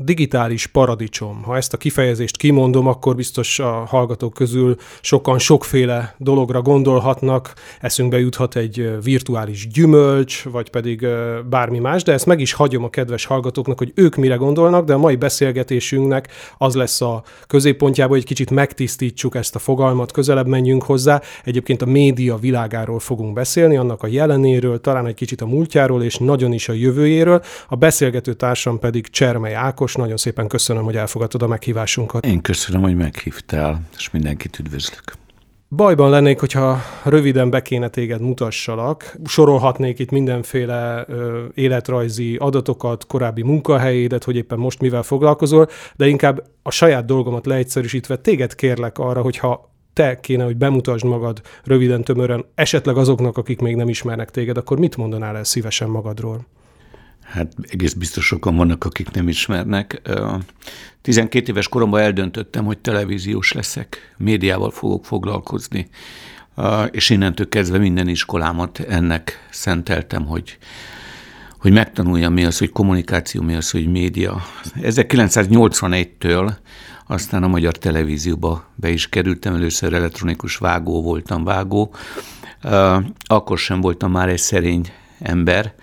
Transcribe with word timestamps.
digitális 0.00 0.66
paradicsom. 0.66 1.42
Ha 1.42 1.56
ezt 1.56 1.72
a 1.72 1.76
kifejezést 1.76 2.36
kimondom, 2.36 2.86
akkor 2.86 3.14
biztos 3.14 3.58
a 3.58 3.70
hallgatók 3.70 4.34
közül 4.34 4.76
sokan 5.00 5.38
sokféle 5.38 6.14
dologra 6.18 6.62
gondolhatnak, 6.62 7.52
eszünkbe 7.80 8.18
juthat 8.18 8.56
egy 8.56 8.90
virtuális 9.02 9.68
gyümölcs, 9.68 10.44
vagy 10.44 10.70
pedig 10.70 11.06
bármi 11.48 11.78
más, 11.78 12.02
de 12.02 12.12
ezt 12.12 12.26
meg 12.26 12.40
is 12.40 12.52
hagyom 12.52 12.84
a 12.84 12.90
kedves 12.90 13.24
hallgatóknak, 13.24 13.78
hogy 13.78 13.92
ők 13.94 14.16
mire 14.16 14.34
gondolnak, 14.34 14.84
de 14.84 14.92
a 14.92 14.98
mai 14.98 15.16
beszélgetésünknek 15.16 16.28
az 16.58 16.74
lesz 16.74 17.00
a 17.00 17.22
középpontjában, 17.46 18.16
hogy 18.16 18.26
kicsit 18.26 18.50
megtisztítsuk 18.50 19.34
ezt 19.34 19.54
a 19.54 19.58
fogalmat, 19.58 20.12
közelebb 20.12 20.46
menjünk 20.46 20.82
hozzá. 20.82 21.22
Egyébként 21.44 21.82
a 21.82 21.86
média 21.86 22.36
világáról 22.36 22.98
fogunk 22.98 23.32
beszélni, 23.32 23.76
annak 23.76 24.02
a 24.02 24.06
jelenéről, 24.06 24.80
talán 24.80 25.06
egy 25.06 25.14
kicsit 25.14 25.40
a 25.40 25.46
múltjáról, 25.46 26.02
és 26.02 26.16
nagyon 26.16 26.52
is 26.52 26.68
a 26.68 26.72
jövőjéről. 26.72 27.42
A 27.68 27.76
beszélgető 27.76 28.32
társam 28.32 28.78
pedig 28.78 29.06
Csermely 29.08 29.54
Ákos, 29.54 29.87
Ákos, 29.88 30.00
nagyon 30.00 30.16
szépen 30.16 30.48
köszönöm, 30.48 30.84
hogy 30.84 30.96
elfogadtad 30.96 31.42
a 31.42 31.46
meghívásunkat. 31.46 32.26
Én 32.26 32.40
köszönöm, 32.40 32.82
hogy 32.82 32.96
meghívtál, 32.96 33.80
és 33.96 34.10
mindenkit 34.10 34.58
üdvözlök. 34.58 35.12
Bajban 35.70 36.10
lennék, 36.10 36.40
hogyha 36.40 36.78
röviden 37.04 37.50
be 37.50 37.62
kéne 37.62 37.88
téged 37.88 38.20
mutassalak. 38.20 39.16
Sorolhatnék 39.24 39.98
itt 39.98 40.10
mindenféle 40.10 41.04
ö, 41.08 41.44
életrajzi 41.54 42.36
adatokat, 42.36 43.06
korábbi 43.06 43.42
munkahelyédet, 43.42 44.24
hogy 44.24 44.36
éppen 44.36 44.58
most 44.58 44.80
mivel 44.80 45.02
foglalkozol, 45.02 45.68
de 45.96 46.06
inkább 46.06 46.42
a 46.62 46.70
saját 46.70 47.04
dolgomat 47.04 47.46
leegyszerűsítve 47.46 48.16
téged 48.16 48.54
kérlek 48.54 48.98
arra, 48.98 49.22
hogyha 49.22 49.70
te 49.92 50.20
kéne, 50.20 50.44
hogy 50.44 50.56
bemutasd 50.56 51.04
magad 51.04 51.40
röviden, 51.64 52.04
tömören, 52.04 52.44
esetleg 52.54 52.96
azoknak, 52.96 53.36
akik 53.36 53.60
még 53.60 53.76
nem 53.76 53.88
ismernek 53.88 54.30
téged, 54.30 54.56
akkor 54.56 54.78
mit 54.78 54.96
mondanál 54.96 55.36
el 55.36 55.44
szívesen 55.44 55.88
magadról? 55.88 56.46
Hát 57.28 57.52
egész 57.62 57.92
biztos 57.92 58.26
sokan 58.26 58.56
vannak, 58.56 58.84
akik 58.84 59.10
nem 59.10 59.28
ismernek. 59.28 60.02
12 61.02 61.52
éves 61.52 61.68
koromban 61.68 62.00
eldöntöttem, 62.00 62.64
hogy 62.64 62.78
televíziós 62.78 63.52
leszek, 63.52 64.14
médiával 64.16 64.70
fogok 64.70 65.04
foglalkozni, 65.04 65.88
és 66.90 67.10
innentől 67.10 67.48
kezdve 67.48 67.78
minden 67.78 68.08
iskolámat 68.08 68.78
ennek 68.78 69.46
szenteltem, 69.50 70.26
hogy 70.26 70.58
hogy 71.58 71.72
megtanuljam 71.72 72.32
mi 72.32 72.44
az, 72.44 72.58
hogy 72.58 72.70
kommunikáció, 72.70 73.42
mi 73.42 73.54
az, 73.54 73.70
hogy 73.70 73.86
média. 73.90 74.42
1981-től 74.80 76.52
aztán 77.06 77.42
a 77.42 77.48
magyar 77.48 77.78
televízióba 77.78 78.64
be 78.74 78.90
is 78.90 79.08
kerültem, 79.08 79.54
először 79.54 79.92
elektronikus 79.92 80.56
vágó 80.56 81.02
voltam, 81.02 81.44
vágó. 81.44 81.94
Akkor 83.26 83.58
sem 83.58 83.80
voltam 83.80 84.10
már 84.10 84.28
egy 84.28 84.38
szerény 84.38 84.92
ember, 85.20 85.74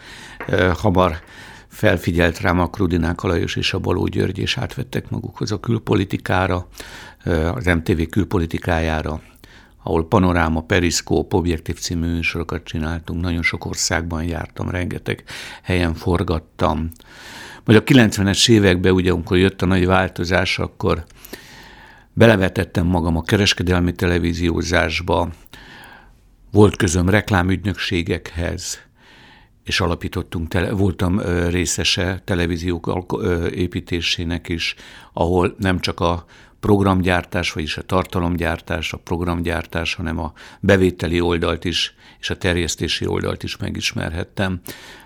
hamar 0.73 1.19
felfigyelt 1.67 2.39
rám 2.39 2.59
a 2.59 2.69
Krudinák 2.69 3.23
Alajos 3.23 3.55
és 3.55 3.73
a 3.73 3.80
Baló 3.80 4.05
György, 4.05 4.39
és 4.39 4.58
átvettek 4.58 5.09
magukhoz 5.09 5.52
a 5.52 5.59
külpolitikára, 5.59 6.67
az 7.53 7.66
MTV 7.66 8.02
külpolitikájára, 8.09 9.22
ahol 9.83 10.08
Panoráma, 10.08 10.61
Periszkóp, 10.61 11.33
Objektív 11.33 11.80
című 11.80 12.08
műsorokat 12.08 12.63
csináltunk, 12.63 13.22
nagyon 13.22 13.41
sok 13.41 13.66
országban 13.66 14.23
jártam, 14.23 14.69
rengeteg 14.69 15.23
helyen 15.63 15.94
forgattam. 15.94 16.89
Majd 17.63 17.80
a 17.80 17.83
90-es 17.83 18.50
években, 18.50 18.94
ugye, 18.94 19.11
amikor 19.11 19.38
jött 19.38 19.61
a 19.61 19.66
nagy 19.66 19.86
változás, 19.86 20.59
akkor 20.59 21.06
belevetettem 22.13 22.86
magam 22.86 23.17
a 23.17 23.22
kereskedelmi 23.22 23.91
televíziózásba, 23.91 25.30
volt 26.52 26.75
közöm 26.75 27.09
reklámügynökségekhez, 27.09 28.80
és 29.66 29.80
alapítottunk, 29.80 30.47
tele, 30.47 30.71
voltam 30.71 31.19
részese 31.49 32.21
televíziók 32.23 33.23
építésének 33.52 34.49
is, 34.49 34.75
ahol 35.13 35.55
nem 35.59 35.80
csak 35.80 35.99
a 35.99 36.25
programgyártás, 36.59 37.52
vagyis 37.52 37.77
a 37.77 37.81
tartalomgyártás, 37.81 38.94
a 38.94 38.97
programgyártás, 38.97 39.94
hanem 39.94 40.19
a 40.19 40.33
bevételi 40.59 41.19
oldalt 41.19 41.66
is, 41.66 41.95
és 42.19 42.29
a 42.29 42.38
terjesztési 42.38 43.06
oldalt 43.06 43.44
is 43.44 43.57
megismerhettem. 43.57 44.59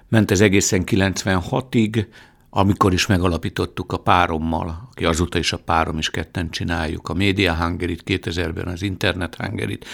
Ment 0.07 0.31
ez 0.31 0.41
egészen 0.41 0.83
96-ig, 0.85 2.05
amikor 2.49 2.93
is 2.93 3.05
megalapítottuk 3.05 3.91
a 3.91 3.97
párommal, 3.97 4.87
aki 4.91 5.05
azóta 5.05 5.37
is 5.37 5.53
a 5.53 5.57
párom 5.57 5.97
is 5.97 6.09
ketten 6.09 6.49
csináljuk, 6.49 7.09
a 7.09 7.13
Media 7.13 7.55
Hungerit, 7.55 8.03
2000-ben 8.05 8.67
az 8.67 8.81
Internet 8.81 9.35
Hungerit, 9.35 9.85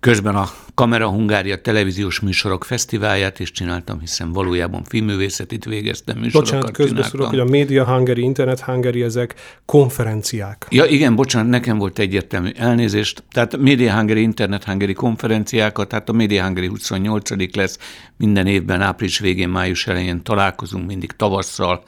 Közben 0.00 0.36
a 0.36 0.48
Kamera 0.80 1.08
Hungária 1.08 1.60
televíziós 1.60 2.20
műsorok 2.20 2.64
fesztiválját 2.64 3.38
is 3.40 3.52
csináltam, 3.52 4.00
hiszen 4.00 4.32
valójában 4.32 4.84
filmművészetit 4.84 5.64
végeztem, 5.64 6.18
műsorokat 6.18 6.50
Bocsánat, 6.50 6.76
közbeszúrok, 6.76 7.28
hogy 7.28 7.38
a 7.38 7.44
Media 7.44 7.84
Hungary, 7.84 8.22
Internet 8.22 8.60
Hungary, 8.60 9.02
ezek 9.02 9.34
konferenciák. 9.64 10.66
Ja 10.70 10.84
igen, 10.84 11.14
bocsánat, 11.14 11.50
nekem 11.50 11.78
volt 11.78 11.98
egyértelmű 11.98 12.50
elnézést. 12.56 13.22
Tehát 13.30 13.56
Media 13.56 13.94
Hungary, 13.94 14.20
Internet 14.22 14.64
Hungary 14.64 14.92
konferenciákat, 14.92 15.88
tehát 15.88 16.08
a 16.08 16.12
Media 16.12 16.44
Hungary 16.44 16.66
28 16.66 17.56
lesz, 17.56 17.78
minden 18.16 18.46
évben 18.46 18.80
április 18.80 19.18
végén, 19.18 19.48
május 19.48 19.86
elején 19.86 20.22
találkozunk, 20.22 20.86
mindig 20.86 21.12
tavasszal, 21.12 21.82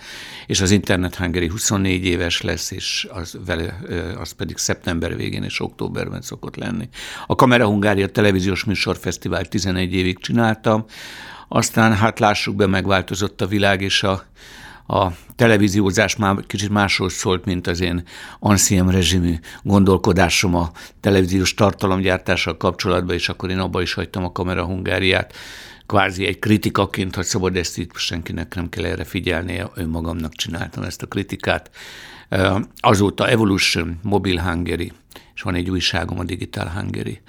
és 0.47 0.61
az 0.61 0.71
Internet 0.71 1.15
Hungary 1.15 1.49
24 1.49 2.05
éves 2.05 2.41
lesz, 2.41 2.71
és 2.71 3.09
az, 3.13 3.39
vele, 3.47 3.79
az 4.21 4.33
pedig 4.33 4.57
szeptember 4.57 5.17
végén 5.17 5.43
és 5.43 5.61
októberben 5.61 6.21
szokott 6.21 6.57
lenni. 6.57 6.89
A 7.27 7.35
Kamera 7.35 7.67
Hungária 7.67 8.09
televíziós 8.09 8.65
műsorfesztivál 8.85 9.45
11 9.45 9.95
évig 9.95 10.19
csináltam, 10.19 10.85
aztán 11.49 11.95
hát 11.95 12.19
lássuk 12.19 12.57
be, 12.57 12.67
megváltozott 12.67 13.41
a 13.41 13.47
világ, 13.47 13.81
és 13.81 14.03
a, 14.03 14.25
a 14.87 15.07
televíziózás 15.37 16.17
már 16.17 16.37
kicsit 16.47 16.71
másról 16.71 17.09
szólt, 17.09 17.45
mint 17.45 17.67
az 17.67 17.81
én 17.81 18.03
ancien 18.39 18.89
rezsimű 18.89 19.35
gondolkodásom 19.63 20.55
a 20.55 20.71
televíziós 21.01 21.55
tartalomgyártással 21.55 22.57
kapcsolatban, 22.57 23.15
és 23.15 23.29
akkor 23.29 23.51
én 23.51 23.59
abba 23.59 23.83
is 23.83 23.95
hagytam 23.95 24.25
a 24.25 24.33
Kamera 24.33 24.65
Hungáriát 24.65 25.35
kvázi 25.87 26.27
egy 26.27 26.39
kritikaként, 26.39 27.15
ha 27.15 27.23
szabad 27.23 27.57
ezt 27.57 27.79
itt 27.79 27.97
senkinek 27.97 28.55
nem 28.55 28.69
kell 28.69 28.85
erre 28.85 29.05
figyelnie, 29.05 29.71
önmagamnak 29.75 30.33
csináltam 30.33 30.83
ezt 30.83 31.03
a 31.03 31.07
kritikát. 31.07 31.71
Azóta 32.81 33.29
Evolution, 33.29 33.99
Mobile 34.03 34.43
Hungary, 34.43 34.93
és 35.35 35.43
van 35.43 35.55
egy 35.55 35.71
újságom, 35.71 36.19
a 36.19 36.25
Digital 36.25 36.69
Hungary. 36.69 37.21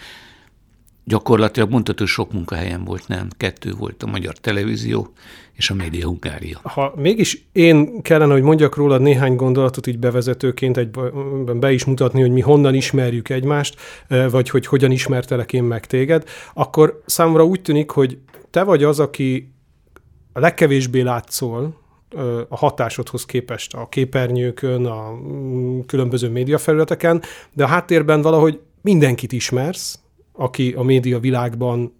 Gyakorlatilag 1.05 1.69
mondható, 1.69 2.05
sok 2.05 2.33
munkahelyen 2.33 2.83
volt, 2.83 3.07
nem? 3.07 3.27
Kettő 3.37 3.71
volt 3.71 4.03
a 4.03 4.07
Magyar 4.07 4.33
Televízió 4.33 5.13
és 5.53 5.69
a 5.69 5.73
Média 5.73 6.05
Hungária. 6.05 6.59
Ha 6.63 6.93
mégis 6.95 7.45
én 7.51 8.01
kellene, 8.01 8.33
hogy 8.33 8.41
mondjak 8.41 8.75
róla 8.75 8.97
néhány 8.97 9.35
gondolatot 9.35 9.87
így 9.87 9.99
bevezetőként, 9.99 10.77
egy, 10.77 10.89
be 11.53 11.71
is 11.71 11.85
mutatni, 11.85 12.21
hogy 12.21 12.31
mi 12.31 12.41
honnan 12.41 12.73
ismerjük 12.73 13.29
egymást, 13.29 13.75
vagy 14.29 14.49
hogy 14.49 14.65
hogyan 14.65 14.91
ismertelek 14.91 15.53
én 15.53 15.63
meg 15.63 15.85
téged, 15.85 16.23
akkor 16.53 17.01
számomra 17.05 17.45
úgy 17.45 17.61
tűnik, 17.61 17.89
hogy 17.89 18.17
te 18.49 18.63
vagy 18.63 18.83
az, 18.83 18.99
aki 18.99 19.53
a 20.33 20.39
legkevésbé 20.39 21.01
látszol 21.01 21.81
a 22.49 22.57
hatásodhoz 22.57 23.25
képest 23.25 23.73
a 23.73 23.87
képernyőkön, 23.89 24.85
a 24.85 25.11
mm, 25.11 25.79
különböző 25.79 26.29
médiafelületeken, 26.29 27.21
de 27.53 27.63
a 27.63 27.67
háttérben 27.67 28.21
valahogy 28.21 28.59
mindenkit 28.81 29.31
ismersz, 29.31 30.02
aki 30.33 30.73
a 30.77 30.83
média 30.83 31.19
világban 31.19 31.93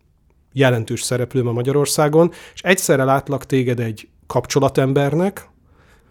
jelentős 0.54 1.02
szereplő 1.02 1.44
ma 1.44 1.52
Magyarországon, 1.52 2.32
és 2.54 2.62
egyszerre 2.62 3.04
látlak 3.04 3.46
téged 3.46 3.80
egy 3.80 4.08
kapcsolatembernek, 4.28 5.50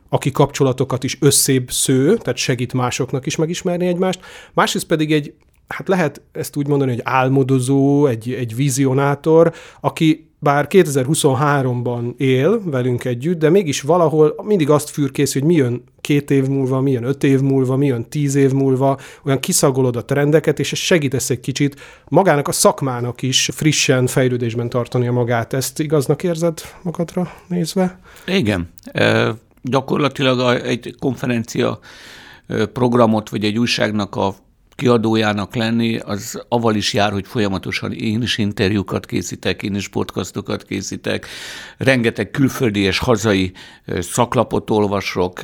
aki 0.08 0.30
kapcsolatokat 0.30 1.04
is 1.04 1.18
összébb 1.20 1.70
sző, 1.70 2.16
tehát 2.16 2.36
segít 2.36 2.72
másoknak 2.72 3.26
is 3.26 3.36
megismerni 3.36 3.86
egymást, 3.86 4.20
másrészt 4.52 4.86
pedig 4.86 5.12
egy, 5.12 5.34
hát 5.68 5.88
lehet 5.88 6.22
ezt 6.32 6.56
úgy 6.56 6.66
mondani, 6.66 6.90
hogy 6.90 7.00
álmodozó, 7.04 8.06
egy, 8.06 8.32
egy 8.32 8.54
vizionátor, 8.54 9.52
aki 9.80 10.31
bár 10.42 10.66
2023-ban 10.70 12.16
él 12.16 12.60
velünk 12.64 13.04
együtt, 13.04 13.38
de 13.38 13.50
mégis 13.50 13.80
valahol 13.80 14.34
mindig 14.42 14.70
azt 14.70 14.90
fürkész, 14.90 15.32
hogy 15.32 15.44
mi 15.44 15.54
jön 15.54 15.84
két 16.00 16.30
év 16.30 16.46
múlva, 16.46 16.80
mi 16.80 16.90
jön 16.90 17.04
öt 17.04 17.24
év 17.24 17.40
múlva, 17.40 17.76
mi 17.76 17.86
jön 17.86 18.08
tíz 18.08 18.34
év 18.34 18.52
múlva, 18.52 18.98
olyan 19.24 19.40
kiszagolod 19.40 19.96
a 19.96 20.04
trendeket, 20.04 20.58
és 20.58 20.68
segítesz 20.68 21.30
egy 21.30 21.40
kicsit 21.40 21.80
magának 22.08 22.48
a 22.48 22.52
szakmának 22.52 23.22
is 23.22 23.50
frissen, 23.52 24.06
fejlődésben 24.06 24.68
tartani 24.68 25.08
magát. 25.08 25.52
Ezt 25.52 25.80
igaznak 25.80 26.22
érzed 26.22 26.60
magadra 26.82 27.32
nézve? 27.46 27.98
Igen. 28.26 28.68
E, 28.84 29.34
gyakorlatilag 29.62 30.60
egy 30.64 30.94
konferencia 30.98 31.78
programot, 32.72 33.28
vagy 33.28 33.44
egy 33.44 33.58
újságnak 33.58 34.16
a 34.16 34.34
kiadójának 34.82 35.54
lenni, 35.54 35.98
az 35.98 36.42
aval 36.48 36.74
is 36.74 36.92
jár, 36.94 37.12
hogy 37.12 37.26
folyamatosan 37.26 37.92
én 37.92 38.22
is 38.22 38.38
interjúkat 38.38 39.06
készítek, 39.06 39.62
én 39.62 39.74
is 39.74 39.88
podcastokat 39.88 40.62
készítek, 40.62 41.26
rengeteg 41.76 42.30
külföldi 42.30 42.80
és 42.80 42.98
hazai 42.98 43.52
szaklapot 43.86 44.70
olvasok, 44.70 45.40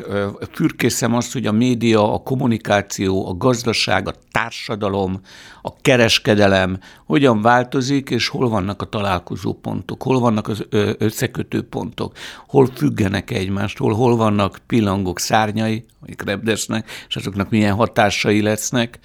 fürkészem 0.53 1.15
azt, 1.15 1.33
hogy 1.33 1.47
a 1.47 1.53
média, 1.53 2.15
a 2.15 2.19
kommunikáció, 2.19 3.29
a 3.29 3.37
gazdaság, 3.37 4.09
a 4.09 4.15
társadalom, 4.31 5.21
a 5.63 5.77
kereskedelem 5.77 6.79
hogyan 7.07 7.43
változik, 7.43 8.11
és 8.11 8.29
hol 8.29 8.49
vannak 8.49 8.83
a 8.83 8.87
találkozó 8.87 9.53
pontok, 9.53 10.03
hol 10.03 10.21
vannak 10.21 10.49
az 10.49 10.67
összekötő 10.99 11.63
pontok, 11.63 12.13
hol 12.47 12.67
függenek 12.75 13.31
egymástól, 13.31 13.95
hol 13.95 14.17
vannak 14.17 14.59
pillangok 14.67 15.19
szárnyai, 15.19 15.85
amik 16.03 16.23
repdesnek, 16.23 16.91
és 17.09 17.17
azoknak 17.17 17.51
milyen 17.51 17.75
hatásai 17.75 18.43
lesznek. 18.43 18.99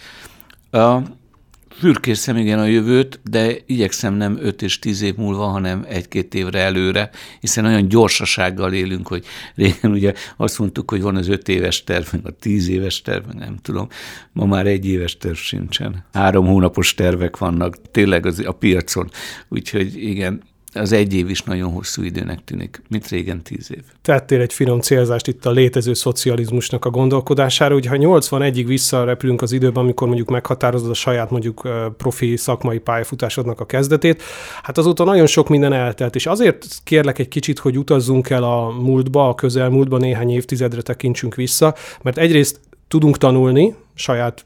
Fürkészem 1.70 2.38
igen 2.38 2.60
a 2.60 2.66
jövőt, 2.66 3.20
de 3.24 3.58
igyekszem 3.66 4.14
nem 4.14 4.38
5 4.42 4.62
és 4.62 4.80
10 4.80 5.02
év 5.02 5.16
múlva, 5.16 5.46
hanem 5.46 5.86
egy-két 5.88 6.34
évre 6.34 6.60
előre, 6.60 7.10
hiszen 7.40 7.66
olyan 7.66 7.88
gyorsasággal 7.88 8.74
élünk, 8.74 9.08
hogy 9.08 9.25
régen 9.56 9.92
ugye 9.92 10.14
azt 10.38 10.60
mondtuk, 10.60 10.90
hogy 10.90 11.02
van 11.02 11.16
az 11.16 11.28
5 11.28 11.48
éves 11.48 11.84
terv, 11.84 12.06
a 12.24 12.31
10 12.31 12.68
éves 12.68 13.02
terv, 13.02 13.25
nem 13.25 13.58
tudom, 13.62 13.88
ma 14.31 14.46
már 14.46 14.68
egy 14.68 14.86
éves 14.86 15.18
terv 15.18 15.36
sincsen. 15.36 16.06
Három 16.14 16.46
hónapos 16.46 16.94
tervek 16.94 17.38
vannak 17.38 17.92
tényleg 17.92 18.26
az, 18.26 18.44
a 18.46 18.52
piacon, 18.52 19.10
úgyhogy 19.50 20.04
igen, 20.04 20.42
az 20.74 20.92
egy 20.92 21.14
év 21.14 21.30
is 21.30 21.42
nagyon 21.42 21.72
hosszú 21.72 22.04
időnek 22.04 22.44
tűnik, 22.44 22.81
mint 22.90 23.08
régen 23.08 23.42
tíz 23.42 23.72
év. 23.72 23.81
Tettél 24.02 24.42
egy 24.42 24.54
finom 24.54 24.80
célzást 24.80 25.28
itt 25.28 25.46
a 25.46 25.52
létező 25.52 25.94
szocializmusnak 25.94 26.86
a 26.86 26.90
gondolkodására, 26.90 27.74
hogy 27.74 27.86
ha 27.86 27.96
81-ig 28.00 28.64
visszarepülünk 28.68 29.42
az 29.42 29.52
időben, 29.52 29.84
amikor 29.84 30.08
mondjuk 30.08 30.30
meghatározod 30.30 30.90
a 30.90 30.94
saját 30.94 31.30
mondjuk 31.30 31.68
profi 31.98 32.38
szakmai 32.38 32.80
pályafutásodnak 32.80 33.60
a 33.60 33.66
kezdetét, 33.66 34.24
hát 34.64 34.78
azóta 34.78 35.04
nagyon 35.04 35.28
sok 35.28 35.50
minden 35.50 35.74
eltelt, 35.74 36.16
és 36.16 36.25
azért 36.25 36.68
kérlek 36.84 37.19
egy 37.19 37.28
kicsit, 37.28 37.60
hogy 37.60 37.78
utazzunk 37.78 38.30
el 38.30 38.44
a 38.44 38.69
múltba, 38.69 39.30
a 39.30 39.36
közelmúltba, 39.36 39.98
néhány 39.98 40.31
évtizedre 40.31 40.81
tekintsünk 40.81 41.36
vissza, 41.36 41.76
mert 42.02 42.18
egyrészt 42.18 42.60
tudunk 42.94 43.18
tanulni 43.18 43.75
saját 43.94 44.45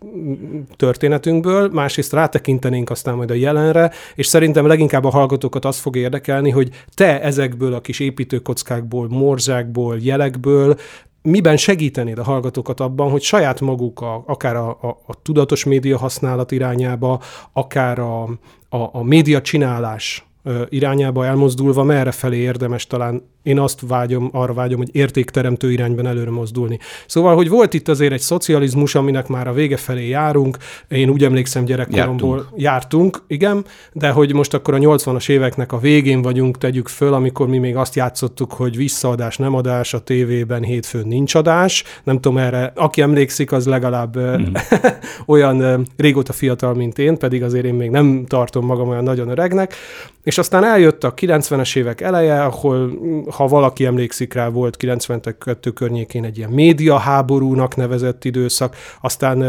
történetünkből, 0.75 1.69
másrészt 1.69 2.13
rátekintenénk 2.13 2.89
aztán 2.89 3.15
majd 3.15 3.31
a 3.31 3.33
jelenre, 3.33 3.91
és 4.15 4.25
szerintem 4.25 4.67
leginkább 4.67 5.03
a 5.03 5.09
hallgatókat 5.09 5.65
az 5.65 5.77
fog 5.77 5.95
érdekelni, 5.95 6.49
hogy 6.49 6.69
te 6.93 7.21
ezekből 7.21 7.73
a 7.73 7.81
kis 7.81 7.99
építőkockákból, 7.99 9.07
morzsákból, 9.09 9.97
jelekből 9.99 10.77
miben 11.21 11.57
segítenéd 11.57 12.17
a 12.17 12.23
hallgatókat 12.23 12.79
abban, 12.79 13.09
hogy 13.11 13.21
saját 13.21 13.61
maguk, 13.61 14.01
a, 14.01 14.23
akár 14.25 14.55
a, 14.55 14.69
a, 14.69 14.87
a 15.07 15.21
tudatos 15.21 15.63
média 15.63 15.97
használat 15.97 16.51
irányába, 16.51 17.21
akár 17.53 17.99
a, 17.99 18.23
a, 18.69 18.77
a 18.91 19.03
média 19.03 19.41
csinálás 19.41 20.26
irányába 20.69 21.25
elmozdulva, 21.25 21.83
merre 21.83 22.11
felé 22.11 22.37
érdemes 22.37 22.87
talán 22.87 23.21
én 23.47 23.59
azt 23.59 23.81
vágyom, 23.87 24.29
arra 24.33 24.53
vágyom, 24.53 24.77
hogy 24.77 24.89
értékteremtő 24.91 25.71
irányban 25.71 26.07
előre 26.07 26.29
mozdulni. 26.29 26.79
Szóval, 27.05 27.35
hogy 27.35 27.49
volt 27.49 27.73
itt 27.73 27.87
azért 27.87 28.13
egy 28.13 28.19
szocializmus, 28.19 28.95
aminek 28.95 29.27
már 29.27 29.47
a 29.47 29.53
vége 29.53 29.77
felé 29.77 30.07
járunk, 30.07 30.57
én 30.87 31.09
úgy 31.09 31.23
emlékszem 31.23 31.65
gyerekkoromból 31.65 32.35
jártunk, 32.37 32.61
jártunk 32.61 33.23
igen, 33.27 33.65
de 33.91 34.09
hogy 34.09 34.33
most 34.33 34.53
akkor 34.53 34.73
a 34.73 34.77
80-as 34.77 35.29
éveknek 35.29 35.71
a 35.71 35.77
végén 35.77 36.21
vagyunk, 36.21 36.57
tegyük 36.57 36.87
föl, 36.87 37.13
amikor 37.13 37.47
mi 37.47 37.57
még 37.57 37.75
azt 37.75 37.95
játszottuk, 37.95 38.53
hogy 38.53 38.75
visszaadás, 38.75 39.37
nem 39.37 39.53
adás, 39.53 39.93
a 39.93 39.99
tévében 39.99 40.63
hétfőn 40.63 41.07
nincs 41.07 41.35
adás, 41.35 41.83
nem 42.03 42.15
tudom 42.15 42.37
erre, 42.37 42.71
aki 42.75 43.01
emlékszik, 43.01 43.51
az 43.51 43.65
legalább 43.65 44.19
mm. 44.19 44.53
olyan 45.25 45.87
régóta 45.97 46.33
fiatal, 46.33 46.73
mint 46.73 46.99
én, 46.99 47.17
pedig 47.17 47.43
azért 47.43 47.65
én 47.65 47.73
még 47.73 47.89
nem 47.89 48.25
tartom 48.27 48.65
magam 48.65 48.87
olyan 48.89 49.03
nagyon 49.03 49.29
öregnek, 49.29 49.75
és 50.23 50.36
aztán 50.37 50.63
eljött 50.63 51.03
a 51.03 51.13
90-es 51.13 51.75
évek 51.75 52.01
eleje, 52.01 52.43
ahol 52.43 52.91
ha 53.31 53.47
valaki 53.47 53.85
emlékszik 53.85 54.33
rá, 54.33 54.47
volt 54.47 54.77
92 54.77 55.69
környékén 55.69 56.23
egy 56.23 56.37
ilyen 56.37 56.49
médiaháborúnak 56.49 57.75
nevezett 57.75 58.25
időszak, 58.25 58.75
aztán 59.01 59.39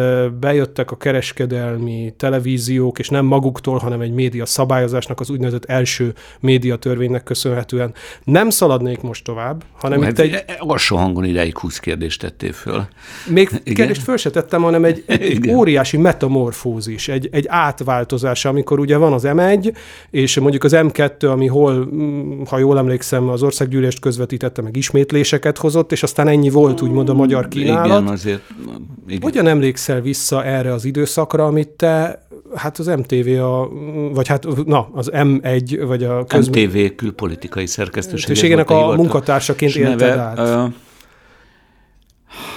bejöttek 0.41 0.91
a 0.91 0.97
kereskedelmi 0.97 2.15
televíziók, 2.17 2.99
és 2.99 3.09
nem 3.09 3.25
maguktól, 3.25 3.79
hanem 3.79 4.01
egy 4.01 4.13
média 4.13 4.47
szabályozásnak, 4.47 5.21
az 5.21 5.31
úgynevezett 5.31 5.65
első 5.65 6.15
médiatörvénynek 6.41 7.23
köszönhetően. 7.23 7.93
Nem 8.25 8.51
szaladnék 8.51 9.01
most 9.01 9.25
tovább, 9.25 9.65
hanem 9.79 10.01
Mert 10.01 10.19
itt 10.19 10.25
egy... 10.25 10.45
Alsó 10.59 10.97
hangon 10.97 11.25
ideig 11.25 11.59
20 11.59 11.79
kérdést 11.79 12.21
tettél 12.21 12.53
föl. 12.53 12.87
Még 13.27 13.49
Igen? 13.51 13.75
kérdést 13.75 14.03
föl 14.03 14.17
se 14.17 14.31
tettem, 14.31 14.63
hanem 14.63 14.85
egy, 14.85 15.05
egy 15.07 15.51
óriási 15.57 15.97
metamorfózis, 15.97 17.09
egy, 17.09 17.29
egy 17.33 17.45
átváltozás, 17.49 18.45
amikor 18.45 18.79
ugye 18.79 18.97
van 18.97 19.13
az 19.13 19.23
M1, 19.27 19.75
és 20.11 20.39
mondjuk 20.39 20.65
az 20.65 20.73
M2, 20.83 21.31
ami 21.31 21.47
hol, 21.47 21.89
ha 22.49 22.59
jól 22.59 22.79
emlékszem, 22.79 23.29
az 23.29 23.43
ország 23.43 23.69
országgyűlést 23.69 24.01
közvetítette, 24.01 24.63
meg 24.63 24.77
ismétléseket 24.77 25.59
hozott, 25.59 25.93
és 25.93 26.03
aztán 26.03 26.29
ennyi 26.29 26.51
volt 26.51 26.81
úgymond 26.81 27.09
a 27.09 27.15
magyar 27.15 27.49
kínálat. 27.49 27.87
Igen, 27.87 28.07
azért. 28.07 28.43
Igen. 29.07 29.23
Hogyan 29.23 29.47
emlékszel 29.47 30.01
vissza 30.01 30.45
erre 30.45 30.73
az 30.73 30.85
időszakra, 30.85 31.45
amit 31.47 31.69
te, 31.69 32.23
hát 32.55 32.79
az 32.79 32.87
MTV, 32.87 33.29
a, 33.29 33.69
vagy 34.13 34.29
hát 34.29 34.65
na, 34.65 34.89
az 34.93 35.11
M1, 35.13 35.85
vagy 35.87 36.05
a 36.05 36.25
köz... 36.25 36.49
MTV 36.49 36.79
külpolitikai 36.97 37.67
szerkesztőségének 37.67 38.71
a 38.71 38.95
munkatársaként 38.97 39.75
élted 39.77 40.19
át. 40.19 40.39
Uh, 40.39 40.73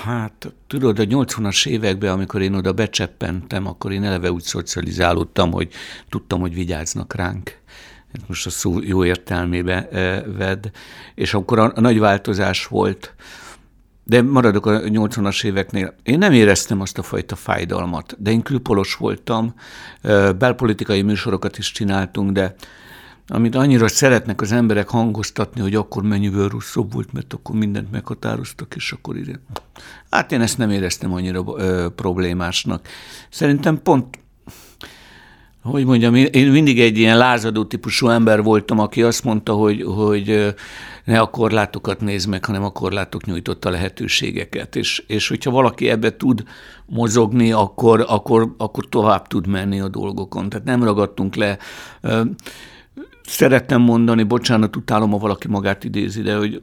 Hát 0.03 0.53
tudod, 0.67 1.00
a 1.00 1.03
80-as 1.03 1.67
években, 1.67 2.12
amikor 2.12 2.41
én 2.41 2.53
oda 2.53 2.71
becseppentem, 2.71 3.67
akkor 3.67 3.91
én 3.91 4.03
eleve 4.03 4.31
úgy 4.31 4.44
szocializálódtam, 4.44 5.51
hogy 5.51 5.69
tudtam, 6.09 6.39
hogy 6.39 6.53
vigyáznak 6.53 7.13
ránk 7.13 7.60
most 8.27 8.45
a 8.45 8.49
szó 8.49 8.79
jó 8.81 9.05
értelmébe 9.05 9.87
eh, 9.87 10.23
ved, 10.37 10.71
és 11.15 11.33
akkor 11.33 11.59
a, 11.59 11.71
nagy 11.75 11.99
változás 11.99 12.65
volt, 12.65 13.15
de 14.03 14.21
maradok 14.21 14.65
a 14.65 14.79
80-as 14.79 15.45
éveknél. 15.45 15.95
Én 16.03 16.17
nem 16.17 16.31
éreztem 16.31 16.81
azt 16.81 16.97
a 16.97 17.03
fajta 17.03 17.35
fájdalmat, 17.35 18.15
de 18.17 18.31
én 18.31 18.41
külpolos 18.41 18.95
voltam, 18.95 19.53
eh, 20.01 20.33
belpolitikai 20.33 21.01
műsorokat 21.01 21.57
is 21.57 21.71
csináltunk, 21.71 22.31
de 22.31 22.55
amit 23.27 23.55
annyira 23.55 23.87
szeretnek 23.87 24.41
az 24.41 24.51
emberek 24.51 24.89
hangoztatni, 24.89 25.61
hogy 25.61 25.75
akkor 25.75 26.03
mennyivel 26.03 26.47
rosszabb 26.47 26.93
volt, 26.93 27.13
mert 27.13 27.33
akkor 27.33 27.55
mindent 27.55 27.91
meghatároztak, 27.91 28.75
és 28.75 28.91
akkor 28.91 29.17
ide. 29.17 29.39
Hát 30.09 30.31
én 30.31 30.41
ezt 30.41 30.57
nem 30.57 30.69
éreztem 30.69 31.13
annyira 31.13 31.43
ö, 31.57 31.87
problémásnak. 31.95 32.87
Szerintem 33.29 33.81
pont 33.81 34.19
hogy 35.63 35.85
mondjam, 35.85 36.15
én 36.15 36.51
mindig 36.51 36.79
egy 36.81 36.97
ilyen 36.97 37.17
lázadó 37.17 37.63
típusú 37.63 38.07
ember 38.07 38.43
voltam, 38.43 38.79
aki 38.79 39.03
azt 39.03 39.23
mondta, 39.23 39.53
hogy, 39.53 39.83
hogy 39.83 40.55
ne 41.05 41.19
a 41.19 41.29
korlátokat 41.29 42.01
nézd 42.01 42.29
meg, 42.29 42.45
hanem 42.45 42.63
a 42.63 42.69
korlátok 42.69 43.25
nyújtotta 43.25 43.69
lehetőségeket. 43.69 44.75
És, 44.75 45.03
és 45.07 45.27
hogyha 45.27 45.51
valaki 45.51 45.89
ebbe 45.89 46.15
tud 46.15 46.43
mozogni, 46.85 47.51
akkor, 47.51 48.05
akkor, 48.07 48.53
akkor 48.57 48.89
tovább 48.89 49.27
tud 49.27 49.47
menni 49.47 49.79
a 49.79 49.87
dolgokon. 49.87 50.49
Tehát 50.49 50.65
nem 50.65 50.83
ragadtunk 50.83 51.35
le 51.35 51.57
szerettem 53.31 53.81
mondani, 53.81 54.23
bocsánat, 54.23 54.75
utálom, 54.75 55.11
ha 55.11 55.17
valaki 55.17 55.47
magát 55.47 55.83
idézi, 55.83 56.21
de 56.21 56.35
hogy 56.35 56.61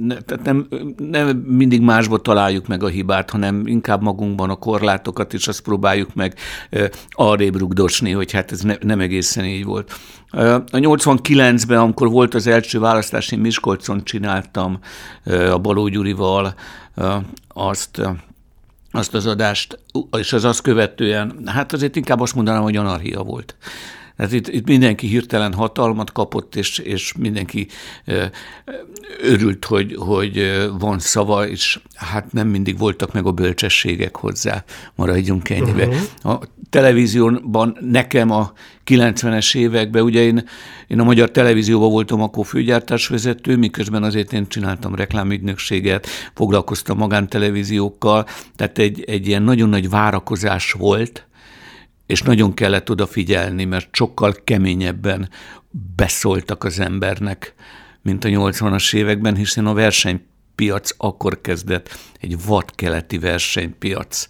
ne, 0.00 0.20
tehát 0.20 0.44
nem, 0.44 0.68
nem 0.96 1.36
mindig 1.36 1.80
másba 1.80 2.18
találjuk 2.18 2.66
meg 2.66 2.82
a 2.82 2.88
hibát, 2.88 3.30
hanem 3.30 3.66
inkább 3.66 4.02
magunkban 4.02 4.50
a 4.50 4.56
korlátokat, 4.56 5.34
és 5.34 5.48
azt 5.48 5.60
próbáljuk 5.60 6.14
meg 6.14 6.34
arrébb 7.10 7.58
rugdosni, 7.58 8.10
hogy 8.10 8.32
hát 8.32 8.52
ez 8.52 8.60
ne, 8.60 8.74
nem 8.80 9.00
egészen 9.00 9.44
így 9.44 9.64
volt. 9.64 9.92
A 10.30 10.62
89-ben, 10.70 11.78
amikor 11.78 12.08
volt 12.10 12.34
az 12.34 12.46
első 12.46 12.78
választás, 12.78 13.32
én 13.32 13.38
Miskolcon 13.38 14.04
csináltam 14.04 14.78
a 15.50 15.58
Baló 15.58 15.88
Gyurival 15.88 16.54
azt, 17.48 18.00
azt 18.90 19.14
az 19.14 19.26
adást, 19.26 19.78
és 20.18 20.32
az 20.32 20.44
azt 20.44 20.62
követően, 20.62 21.42
hát 21.46 21.72
azért 21.72 21.96
inkább 21.96 22.20
azt 22.20 22.34
mondanám, 22.34 22.62
hogy 22.62 22.76
anarchia 22.76 23.22
volt. 23.22 23.56
Tehát 24.18 24.32
itt, 24.32 24.48
itt 24.48 24.66
mindenki 24.66 25.06
hirtelen 25.06 25.52
hatalmat 25.52 26.12
kapott, 26.12 26.56
és, 26.56 26.78
és 26.78 27.12
mindenki 27.18 27.66
örült, 29.22 29.64
hogy, 29.64 29.94
hogy 29.98 30.62
van 30.78 30.98
szava, 30.98 31.48
és 31.48 31.80
hát 31.94 32.32
nem 32.32 32.48
mindig 32.48 32.78
voltak 32.78 33.12
meg 33.12 33.26
a 33.26 33.32
bölcsességek 33.32 34.16
hozzá, 34.16 34.64
maradjunk 34.94 35.50
ennyibe. 35.50 35.86
Uh-huh. 35.86 36.32
A 36.32 36.40
televízióban 36.70 37.76
nekem 37.80 38.30
a 38.30 38.52
90-es 38.86 39.56
években, 39.56 40.02
ugye 40.02 40.20
én, 40.20 40.48
én 40.86 41.00
a 41.00 41.04
magyar 41.04 41.30
televízióban 41.30 41.90
voltam 41.90 42.22
akkor 42.22 42.46
főgyártásvezető, 42.46 43.56
miközben 43.56 44.02
azért 44.02 44.32
én 44.32 44.48
csináltam 44.48 44.94
reklámügynökséget, 44.94 46.06
foglalkoztam 46.34 46.98
magántelevíziókkal, 46.98 48.26
tehát 48.56 48.78
egy, 48.78 49.04
egy 49.06 49.26
ilyen 49.26 49.42
nagyon 49.42 49.68
nagy 49.68 49.88
várakozás 49.88 50.72
volt, 50.72 51.27
és 52.08 52.22
nagyon 52.22 52.54
kellett 52.54 52.90
odafigyelni, 52.90 53.64
mert 53.64 53.88
sokkal 53.94 54.34
keményebben 54.44 55.28
beszóltak 55.96 56.64
az 56.64 56.80
embernek, 56.80 57.54
mint 58.02 58.24
a 58.24 58.28
80-as 58.28 58.94
években, 58.94 59.36
hiszen 59.36 59.66
a 59.66 59.74
verseny 59.74 60.26
piac 60.54 60.90
akkor 60.96 61.40
kezdett 61.40 61.98
egy 62.20 62.44
vadkeleti 62.44 63.18
versenypiac 63.18 64.28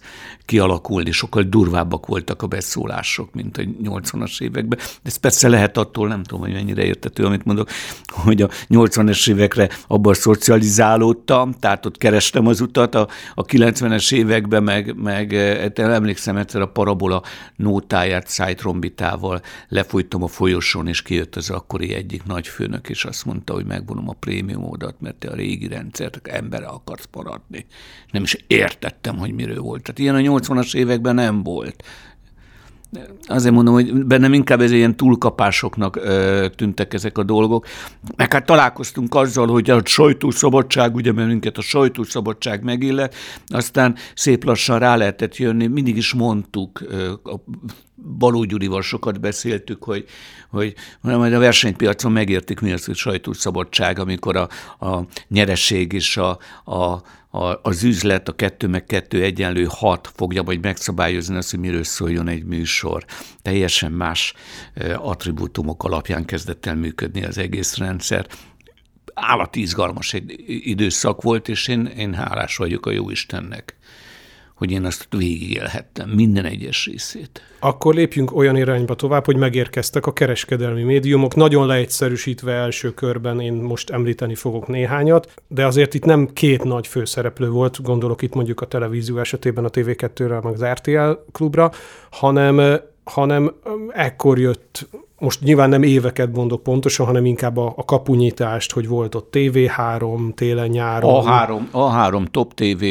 kialakulni, 0.49 1.11
sokkal 1.11 1.43
durvábbak 1.43 2.05
voltak 2.05 2.41
a 2.41 2.47
beszólások, 2.47 3.33
mint 3.33 3.57
a 3.57 3.61
80-as 3.61 4.41
években. 4.41 4.79
Ez 5.03 5.15
persze 5.15 5.47
lehet 5.47 5.77
attól, 5.77 6.07
nem 6.07 6.23
tudom, 6.23 6.43
hogy 6.43 6.53
mennyire 6.53 6.83
értető, 6.83 7.23
amit 7.25 7.45
mondok, 7.45 7.69
hogy 8.05 8.41
a 8.41 8.49
80-es 8.69 9.29
évekre 9.29 9.69
abban 9.87 10.13
szocializálódtam, 10.13 11.53
tehát 11.53 11.85
ott 11.85 11.97
kerestem 11.97 12.47
az 12.47 12.61
utat, 12.61 12.95
a, 12.95 13.07
a 13.33 13.45
90-es 13.45 14.13
években 14.13 14.63
meg, 14.63 14.95
meg 14.95 15.31
hát 15.33 15.79
emlékszem 15.79 16.37
egyszer 16.37 16.61
a 16.61 16.67
parabola 16.67 17.23
nótáját 17.55 18.27
szájtrombitával 18.27 19.41
lefújtam 19.67 20.23
a 20.23 20.27
folyosón, 20.27 20.87
és 20.87 21.01
kijött 21.01 21.35
az 21.35 21.49
akkori 21.49 21.93
egyik 21.93 22.23
nagy 22.23 22.47
főnök, 22.47 22.89
és 22.89 23.05
azt 23.05 23.25
mondta, 23.25 23.53
hogy 23.53 23.65
megvonom 23.65 24.09
a 24.09 24.15
prémiumódat, 24.19 24.95
mert 24.99 25.15
te 25.15 25.29
a 25.29 25.35
régi 25.35 25.67
rendszert 25.67 26.27
emberre 26.27 26.67
akarsz 26.67 27.07
maradni. 27.11 27.65
Nem 28.11 28.23
is 28.23 28.37
értettem, 28.47 29.17
hogy 29.17 29.33
miről 29.33 29.61
volt. 29.61 29.81
Tehát 29.81 29.99
ilyen 29.99 30.15
a 30.15 30.19
80-as 30.39 30.75
években 30.75 31.15
nem 31.15 31.43
volt. 31.43 31.83
Azért 33.27 33.53
mondom, 33.53 33.73
hogy 33.73 34.05
bennem 34.05 34.33
inkább 34.33 34.61
ez 34.61 34.71
ilyen 34.71 34.95
túlkapásoknak 34.95 35.95
ö, 35.95 36.47
tűntek 36.55 36.93
ezek 36.93 37.17
a 37.17 37.23
dolgok. 37.23 37.65
Meg 38.15 38.33
hát 38.33 38.45
találkoztunk 38.45 39.15
azzal, 39.15 39.47
hogy 39.47 39.69
a 39.69 39.81
sajtószabadság, 39.85 40.95
ugye, 40.95 41.11
mert 41.11 41.27
minket 41.27 41.57
a 41.57 41.61
sajtószabadság 41.61 42.63
megillet, 42.63 43.15
aztán 43.47 43.95
szép 44.15 44.43
lassan 44.43 44.79
rá 44.79 44.95
lehetett 44.95 45.37
jönni, 45.37 45.67
mindig 45.67 45.97
is 45.97 46.13
mondtuk, 46.13 46.81
ö, 46.81 47.11
a 47.11 47.39
Baló 48.17 48.43
Gyurival 48.43 48.81
sokat 48.81 49.19
beszéltük, 49.19 49.83
hogy, 49.83 50.05
hogy 50.49 50.73
majd 51.01 51.33
a 51.33 51.39
versenypiacon 51.39 52.11
megértik, 52.11 52.59
mi 52.59 52.71
az, 52.71 52.85
hogy 52.85 52.95
sajtószabadság, 52.95 53.99
amikor 53.99 54.35
a, 54.35 54.49
a 54.85 55.05
nyereség 55.27 55.93
és 55.93 56.17
a, 56.17 56.39
a 56.71 57.01
a, 57.31 57.59
az 57.61 57.83
üzlet, 57.83 58.27
a 58.27 58.35
kettő 58.35 58.67
meg 58.67 58.85
kettő 58.85 59.23
egyenlő 59.23 59.67
hat 59.69 60.11
fogja 60.15 60.43
majd 60.43 60.61
megszabályozni 60.61 61.35
azt, 61.35 61.49
hogy 61.49 61.59
miről 61.59 61.83
szóljon 61.83 62.27
egy 62.27 62.43
műsor. 62.43 63.05
Teljesen 63.41 63.91
más 63.91 64.33
attribútumok 64.95 65.83
alapján 65.83 66.25
kezdett 66.25 66.65
el 66.65 66.75
működni 66.75 67.23
az 67.23 67.37
egész 67.37 67.77
rendszer. 67.77 68.27
Állati 69.13 69.61
izgalmas 69.61 70.13
egy 70.13 70.43
időszak 70.47 71.21
volt, 71.21 71.47
és 71.47 71.67
én, 71.67 71.85
én 71.85 72.13
hálás 72.13 72.57
vagyok 72.57 72.85
a 72.85 72.91
jó 72.91 73.09
Istennek 73.09 73.78
hogy 74.59 74.71
én 74.71 74.85
azt 74.85 75.07
végigélhettem, 75.09 76.09
minden 76.09 76.45
egyes 76.45 76.85
részét. 76.85 77.41
Akkor 77.59 77.93
lépjünk 77.93 78.35
olyan 78.35 78.55
irányba 78.55 78.95
tovább, 78.95 79.25
hogy 79.25 79.35
megérkeztek 79.35 80.05
a 80.05 80.13
kereskedelmi 80.13 80.83
médiumok. 80.83 81.35
Nagyon 81.35 81.67
leegyszerűsítve 81.67 82.51
első 82.51 82.93
körben 82.93 83.39
én 83.39 83.53
most 83.53 83.89
említeni 83.89 84.35
fogok 84.35 84.67
néhányat, 84.67 85.33
de 85.47 85.65
azért 85.65 85.93
itt 85.93 86.05
nem 86.05 86.29
két 86.33 86.63
nagy 86.63 86.87
főszereplő 86.87 87.49
volt, 87.49 87.81
gondolok 87.81 88.21
itt 88.21 88.33
mondjuk 88.33 88.61
a 88.61 88.65
televízió 88.65 89.17
esetében 89.17 89.65
a 89.65 89.69
TV2-re, 89.69 90.39
meg 90.39 90.53
az 90.53 90.63
RTL 90.63 91.11
klubra, 91.31 91.71
hanem 92.09 92.79
hanem 93.03 93.53
ekkor 93.89 94.39
jött 94.39 94.87
most 95.19 95.41
nyilván 95.41 95.69
nem 95.69 95.83
éveket 95.83 96.35
mondok 96.35 96.63
pontosan, 96.63 97.05
hanem 97.05 97.25
inkább 97.25 97.57
a, 97.57 97.73
a 97.75 97.85
kapunyítást, 97.85 98.71
hogy 98.71 98.87
volt 98.87 99.15
ott 99.15 99.29
TV3 99.31 100.33
télen-nyáron. 100.33 101.23
A3, 101.27 101.61
A3 101.71 102.25
Top 102.31 102.53
TV, 102.53 102.83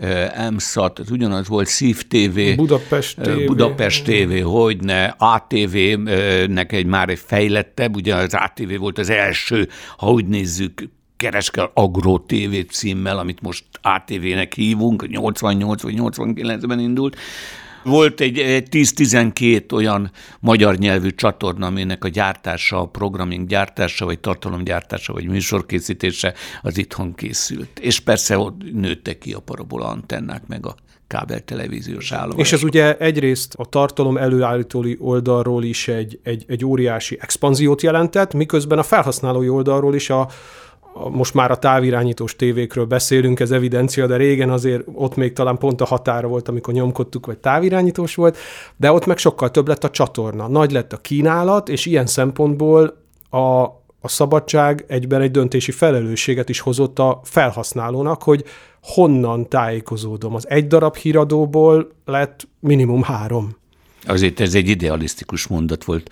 eh, 0.00 0.50
MSAT, 0.50 0.98
ez 0.98 1.10
ugyanaz 1.10 1.48
volt, 1.48 1.66
Szív 1.66 2.02
TV, 2.02 2.40
Budapest 2.56 3.20
TV, 3.20 3.44
Budapest 3.46 4.04
TV 4.04 4.42
hogyne, 4.42 5.14
ATV-nek 5.18 6.72
egy 6.72 6.86
már 6.86 7.08
egy 7.08 7.18
fejlettebb, 7.18 7.96
ugye 7.96 8.14
az 8.14 8.34
ATV 8.34 8.78
volt 8.78 8.98
az 8.98 9.10
első, 9.10 9.68
ha 9.96 10.10
úgy 10.10 10.26
nézzük, 10.26 10.88
kereskel 11.16 11.70
Agro 11.74 12.18
TV 12.18 12.54
címmel, 12.70 13.18
amit 13.18 13.40
most 13.40 13.64
ATV-nek 13.82 14.54
hívunk, 14.54 15.08
88 15.08 15.82
vagy 15.82 15.94
89-ben 15.98 16.78
indult, 16.78 17.16
volt 17.86 18.20
egy, 18.20 18.38
egy 18.38 18.68
10-12 18.70 19.72
olyan 19.72 20.10
magyar 20.40 20.76
nyelvű 20.76 21.10
csatorna, 21.10 21.66
aminek 21.66 22.04
a 22.04 22.08
gyártása, 22.08 22.80
a 22.80 22.86
programming 22.86 23.46
gyártása, 23.46 24.04
vagy 24.04 24.18
tartalomgyártása, 24.18 25.12
vagy 25.12 25.26
műsorkészítése 25.26 26.34
az 26.62 26.78
itthon 26.78 27.14
készült. 27.14 27.78
És 27.78 28.00
persze 28.00 28.38
ott 28.38 28.72
nőttek 28.72 29.18
ki 29.18 29.32
a 29.32 29.40
parabola 29.40 29.86
antennák, 29.86 30.46
meg 30.46 30.66
a 30.66 30.74
kábel 31.06 31.40
televíziós 31.40 32.12
állomás. 32.12 32.46
És 32.46 32.52
ez 32.52 32.62
ugye 32.62 32.96
egyrészt 32.96 33.54
a 33.54 33.64
tartalom 33.64 34.16
előállítói 34.16 34.96
oldalról 34.98 35.64
is 35.64 35.88
egy, 35.88 36.18
egy, 36.22 36.44
egy 36.48 36.64
óriási 36.64 37.18
expanziót 37.20 37.82
jelentett, 37.82 38.34
miközben 38.34 38.78
a 38.78 38.82
felhasználói 38.82 39.48
oldalról 39.48 39.94
is 39.94 40.10
a, 40.10 40.28
most 41.10 41.34
már 41.34 41.50
a 41.50 41.56
távirányítós 41.56 42.36
tévékről 42.36 42.84
beszélünk, 42.84 43.40
ez 43.40 43.50
evidencia, 43.50 44.06
de 44.06 44.16
régen 44.16 44.50
azért 44.50 44.82
ott 44.94 45.16
még 45.16 45.32
talán 45.32 45.58
pont 45.58 45.80
a 45.80 45.84
határa 45.84 46.28
volt, 46.28 46.48
amikor 46.48 46.74
nyomkodtuk, 46.74 47.26
vagy 47.26 47.38
távirányítós 47.38 48.14
volt, 48.14 48.36
de 48.76 48.92
ott 48.92 49.06
meg 49.06 49.18
sokkal 49.18 49.50
több 49.50 49.68
lett 49.68 49.84
a 49.84 49.90
csatorna. 49.90 50.48
Nagy 50.48 50.72
lett 50.72 50.92
a 50.92 50.96
kínálat, 50.96 51.68
és 51.68 51.86
ilyen 51.86 52.06
szempontból 52.06 53.02
a, 53.30 53.62
a 54.00 54.08
szabadság 54.08 54.84
egyben 54.88 55.20
egy 55.20 55.30
döntési 55.30 55.70
felelősséget 55.70 56.48
is 56.48 56.60
hozott 56.60 56.98
a 56.98 57.20
felhasználónak, 57.24 58.22
hogy 58.22 58.44
honnan 58.82 59.48
tájékozódom. 59.48 60.34
Az 60.34 60.48
egy 60.48 60.66
darab 60.66 60.96
híradóból 60.96 61.90
lett 62.04 62.48
minimum 62.60 63.02
három. 63.02 63.56
Azért 64.06 64.40
ez 64.40 64.54
egy 64.54 64.68
idealisztikus 64.68 65.46
mondat 65.46 65.84
volt 65.84 66.10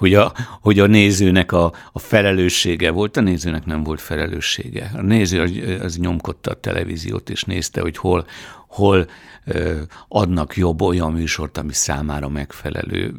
hogy 0.00 0.14
a, 0.14 0.32
hogy 0.60 0.78
a 0.78 0.86
nézőnek 0.86 1.52
a, 1.52 1.72
a 1.92 1.98
felelőssége 1.98 2.90
volt, 2.90 3.16
a 3.16 3.20
nézőnek 3.20 3.64
nem 3.64 3.82
volt 3.82 4.00
felelőssége. 4.00 4.90
A 4.94 5.00
néző 5.00 5.40
az, 5.40 5.52
az 5.82 5.96
nyomkodta 5.96 6.50
a 6.50 6.54
televíziót, 6.54 7.30
és 7.30 7.44
nézte, 7.44 7.80
hogy 7.80 7.96
hol, 7.96 8.26
hol 8.68 9.06
ö, 9.44 9.80
adnak 10.08 10.56
jobb 10.56 10.82
olyan 10.82 11.12
műsort, 11.12 11.58
ami 11.58 11.72
számára 11.72 12.28
megfelelő. 12.28 13.14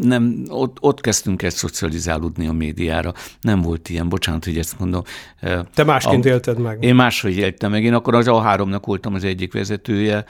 Nem, 0.00 0.44
ott, 0.48 0.76
ott 0.80 1.00
kezdtünk 1.00 1.42
el 1.42 1.50
szocializálódni 1.50 2.46
a 2.46 2.52
médiára. 2.52 3.12
Nem 3.40 3.60
volt 3.60 3.88
ilyen, 3.88 4.08
bocsánat, 4.08 4.44
hogy 4.44 4.58
ezt 4.58 4.78
mondom. 4.78 5.02
Te 5.74 5.84
másként 5.84 6.24
a, 6.24 6.28
élted 6.28 6.58
meg. 6.58 6.84
Én 6.84 6.94
máshogy 6.94 7.36
éltem 7.36 7.70
meg. 7.70 7.84
Én 7.84 7.94
akkor 7.94 8.14
az 8.14 8.26
A3-nak 8.28 8.82
voltam 8.84 9.14
az 9.14 9.24
egyik 9.24 9.52
vezetője. 9.52 10.24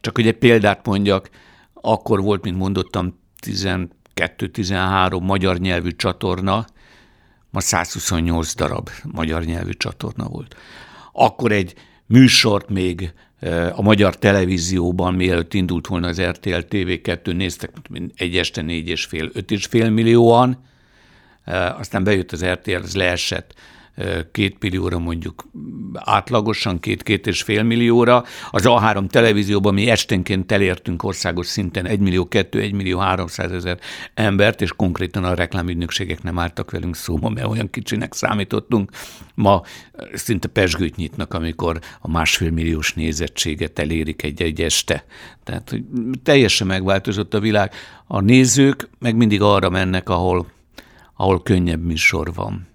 Csak 0.00 0.14
hogy 0.14 0.26
egy 0.26 0.38
példát 0.38 0.86
mondjak, 0.86 1.30
akkor 1.72 2.22
volt, 2.22 2.42
mint 2.44 2.56
mondottam, 2.56 3.20
10 3.40 3.68
213 4.14 5.24
magyar 5.24 5.58
nyelvű 5.58 5.90
csatorna, 5.90 6.66
ma 7.50 7.60
128 7.60 8.54
darab 8.54 8.90
magyar 9.12 9.44
nyelvű 9.44 9.72
csatorna 9.72 10.28
volt. 10.28 10.56
Akkor 11.12 11.52
egy 11.52 11.74
műsort 12.06 12.68
még 12.68 13.12
a 13.72 13.82
magyar 13.82 14.16
televízióban, 14.16 15.14
mielőtt 15.14 15.54
indult 15.54 15.86
volna 15.86 16.08
az 16.08 16.22
RTL 16.22 16.58
TV2, 16.70 17.36
néztek 17.36 17.70
egy 18.16 18.36
este 18.36 18.62
négy 18.62 18.88
és 18.88 19.04
fél, 19.04 19.30
öt 19.32 19.50
és 19.50 19.66
fél 19.66 19.90
millióan, 19.90 20.64
aztán 21.78 22.04
bejött 22.04 22.32
az 22.32 22.44
RTL, 22.44 22.82
az 22.82 22.94
leesett 22.94 23.54
két 24.32 24.56
millióra 24.60 24.98
mondjuk 24.98 25.44
átlagosan, 25.94 26.80
két-két 26.80 27.26
és 27.26 27.42
fél 27.42 27.62
millióra. 27.62 28.24
Az 28.50 28.62
A3 28.66 29.08
televízióban 29.08 29.74
mi 29.74 29.90
esténként 29.90 30.52
elértünk 30.52 31.02
országos 31.02 31.46
szinten 31.46 31.86
1 31.86 32.00
millió 32.00 32.28
2, 32.28 32.60
1 32.60 32.72
millió 32.72 32.98
300 32.98 33.52
ezer 33.52 33.78
embert, 34.14 34.60
és 34.60 34.72
konkrétan 34.72 35.24
a 35.24 35.34
reklámügynökségek 35.34 36.22
nem 36.22 36.38
álltak 36.38 36.70
velünk 36.70 36.96
szóba, 36.96 37.28
mert 37.28 37.46
olyan 37.46 37.70
kicsinek 37.70 38.14
számítottunk. 38.14 38.90
Ma 39.34 39.62
szinte 40.12 40.48
pesgőt 40.48 40.96
nyitnak, 40.96 41.34
amikor 41.34 41.78
a 42.00 42.10
másfél 42.10 42.50
milliós 42.50 42.94
nézettséget 42.94 43.78
elérik 43.78 44.22
egy-egy 44.22 44.60
este. 44.60 45.04
Tehát 45.44 45.70
hogy 45.70 45.84
teljesen 46.22 46.66
megváltozott 46.66 47.34
a 47.34 47.40
világ. 47.40 47.72
A 48.06 48.20
nézők 48.20 48.88
meg 48.98 49.16
mindig 49.16 49.42
arra 49.42 49.70
mennek, 49.70 50.08
ahol, 50.08 50.46
ahol 51.16 51.42
könnyebb 51.42 51.84
műsor 51.84 52.34
van. 52.34 52.70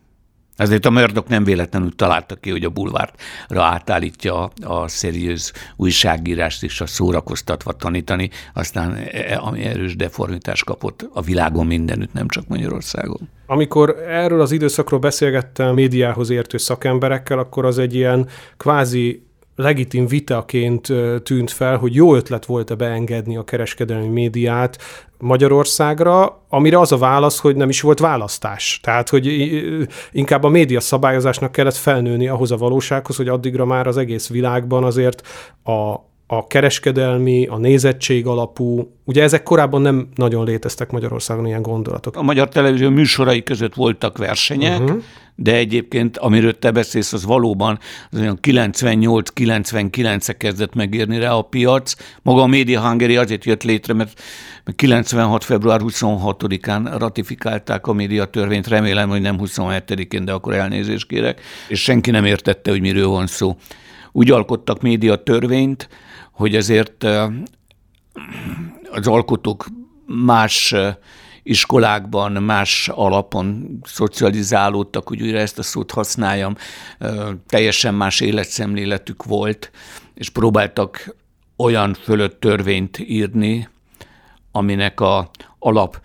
Ezért 0.57 0.85
a 0.85 0.89
Murdoch 0.89 1.29
nem 1.29 1.43
véletlenül 1.43 1.95
találta 1.95 2.35
ki, 2.35 2.49
hogy 2.49 2.63
a 2.63 2.69
bulvárra 2.69 3.63
átállítja 3.63 4.49
a 4.65 4.87
szeriőz 4.87 5.53
újságírást 5.75 6.63
és 6.63 6.81
a 6.81 6.85
szórakoztatva 6.85 7.71
tanítani, 7.71 8.29
aztán 8.53 8.95
e, 8.95 9.09
e, 9.11 9.39
ami 9.41 9.63
erős 9.63 9.95
deformitás 9.95 10.63
kapott 10.63 11.09
a 11.13 11.21
világon 11.21 11.65
mindenütt, 11.65 12.13
nem 12.13 12.27
csak 12.27 12.47
Magyarországon. 12.47 13.29
Amikor 13.45 13.89
erről 14.07 14.41
az 14.41 14.51
időszakról 14.51 14.99
beszélgettem 14.99 15.73
médiához 15.73 16.29
értő 16.29 16.57
szakemberekkel, 16.57 17.39
akkor 17.39 17.65
az 17.65 17.77
egy 17.77 17.95
ilyen 17.95 18.27
kvázi 18.57 19.26
legitim 19.57 20.07
vitaként 20.07 20.87
tűnt 21.23 21.51
fel, 21.51 21.77
hogy 21.77 21.95
jó 21.95 22.15
ötlet 22.15 22.45
volt-e 22.45 22.75
beengedni 22.75 23.37
a 23.37 23.43
kereskedelmi 23.43 24.07
médiát 24.07 24.77
Magyarországra, 25.19 26.41
amire 26.49 26.79
az 26.79 26.91
a 26.91 26.97
válasz, 26.97 27.39
hogy 27.39 27.55
nem 27.55 27.69
is 27.69 27.81
volt 27.81 27.99
választás. 27.99 28.79
Tehát, 28.83 29.09
hogy 29.09 29.27
inkább 30.11 30.43
a 30.43 30.49
média 30.49 30.79
szabályozásnak 30.79 31.51
kellett 31.51 31.75
felnőni 31.75 32.27
ahhoz 32.27 32.51
a 32.51 32.57
valósághoz, 32.57 33.15
hogy 33.15 33.27
addigra 33.27 33.65
már 33.65 33.87
az 33.87 33.97
egész 33.97 34.29
világban 34.29 34.83
azért 34.83 35.27
a, 35.63 35.93
a 36.27 36.47
kereskedelmi, 36.47 37.47
a 37.47 37.57
nézettség 37.57 38.27
alapú, 38.27 38.91
ugye 39.03 39.23
ezek 39.23 39.43
korábban 39.43 39.81
nem 39.81 40.09
nagyon 40.15 40.45
léteztek 40.45 40.91
Magyarországon 40.91 41.45
ilyen 41.45 41.61
gondolatok. 41.61 42.15
A 42.15 42.21
magyar 42.21 42.49
televízió 42.49 42.89
műsorai 42.89 43.43
között 43.43 43.73
voltak 43.73 44.17
versenyek, 44.17 44.81
uh-huh 44.81 45.03
de 45.39 45.56
egyébként, 45.56 46.17
amiről 46.17 46.60
te 46.60 46.72
beszélsz, 46.72 47.13
az 47.13 47.25
valóban 47.25 47.79
az 48.12 48.20
olyan 48.20 48.39
98-99-e 48.41 50.34
kezdett 50.34 50.74
megírni 50.74 51.20
rá 51.20 51.32
a 51.32 51.41
piac. 51.41 51.94
Maga 52.22 52.41
a 52.41 52.48
Media 52.48 52.88
Hungary 52.88 53.15
azért 53.15 53.46
jött 53.46 53.63
létre, 53.63 53.94
mert 53.94 54.22
96. 54.75 55.44
február 55.44 55.79
26-án 55.84 56.96
ratifikálták 56.98 57.88
a 57.88 57.94
média 57.94 58.25
törvényt, 58.25 58.67
remélem, 58.67 59.10
hogy 59.10 59.22
nem 59.22 59.38
27-én, 59.39 60.25
de 60.25 60.32
akkor 60.32 60.53
elnézést 60.53 61.08
kérek, 61.08 61.41
és 61.67 61.82
senki 61.82 62.12
nem 62.12 62.25
értette, 62.25 62.72
hogy 62.72 62.82
miről 62.82 63.08
van 63.08 63.27
szó. 63.27 63.58
Úgy 64.12 64.32
alkottak 64.32 64.82
média 64.82 65.15
törvényt, 65.15 65.89
hogy 66.32 66.56
ezért 66.56 67.03
az 68.91 69.08
alkotók 69.08 69.65
más 70.06 70.75
iskolákban, 71.48 72.32
más 72.32 72.89
alapon 72.89 73.80
szocializálódtak, 73.84 75.08
hogy 75.08 75.22
újra 75.22 75.38
ezt 75.38 75.60
a 75.60 75.63
szót 75.63 75.92
használjam, 75.92 76.56
teljesen 77.48 77.94
más 77.94 78.20
életszemléletük 78.20 79.24
volt, 79.24 79.72
és 80.13 80.30
próbáltak 80.30 81.16
olyan 81.58 81.94
fölött 81.94 82.39
törvényt 82.39 83.00
írni, 83.00 83.70
aminek 84.51 85.00
a 85.00 85.30
alap 85.60 86.01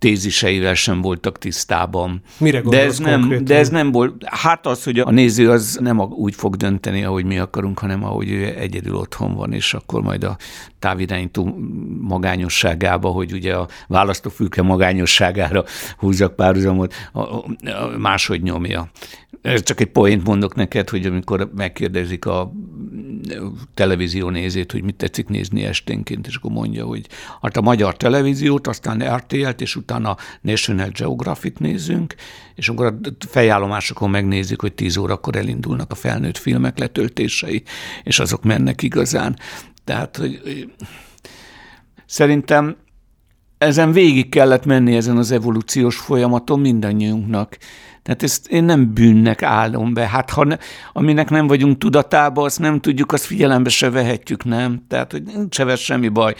téziseivel 0.00 0.74
sem 0.74 1.00
voltak 1.00 1.38
tisztában. 1.38 2.22
Mire 2.38 2.60
de 2.60 2.84
ez, 2.84 2.98
nem, 2.98 3.44
de 3.44 3.56
ez 3.56 3.68
nem 3.68 3.92
volt, 3.92 4.24
hát 4.26 4.66
az, 4.66 4.84
hogy 4.84 4.98
a 4.98 5.10
néző 5.10 5.50
az 5.50 5.78
nem 5.80 6.00
úgy 6.00 6.34
fog 6.34 6.56
dönteni, 6.56 7.04
ahogy 7.04 7.24
mi 7.24 7.38
akarunk, 7.38 7.78
hanem 7.78 8.04
ahogy 8.04 8.30
ő 8.30 8.44
egyedül 8.58 8.94
otthon 8.94 9.34
van, 9.34 9.52
és 9.52 9.74
akkor 9.74 10.02
majd 10.02 10.24
a 10.24 10.36
távirányító 10.78 11.58
magányosságába, 12.00 13.08
hogy 13.08 13.32
ugye 13.32 13.54
a 13.54 13.68
választófülke 13.88 14.62
magányosságára 14.62 15.64
húzzak 15.98 16.36
párhuzamot, 16.36 16.94
máshogy 17.98 18.42
nyomja. 18.42 18.90
Ez 19.42 19.62
csak 19.62 19.80
egy 19.80 19.90
poént 19.90 20.26
mondok 20.26 20.54
neked, 20.54 20.88
hogy 20.88 21.06
amikor 21.06 21.50
megkérdezik 21.56 22.26
a 22.26 22.52
televízió 23.74 24.28
nézét, 24.28 24.72
hogy 24.72 24.82
mit 24.82 24.94
tetszik 24.94 25.28
nézni 25.28 25.64
esténként, 25.64 26.26
és 26.26 26.36
akkor 26.36 26.50
mondja, 26.50 26.84
hogy 26.84 27.06
hát 27.42 27.56
a 27.56 27.60
magyar 27.60 27.96
televíziót, 27.96 28.66
aztán 28.66 29.16
RTL-t, 29.16 29.60
és 29.60 29.76
utána 29.76 30.16
National 30.40 30.88
Geographic 30.88 31.58
nézünk, 31.58 32.14
és 32.54 32.68
akkor 32.68 32.86
a 32.86 32.98
fejállomásokon 33.18 34.10
megnézik, 34.10 34.60
hogy 34.60 34.72
10 34.72 34.96
órakor 34.96 35.36
elindulnak 35.36 35.92
a 35.92 35.94
felnőtt 35.94 36.38
filmek 36.38 36.78
letöltései, 36.78 37.62
és 38.02 38.18
azok 38.18 38.44
mennek 38.44 38.82
igazán. 38.82 39.38
Tehát, 39.84 40.16
hogy 40.16 40.40
szerintem 42.06 42.76
ezen 43.58 43.92
végig 43.92 44.28
kellett 44.28 44.64
menni 44.64 44.96
ezen 44.96 45.16
az 45.16 45.30
evolúciós 45.30 45.96
folyamaton 45.96 46.60
mindannyiunknak. 46.60 47.58
Tehát 48.02 48.22
ezt 48.22 48.48
én 48.48 48.64
nem 48.64 48.94
bűnnek 48.94 49.42
állom 49.42 49.94
be. 49.94 50.08
Hát 50.08 50.30
ha 50.30 50.44
ne, 50.44 50.56
aminek 50.92 51.30
nem 51.30 51.46
vagyunk 51.46 51.78
tudatában, 51.78 52.44
azt 52.44 52.58
nem 52.58 52.80
tudjuk, 52.80 53.12
azt 53.12 53.24
figyelembe 53.24 53.68
se 53.68 53.90
vehetjük, 53.90 54.44
nem? 54.44 54.84
Tehát, 54.88 55.12
hogy 55.12 55.22
nincs 55.22 55.54
se 55.54 55.76
semmi 55.76 56.08
baj. 56.08 56.34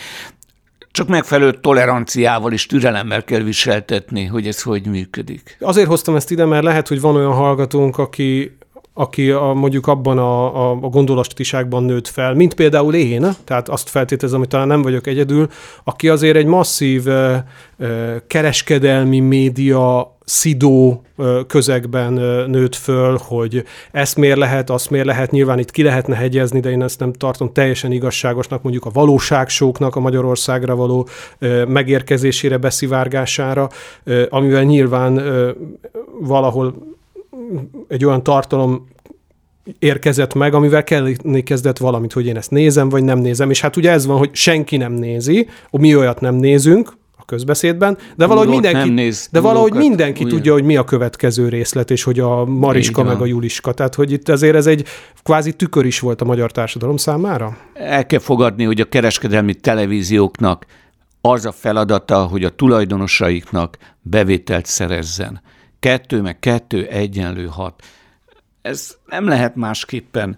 Csak 0.90 1.09
megfelelő 1.09 1.52
toleranciával 1.52 2.52
és 2.52 2.67
türelemmel 2.67 3.25
kell 3.25 3.40
viseltetni, 3.40 4.25
hogy 4.25 4.47
ez 4.47 4.62
hogy 4.62 4.87
működik. 4.87 5.57
Azért 5.61 5.88
hoztam 5.88 6.17
ezt 6.17 6.31
ide, 6.31 6.45
mert 6.45 6.64
lehet, 6.64 6.88
hogy 6.88 7.00
van 7.00 7.17
olyan 7.17 7.33
hallgatónk, 7.33 7.99
aki 7.99 8.59
aki 8.95 9.31
a, 9.31 9.52
mondjuk 9.55 9.87
abban 9.87 10.19
a, 10.19 10.55
a, 10.57 10.71
a 10.71 10.88
gondolatiságban 10.88 11.83
nőtt 11.85 12.09
fel, 12.09 12.35
mint 12.35 12.55
például 12.55 12.95
én, 12.95 13.26
tehát 13.45 13.69
azt 13.69 13.88
feltételezem, 13.88 14.38
hogy 14.38 14.49
talán 14.49 14.67
nem 14.67 14.83
vagyok 14.83 15.07
egyedül, 15.07 15.49
aki 15.85 16.09
azért 16.09 16.37
egy 16.37 16.47
masszív 16.47 17.07
ö, 17.07 17.37
ö, 17.79 18.17
kereskedelmi 18.26 19.21
média 19.21 20.19
szidó 20.31 21.03
közegben 21.47 22.13
nőtt 22.51 22.75
föl, 22.75 23.19
hogy 23.23 23.65
ezt 23.93 24.17
miért 24.17 24.39
lehet, 24.39 24.71
azt 24.71 24.91
miért 24.91 25.07
lehet, 25.07 25.31
nyilván 25.31 25.59
itt 25.59 25.71
ki 25.71 25.83
lehetne 25.83 26.17
hegyezni, 26.17 26.61
de 26.61 26.71
én 26.71 26.83
ezt 26.83 26.99
nem 26.99 27.13
tartom 27.13 27.53
teljesen 27.53 27.93
igazságosnak, 27.93 28.63
mondjuk 28.63 28.85
a 28.85 28.91
valóságsóknak 28.91 29.97
a 29.97 30.01
Magyarországra 30.01 30.77
való 30.77 31.09
megérkezésére, 31.69 32.57
beszivárgására, 32.57 33.69
amivel 34.29 34.63
nyilván 34.63 35.23
valahol 36.21 36.75
egy 37.89 38.05
olyan 38.05 38.23
tartalom 38.23 38.89
érkezett 39.79 40.35
meg, 40.35 40.55
amivel 40.55 40.85
kelleni 40.85 41.43
kezdett 41.43 41.79
valamit, 41.79 42.13
hogy 42.13 42.27
én 42.27 42.37
ezt 42.37 42.51
nézem, 42.51 42.89
vagy 42.89 43.05
nem 43.05 43.19
nézem. 43.19 43.51
És 43.51 43.61
hát 43.61 43.77
ugye 43.77 43.91
ez 43.91 44.07
van, 44.07 44.19
hogy 44.19 44.31
senki 44.33 44.77
nem 44.77 44.93
nézi, 44.93 45.49
mi 45.71 45.97
olyat 45.97 46.21
nem 46.21 46.35
nézünk, 46.35 46.99
közbeszédben, 47.31 47.99
de 48.17 48.27
valahogy 48.27 48.49
mindenki, 48.49 48.79
nem 48.79 48.89
néz, 48.89 49.29
de 49.33 49.41
valahogy 49.41 49.73
mindenki 49.73 50.25
ugye. 50.25 50.35
tudja, 50.35 50.53
hogy 50.53 50.65
mi 50.65 50.77
a 50.77 50.85
következő 50.85 51.49
részlet, 51.49 51.91
és 51.91 52.03
hogy 52.03 52.19
a 52.21 52.45
Mariska 52.45 53.03
meg 53.03 53.21
a 53.21 53.27
Juliska. 53.27 53.73
Tehát, 53.73 53.95
hogy 53.95 54.13
itt 54.13 54.29
azért 54.29 54.55
ez 54.55 54.67
egy 54.67 54.87
kvázi 55.23 55.53
tükör 55.53 55.85
is 55.85 56.01
volt 56.01 56.21
a 56.21 56.25
magyar 56.25 56.51
társadalom 56.51 56.97
számára. 56.97 57.57
El 57.75 58.07
kell 58.07 58.19
fogadni, 58.19 58.65
hogy 58.65 58.81
a 58.81 58.85
kereskedelmi 58.85 59.55
televízióknak 59.55 60.66
az 61.21 61.45
a 61.47 61.53
feladata, 61.53 62.23
hogy 62.23 62.45
a 62.45 62.51
tulajdonosaiknak 62.51 63.77
bevételt 64.01 64.66
szerezzen. 64.66 65.43
Kettő 65.81 66.21
meg 66.21 66.38
kettő 66.38 66.87
egyenlő 66.87 67.47
hat. 67.47 67.83
Ez 68.62 68.97
nem 69.07 69.29
lehet 69.29 69.57
másképpen 69.57 70.37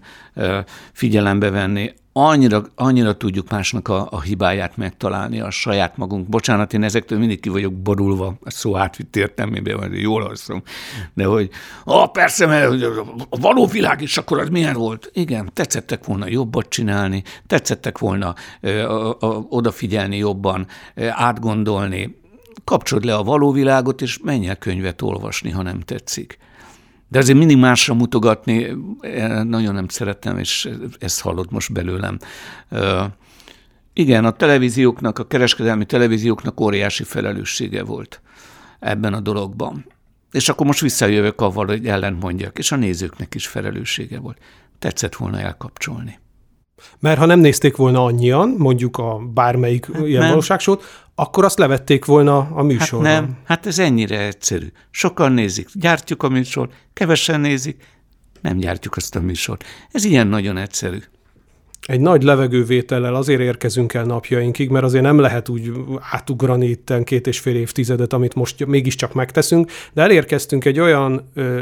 figyelembe 0.91 1.49
venni. 1.49 1.93
Annyira, 2.15 2.63
annyira 2.75 3.17
tudjuk 3.17 3.49
másnak 3.49 3.87
a, 3.87 4.07
a 4.11 4.21
hibáját 4.21 4.77
megtalálni, 4.77 5.39
a 5.39 5.49
saját 5.49 5.97
magunk. 5.97 6.27
Bocsánat, 6.27 6.73
én 6.73 6.83
ezektől 6.83 7.19
mindig 7.19 7.39
ki 7.39 7.49
vagyok 7.49 7.73
borulva, 7.73 8.37
a 8.43 8.49
szó 8.49 8.77
átvitt 8.77 9.15
értelmében, 9.15 9.77
vagy 9.77 10.01
jól 10.01 10.23
alszom. 10.23 10.63
De 11.13 11.25
hogy, 11.25 11.49
ah, 11.83 12.11
persze, 12.11 12.45
mert 12.45 12.71
a 13.29 13.37
való 13.39 13.65
világ 13.65 14.01
is 14.01 14.17
akkor 14.17 14.39
az 14.39 14.49
milyen 14.49 14.73
volt? 14.73 15.09
Igen, 15.13 15.49
tetszettek 15.53 16.05
volna 16.05 16.27
jobbat 16.27 16.69
csinálni, 16.69 17.23
tetszettek 17.47 17.97
volna 17.97 18.35
ö, 18.61 18.69
ö, 18.69 19.11
ö, 19.19 19.27
odafigyelni 19.49 20.17
jobban, 20.17 20.67
ö, 20.95 21.07
átgondolni, 21.09 22.21
kapcsolod 22.63 23.05
le 23.05 23.15
a 23.15 23.23
való 23.23 23.51
világot, 23.51 24.01
és 24.01 24.19
menj 24.23 24.47
el 24.47 24.57
könyvet 24.57 25.01
olvasni, 25.01 25.49
ha 25.49 25.61
nem 25.61 25.79
tetszik. 25.79 26.37
De 27.13 27.19
azért 27.19 27.37
mindig 27.37 27.57
másra 27.57 27.93
mutogatni, 27.93 28.67
eh, 29.01 29.43
nagyon 29.43 29.73
nem 29.73 29.87
szeretem, 29.87 30.37
és 30.37 30.69
ezt 30.99 31.21
hallod 31.21 31.51
most 31.51 31.73
belőlem. 31.73 32.17
Igen, 33.93 34.25
a 34.25 34.31
televízióknak, 34.31 35.19
a 35.19 35.27
kereskedelmi 35.27 35.85
televízióknak 35.85 36.59
óriási 36.59 37.03
felelőssége 37.03 37.83
volt 37.83 38.21
ebben 38.79 39.13
a 39.13 39.19
dologban. 39.19 39.85
És 40.31 40.49
akkor 40.49 40.65
most 40.65 40.79
visszajövök 40.79 41.41
avval, 41.41 41.65
hogy 41.65 41.87
ellent 41.87 42.21
mondjak, 42.21 42.57
és 42.57 42.71
a 42.71 42.75
nézőknek 42.75 43.35
is 43.35 43.47
felelőssége 43.47 44.19
volt. 44.19 44.37
Tetszett 44.79 45.15
volna 45.15 45.39
elkapcsolni. 45.39 46.19
Mert 46.99 47.19
ha 47.19 47.25
nem 47.25 47.39
nézték 47.39 47.75
volna 47.75 48.03
annyian, 48.03 48.55
mondjuk 48.57 48.97
a 48.97 49.17
bármelyik 49.33 49.93
hát 49.93 50.07
ilyen 50.07 50.27
valóságsót, 50.27 50.83
akkor 51.15 51.43
azt 51.45 51.57
levették 51.57 52.05
volna 52.05 52.37
a 52.37 52.63
műsorban. 52.63 53.09
Hát 53.11 53.21
nem, 53.21 53.37
hát 53.45 53.65
ez 53.65 53.79
ennyire 53.79 54.25
egyszerű. 54.25 54.67
Sokan 54.89 55.31
nézik, 55.31 55.67
gyártjuk 55.73 56.23
a 56.23 56.29
műsor, 56.29 56.69
kevesen 56.93 57.39
nézik, 57.39 57.83
nem 58.41 58.57
gyártjuk 58.57 58.95
azt 58.95 59.15
a 59.15 59.19
műsort. 59.19 59.63
Ez 59.91 60.03
ilyen 60.03 60.27
nagyon 60.27 60.57
egyszerű. 60.57 60.97
Egy 61.85 61.99
nagy 61.99 62.23
levegővétellel 62.23 63.15
azért 63.15 63.41
érkezünk 63.41 63.93
el 63.93 64.03
napjainkig, 64.03 64.69
mert 64.69 64.85
azért 64.85 65.03
nem 65.03 65.19
lehet 65.19 65.49
úgy 65.49 65.71
átugrani 66.11 66.65
itten 66.65 67.03
két 67.03 67.27
és 67.27 67.39
fél 67.39 67.55
évtizedet, 67.55 68.13
amit 68.13 68.35
most 68.35 68.65
mégiscsak 68.65 69.13
megteszünk, 69.13 69.71
de 69.93 70.01
elérkeztünk 70.01 70.65
egy 70.65 70.79
olyan 70.79 71.29
ö, 71.33 71.61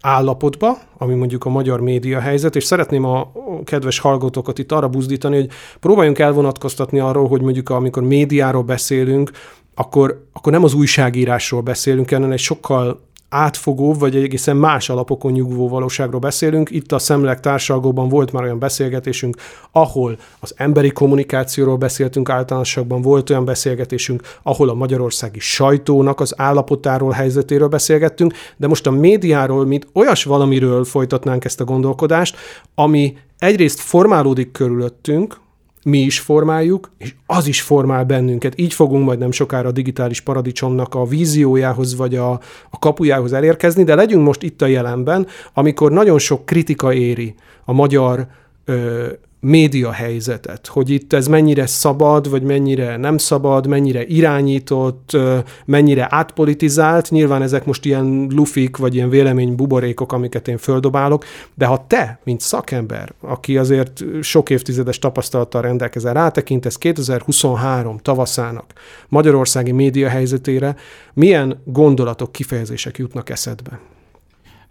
állapotba, 0.00 0.78
ami 0.98 1.14
mondjuk 1.14 1.44
a 1.44 1.48
magyar 1.48 1.80
média 1.80 2.20
helyzet, 2.20 2.56
és 2.56 2.64
szeretném 2.64 3.04
a 3.04 3.32
kedves 3.64 3.98
hallgatókat 3.98 4.58
itt 4.58 4.72
arra 4.72 4.88
buzdítani, 4.88 5.36
hogy 5.36 5.50
próbáljunk 5.80 6.18
elvonatkoztatni 6.18 6.98
arról, 6.98 7.28
hogy 7.28 7.40
mondjuk 7.40 7.68
amikor 7.68 8.02
médiáról 8.02 8.62
beszélünk, 8.62 9.30
akkor, 9.74 10.26
akkor 10.32 10.52
nem 10.52 10.64
az 10.64 10.74
újságírásról 10.74 11.60
beszélünk, 11.60 12.10
hanem 12.10 12.30
egy 12.30 12.38
sokkal 12.38 13.05
átfogó, 13.28 13.94
vagy 13.94 14.16
egészen 14.16 14.56
más 14.56 14.88
alapokon 14.88 15.32
nyugvó 15.32 15.68
valóságról 15.68 16.20
beszélünk. 16.20 16.70
Itt 16.70 16.92
a 16.92 16.98
Szemlek 16.98 17.40
társalgóban 17.40 18.08
volt 18.08 18.32
már 18.32 18.42
olyan 18.42 18.58
beszélgetésünk, 18.58 19.36
ahol 19.72 20.18
az 20.40 20.54
emberi 20.56 20.90
kommunikációról 20.90 21.76
beszéltünk 21.76 22.28
általánosságban, 22.28 23.02
volt 23.02 23.30
olyan 23.30 23.44
beszélgetésünk, 23.44 24.22
ahol 24.42 24.68
a 24.68 24.74
magyarországi 24.74 25.40
sajtónak 25.40 26.20
az 26.20 26.34
állapotáról, 26.40 27.10
helyzetéről 27.10 27.68
beszélgettünk, 27.68 28.34
de 28.56 28.66
most 28.66 28.86
a 28.86 28.90
médiáról, 28.90 29.66
mint 29.66 29.86
olyas 29.92 30.24
valamiről 30.24 30.84
folytatnánk 30.84 31.44
ezt 31.44 31.60
a 31.60 31.64
gondolkodást, 31.64 32.36
ami 32.74 33.16
egyrészt 33.38 33.80
formálódik 33.80 34.50
körülöttünk, 34.52 35.44
mi 35.86 35.98
is 35.98 36.20
formáljuk, 36.20 36.90
és 36.98 37.14
az 37.26 37.46
is 37.46 37.62
formál 37.62 38.04
bennünket. 38.04 38.58
Így 38.58 38.74
fogunk 38.74 39.04
majd 39.04 39.18
nem 39.18 39.30
sokára 39.30 39.68
a 39.68 39.72
digitális 39.72 40.20
paradicsomnak 40.20 40.94
a 40.94 41.04
víziójához 41.04 41.96
vagy 41.96 42.14
a, 42.14 42.30
a 42.70 42.78
kapujához 42.78 43.32
elérkezni, 43.32 43.84
de 43.84 43.94
legyünk 43.94 44.24
most 44.24 44.42
itt 44.42 44.62
a 44.62 44.66
jelenben, 44.66 45.26
amikor 45.54 45.92
nagyon 45.92 46.18
sok 46.18 46.46
kritika 46.46 46.92
éri 46.92 47.34
a 47.64 47.72
magyar 47.72 48.26
ö, 48.64 49.06
média 49.40 49.90
helyzetet, 49.90 50.66
hogy 50.66 50.90
itt 50.90 51.12
ez 51.12 51.26
mennyire 51.26 51.66
szabad, 51.66 52.30
vagy 52.30 52.42
mennyire 52.42 52.96
nem 52.96 53.18
szabad, 53.18 53.66
mennyire 53.66 54.06
irányított, 54.06 55.16
mennyire 55.64 56.06
átpolitizált. 56.10 57.10
Nyilván 57.10 57.42
ezek 57.42 57.64
most 57.64 57.84
ilyen 57.84 58.26
lufik, 58.30 58.76
vagy 58.76 58.94
ilyen 58.94 59.08
vélemény 59.08 59.54
buborékok, 59.54 60.12
amiket 60.12 60.48
én 60.48 60.58
földobálok, 60.58 61.24
de 61.54 61.66
ha 61.66 61.84
te, 61.86 62.20
mint 62.24 62.40
szakember, 62.40 63.12
aki 63.20 63.58
azért 63.58 64.04
sok 64.22 64.50
évtizedes 64.50 64.98
tapasztalattal 64.98 65.62
rendelkezel, 65.62 66.14
rátekintesz 66.14 66.76
2023 66.76 67.98
tavaszának 67.98 68.72
magyarországi 69.08 69.72
média 69.72 70.08
helyzetére, 70.08 70.76
milyen 71.14 71.62
gondolatok, 71.64 72.32
kifejezések 72.32 72.98
jutnak 72.98 73.30
eszedbe? 73.30 73.80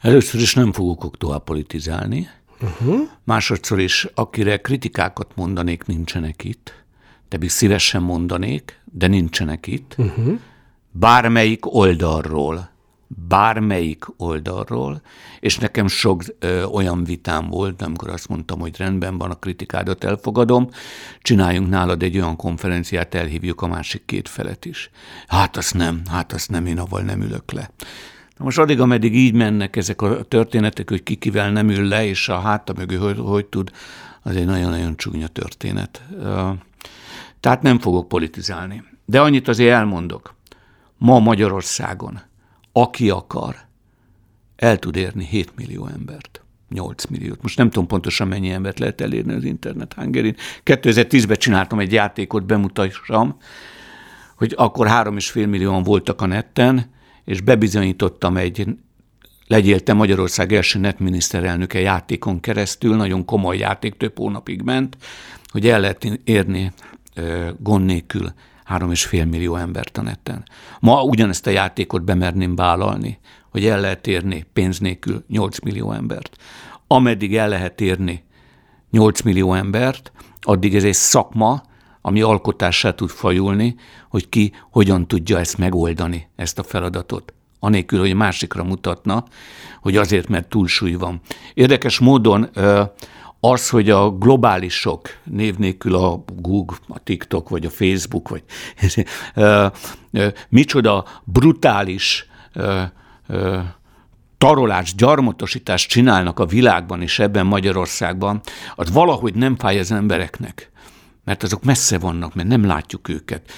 Először 0.02 0.42
is 0.42 0.54
nem 0.54 0.72
fogok 0.72 1.18
tovább 1.18 1.44
politizálni, 1.44 2.28
Uh-huh. 2.62 3.10
Másodszor 3.24 3.80
is, 3.80 4.08
akire 4.14 4.58
kritikákat 4.58 5.32
mondanék, 5.36 5.86
nincsenek 5.86 6.44
itt, 6.44 6.84
de 7.30 7.38
még 7.38 7.50
szívesen 7.50 8.02
mondanék, 8.02 8.82
de 8.92 9.08
nincsenek 9.08 9.68
itt. 9.68 9.96
Uh-huh. 9.98 10.40
Bármelyik 10.92 11.76
oldalról, 11.76 12.70
bármelyik 13.08 14.06
oldalról, 14.18 15.02
és 15.40 15.58
nekem 15.58 15.88
sok 15.88 16.24
ö, 16.40 16.64
olyan 16.64 17.04
vitám 17.04 17.50
volt, 17.50 17.82
amikor 17.82 18.10
azt 18.10 18.28
mondtam, 18.28 18.60
hogy 18.60 18.78
rendben 18.78 19.18
van, 19.18 19.32
a 19.32 19.40
kritikádat 19.40 20.04
elfogadom, 20.04 20.70
csináljunk 21.22 21.70
nálad 21.70 22.04
egy 22.04 22.18
olyan 22.18 22.36
konferenciát, 22.36 23.16
elhívjuk 23.16 23.62
a 23.62 23.68
másik 23.68 24.06
két 24.06 24.30
felet 24.30 24.66
is. 24.66 24.90
Hát 25.28 25.58
azt 25.58 25.74
nem, 25.74 26.02
hát 26.10 26.34
azt 26.34 26.50
nem, 26.50 26.66
én 26.66 26.80
avval 26.80 27.02
nem 27.02 27.22
ülök 27.22 27.52
le. 27.52 27.70
Na 28.38 28.44
most 28.44 28.58
addig, 28.58 28.80
ameddig 28.80 29.16
így 29.16 29.34
mennek 29.34 29.76
ezek 29.76 30.02
a 30.02 30.24
történetek, 30.24 30.90
hogy 30.90 31.04
ki 31.04 31.30
nem 31.30 31.70
ül 31.70 31.88
le, 31.88 32.06
és 32.06 32.30
a 32.30 32.40
háta 32.40 32.74
mögül 32.78 33.00
hogy, 33.00 33.18
hogy 33.18 33.46
tud, 33.46 33.72
az 34.22 34.36
egy 34.36 34.46
nagyon-nagyon 34.46 34.98
csúnya 34.98 35.28
történet. 35.28 36.04
Tehát 37.40 37.62
nem 37.62 37.80
fogok 37.80 38.08
politizálni. 38.08 38.84
De 39.06 39.22
annyit 39.22 39.48
azért 39.48 39.74
elmondok. 39.74 40.36
Ma 40.98 41.20
Magyarországon, 41.20 42.20
aki 42.72 43.10
akar, 43.10 43.56
el 44.56 44.78
tud 44.78 44.96
érni 44.96 45.26
7 45.26 45.56
millió 45.56 45.88
embert. 45.88 46.42
8 46.70 47.06
milliót. 47.06 47.42
Most 47.42 47.58
nem 47.58 47.70
tudom 47.70 47.88
pontosan 47.88 48.28
mennyi 48.28 48.50
embert 48.50 48.80
lehet 48.80 49.02
elérni 49.02 49.34
az 49.34 49.44
internet 49.44 49.94
hangerin. 49.94 50.36
2010-ben 50.64 51.38
csináltam 51.38 51.80
egy 51.80 51.92
játékot, 51.92 52.46
bemutassam, 52.46 53.38
hogy 54.36 54.54
akkor 54.58 54.88
3,5 54.88 55.50
millióan 55.50 55.84
voltak 55.84 56.22
a 56.22 56.26
netten, 56.26 56.94
és 57.26 57.42
bebizonyítottam 57.42 58.38
egy 58.38 58.68
legyél 59.48 59.80
te 59.80 59.94
Magyarország 59.94 60.54
első 60.54 60.80
netminiszterelnöke 60.80 61.80
játékon 61.80 62.40
keresztül, 62.40 62.96
nagyon 62.96 63.26
komoly 63.26 63.58
játék, 63.58 63.98
több 63.98 64.18
hónapig 64.18 64.62
ment, 64.62 64.98
hogy 65.48 65.68
el 65.68 65.80
lehet 65.80 66.04
érni 66.24 66.72
gond 67.60 67.86
nélkül 67.86 68.34
három 68.64 68.92
és 68.92 69.06
fél 69.06 69.26
millió 69.26 69.56
embert 69.56 69.98
a 69.98 70.02
neten. 70.02 70.44
Ma 70.80 71.04
ugyanezt 71.04 71.48
a 71.48 71.50
játékot 71.50 72.04
bemerném 72.04 72.56
vállalni, 72.56 73.20
hogy 73.50 73.66
el 73.66 73.80
lehet 73.80 74.08
érni 74.08 74.46
pénz 74.54 74.80
nélkül 74.80 75.24
8 75.28 75.60
millió 75.60 75.92
embert. 75.92 76.38
Ameddig 76.88 77.36
el 77.36 77.50
lehet 77.50 77.82
érni 77.82 78.24
8 78.92 79.22
millió 79.22 79.54
embert, 79.54 80.12
addig 80.42 80.76
ez 80.76 80.84
egy 80.84 80.94
szakma, 80.94 81.64
ami 82.06 82.22
alkotássá 82.22 82.92
tud 82.92 83.10
fajulni, 83.10 83.76
hogy 84.10 84.30
ki 84.30 84.52
hogyan 84.72 85.08
tudja 85.08 85.40
ezt 85.40 85.58
megoldani, 85.58 86.28
ezt 86.36 86.60
a 86.60 86.64
feladatot. 86.64 87.34
Anélkül, 87.60 88.00
hogy 88.00 88.14
másikra 88.14 88.64
mutatna, 88.64 89.24
hogy 89.82 89.98
azért, 89.98 90.28
mert 90.28 90.48
túlsúly 90.48 90.94
van. 90.94 91.22
Érdekes 91.54 92.00
módon 92.00 92.50
az, 93.40 93.70
hogy 93.70 93.90
a 93.90 94.10
globálisok 94.10 95.10
név 95.24 95.58
nélkül 95.58 95.96
a 95.96 96.24
Google, 96.36 96.78
a 96.88 97.00
TikTok, 97.00 97.50
vagy 97.50 97.66
a 97.66 97.70
Facebook, 97.70 98.30
vagy 98.30 98.44
micsoda 100.50 101.06
brutális 101.24 102.28
tarolás, 104.38 104.96
gyarmatosítást 104.96 105.90
csinálnak 105.90 106.40
a 106.40 106.46
világban 106.46 107.02
és 107.02 107.20
ebben 107.20 107.46
Magyarországban, 107.46 108.42
az 108.76 108.92
valahogy 108.92 109.36
nem 109.36 109.56
fáj 109.56 109.80
az 109.80 109.92
embereknek 109.92 110.74
mert 111.26 111.44
azok 111.44 111.64
messze 111.64 112.00
vannak, 112.00 112.36
mert 112.36 112.48
nem 112.48 112.66
látjuk 112.66 113.10
őket. 113.10 113.52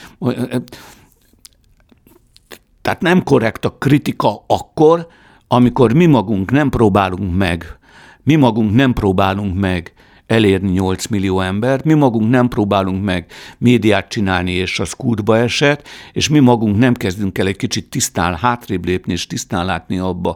Tehát 2.81 3.01
nem 3.01 3.23
korrekt 3.23 3.65
a 3.65 3.75
kritika 3.79 4.43
akkor, 4.47 5.07
amikor 5.47 5.93
mi 5.93 6.05
magunk 6.05 6.51
nem 6.51 6.69
próbálunk 6.69 7.35
meg, 7.35 7.77
mi 8.23 8.35
magunk 8.35 8.73
nem 8.73 8.93
próbálunk 8.93 9.59
meg 9.59 9.93
elérni 10.27 10.71
8 10.71 11.05
millió 11.05 11.39
embert, 11.39 11.83
mi 11.83 11.93
magunk 11.93 12.29
nem 12.29 12.47
próbálunk 12.47 13.03
meg 13.03 13.31
médiát 13.57 14.09
csinálni, 14.09 14.51
és 14.51 14.79
az 14.79 14.93
kútba 14.93 15.37
esett, 15.37 15.87
és 16.11 16.29
mi 16.29 16.39
magunk 16.39 16.77
nem 16.77 16.93
kezdünk 16.93 17.37
el 17.37 17.47
egy 17.47 17.55
kicsit 17.55 17.89
tisztán 17.89 18.35
hátrébb 18.35 18.85
lépni, 18.85 19.13
és 19.13 19.27
tisztán 19.27 19.65
látni 19.65 19.97
abba, 19.97 20.35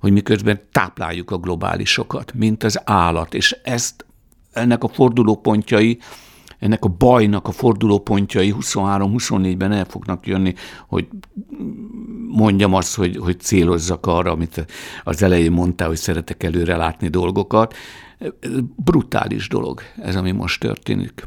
hogy 0.00 0.12
miközben 0.12 0.60
tápláljuk 0.72 1.30
a 1.30 1.38
globálisokat, 1.38 2.32
mint 2.34 2.64
az 2.64 2.80
állat, 2.84 3.34
és 3.34 3.56
ezt 3.62 4.06
ennek 4.52 4.84
a 4.84 4.88
fordulópontjai 4.88 5.98
ennek 6.64 6.84
a 6.84 6.88
bajnak 6.88 7.48
a 7.48 7.52
fordulópontjai 7.52 8.54
23-24-ben 8.60 9.72
el 9.72 9.84
fognak 9.84 10.26
jönni, 10.26 10.54
hogy 10.88 11.08
mondjam 12.28 12.74
azt, 12.74 12.94
hogy, 12.96 13.16
hogy 13.16 13.40
célozzak 13.40 14.06
arra, 14.06 14.30
amit 14.30 14.66
az 15.04 15.22
elején 15.22 15.52
mondtál, 15.52 15.88
hogy 15.88 15.96
szeretek 15.96 16.42
előre 16.42 16.76
látni 16.76 17.08
dolgokat. 17.08 17.74
Brutális 18.76 19.48
dolog 19.48 19.80
ez, 19.96 20.16
ami 20.16 20.30
most 20.30 20.60
történik 20.60 21.26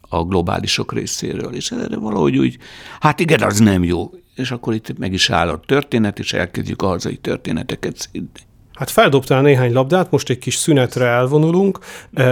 a 0.00 0.24
globálisok 0.24 0.92
részéről, 0.92 1.54
és 1.54 1.70
erre 1.70 1.96
valahogy 1.96 2.38
úgy, 2.38 2.58
hát 3.00 3.20
igen, 3.20 3.42
az 3.42 3.58
nem 3.58 3.84
jó. 3.84 4.10
És 4.34 4.50
akkor 4.50 4.74
itt 4.74 4.98
meg 4.98 5.12
is 5.12 5.30
áll 5.30 5.48
a 5.48 5.60
történet, 5.60 6.18
és 6.18 6.32
elkezdjük 6.32 6.82
a 6.82 6.86
hazai 6.86 7.16
történeteket 7.16 7.96
szídni. 7.96 8.50
Hát 8.82 8.90
feldobtál 8.90 9.42
néhány 9.42 9.72
labdát, 9.72 10.10
most 10.10 10.30
egy 10.30 10.38
kis 10.38 10.54
szünetre 10.54 11.06
elvonulunk. 11.06 11.78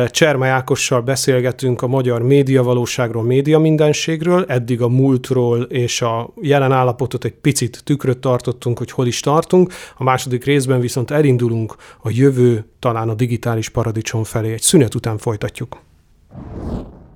Cserma 0.07 0.47
Ákossal 0.47 1.01
beszélgetünk 1.01 1.83
a 1.83 1.87
magyar 1.87 2.23
média 2.23 2.63
valóságról, 2.63 3.23
média 3.23 3.59
mindenségről, 3.59 4.45
eddig 4.49 4.83
a 4.83 4.89
múltról 4.89 5.63
és 5.63 6.03
a 6.03 6.33
jelen 6.41 6.73
állapotot 6.73 7.25
egy 7.25 7.33
picit 7.33 7.81
tükröt 7.85 8.19
tartottunk, 8.19 8.79
hogy 8.79 8.91
hol 8.91 9.07
is 9.07 9.21
tartunk. 9.21 9.73
A 9.97 10.05
második 10.05 10.45
részben 10.45 10.81
viszont 10.81 11.11
elindulunk 11.11 11.77
a 12.03 12.11
jövő, 12.11 12.65
talán 12.79 13.09
a 13.09 13.15
digitális 13.15 13.69
paradicsom 13.69 14.25
felé. 14.25 14.53
Egy 14.53 14.63
szünet 14.63 14.95
után 14.95 15.19
folytatjuk. 15.19 15.79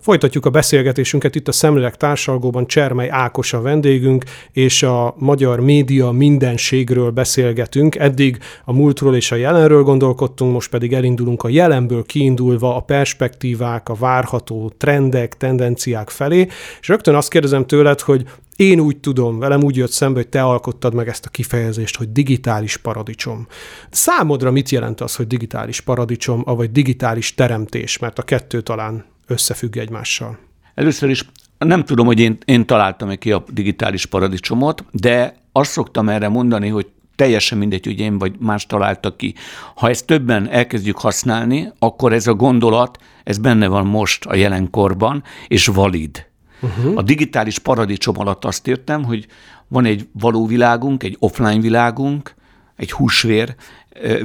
Folytatjuk 0.04 0.46
a 0.46 0.50
beszélgetésünket 0.50 1.34
itt 1.34 1.48
a 1.48 1.52
Szemlélek 1.52 1.96
társalgóban 1.96 2.66
Csermely 2.66 3.10
Ákos 3.10 3.52
a 3.52 3.60
vendégünk, 3.60 4.24
és 4.52 4.82
a 4.82 5.14
magyar 5.18 5.60
média 5.60 6.10
mindenségről 6.10 7.10
beszélgetünk. 7.10 7.96
Eddig 7.96 8.38
a 8.64 8.72
múltról 8.72 9.16
és 9.16 9.32
a 9.32 9.36
jelenről 9.36 9.82
gondolkodtunk, 9.82 10.52
most 10.52 10.70
pedig 10.70 10.92
elindulunk 10.92 11.42
a 11.42 11.48
jelenből 11.48 12.02
kiindulva 12.02 12.76
a 12.76 12.80
perspektívák, 12.80 13.88
a 13.88 13.94
várható 13.94 14.72
trendek, 14.76 15.36
tendenciák 15.36 16.10
felé, 16.10 16.46
és 16.80 16.88
rögtön 16.88 17.14
azt 17.14 17.30
kérdezem 17.30 17.66
tőled, 17.66 18.00
hogy 18.00 18.24
én 18.56 18.80
úgy 18.80 18.96
tudom, 18.96 19.38
velem 19.38 19.62
úgy 19.62 19.76
jött 19.76 19.90
szembe, 19.90 20.18
hogy 20.18 20.28
te 20.28 20.42
alkottad 20.42 20.94
meg 20.94 21.08
ezt 21.08 21.26
a 21.26 21.30
kifejezést, 21.30 21.96
hogy 21.96 22.12
digitális 22.12 22.76
paradicsom. 22.76 23.46
Számodra 23.90 24.50
mit 24.50 24.70
jelent 24.70 25.00
az, 25.00 25.14
hogy 25.14 25.26
digitális 25.26 25.80
paradicsom, 25.80 26.42
vagy 26.44 26.72
digitális 26.72 27.34
teremtés, 27.34 27.98
mert 27.98 28.18
a 28.18 28.22
kettő 28.22 28.60
talán 28.60 29.12
összefügg 29.26 29.76
egymással? 29.76 30.38
Először 30.74 31.10
is 31.10 31.24
nem 31.58 31.84
tudom, 31.84 32.06
hogy 32.06 32.20
én, 32.20 32.38
én 32.44 32.66
találtam-e 32.66 33.16
ki 33.16 33.32
a 33.32 33.44
digitális 33.52 34.06
paradicsomot, 34.06 34.84
de 34.90 35.34
azt 35.52 35.70
szoktam 35.70 36.08
erre 36.08 36.28
mondani, 36.28 36.68
hogy 36.68 36.86
teljesen 37.16 37.58
mindegy, 37.58 37.86
hogy 37.86 38.00
én 38.00 38.18
vagy 38.18 38.34
más 38.38 38.66
találta 38.66 39.16
ki. 39.16 39.34
Ha 39.74 39.88
ezt 39.88 40.06
többen 40.06 40.48
elkezdjük 40.48 40.98
használni, 40.98 41.72
akkor 41.78 42.12
ez 42.12 42.26
a 42.26 42.34
gondolat, 42.34 42.98
ez 43.24 43.38
benne 43.38 43.66
van 43.66 43.86
most 43.86 44.24
a 44.24 44.34
jelenkorban, 44.34 45.22
és 45.48 45.66
valid. 45.66 46.26
Uh-huh. 46.60 46.96
A 46.96 47.02
digitális 47.02 47.58
paradicsom 47.58 48.18
alatt 48.18 48.44
azt 48.44 48.66
értem, 48.68 49.04
hogy 49.04 49.26
van 49.68 49.84
egy 49.84 50.08
való 50.12 50.46
világunk, 50.46 51.02
egy 51.02 51.16
offline 51.18 51.60
világunk, 51.60 52.34
egy 52.76 52.92
húsvér 52.92 53.54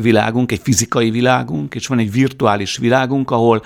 világunk, 0.02 0.52
egy 0.52 0.62
fizikai 0.64 1.10
világunk, 1.10 1.76
és 1.76 1.88
van 1.88 2.00
egy 2.00 2.12
virtuális 2.12 2.78
világunk, 2.78 3.32
ahol 3.32 3.64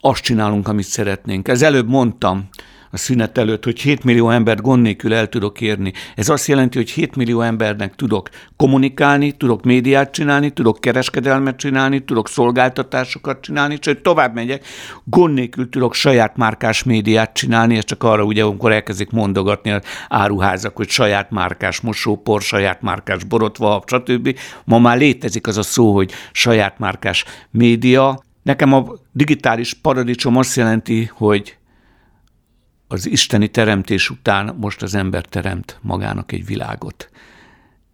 azt 0.00 0.22
csinálunk, 0.22 0.68
amit 0.68 0.84
szeretnénk. 0.84 1.48
Ez 1.48 1.62
előbb 1.62 1.88
mondtam 1.88 2.48
a 2.90 2.96
szünet 2.96 3.38
előtt, 3.38 3.64
hogy 3.64 3.80
7 3.80 4.04
millió 4.04 4.30
embert 4.30 4.60
gond 4.60 4.82
nélkül 4.82 5.14
el 5.14 5.28
tudok 5.28 5.60
érni. 5.60 5.92
Ez 6.14 6.28
azt 6.28 6.46
jelenti, 6.46 6.78
hogy 6.78 6.90
7 6.90 7.16
millió 7.16 7.40
embernek 7.40 7.94
tudok 7.94 8.28
kommunikálni, 8.56 9.32
tudok 9.32 9.64
médiát 9.64 10.10
csinálni, 10.10 10.50
tudok 10.50 10.80
kereskedelmet 10.80 11.56
csinálni, 11.56 12.04
tudok 12.04 12.28
szolgáltatásokat 12.28 13.40
csinálni, 13.40 13.76
és 13.80 13.86
hogy 13.86 13.98
tovább 13.98 14.34
megyek, 14.34 14.64
gond 15.04 15.34
nélkül 15.34 15.68
tudok 15.68 15.94
saját 15.94 16.36
márkás 16.36 16.82
médiát 16.82 17.32
csinálni, 17.32 17.76
ez 17.76 17.84
csak 17.84 18.02
arra 18.02 18.24
ugye, 18.24 18.42
amikor 18.42 18.72
elkezdik 18.72 19.10
mondogatni 19.10 19.70
az 19.70 19.82
áruházak, 20.08 20.76
hogy 20.76 20.88
saját 20.88 21.30
márkás 21.30 21.80
mosópor, 21.80 22.42
saját 22.42 22.82
márkás 22.82 23.24
borotva, 23.24 23.82
stb. 23.86 24.38
Ma 24.64 24.78
már 24.78 24.98
létezik 24.98 25.46
az 25.46 25.56
a 25.56 25.62
szó, 25.62 25.94
hogy 25.94 26.12
saját 26.32 26.78
márkás 26.78 27.24
média, 27.50 28.24
Nekem 28.46 28.72
a 28.72 28.94
digitális 29.12 29.74
paradicsom 29.74 30.36
azt 30.36 30.56
jelenti, 30.56 31.10
hogy 31.12 31.56
az 32.88 33.06
isteni 33.06 33.48
teremtés 33.48 34.10
után 34.10 34.54
most 34.58 34.82
az 34.82 34.94
ember 34.94 35.24
teremt 35.24 35.78
magának 35.82 36.32
egy 36.32 36.46
világot. 36.46 37.10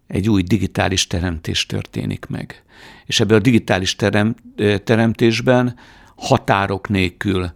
Egy 0.07 0.29
új 0.29 0.41
digitális 0.41 1.07
teremtés 1.07 1.65
történik 1.65 2.25
meg. 2.25 2.63
És 3.05 3.19
ebben 3.19 3.37
a 3.37 3.41
digitális 3.41 3.95
terem, 3.95 4.35
teremtésben 4.83 5.75
határok 6.15 6.89
nélkül 6.89 7.51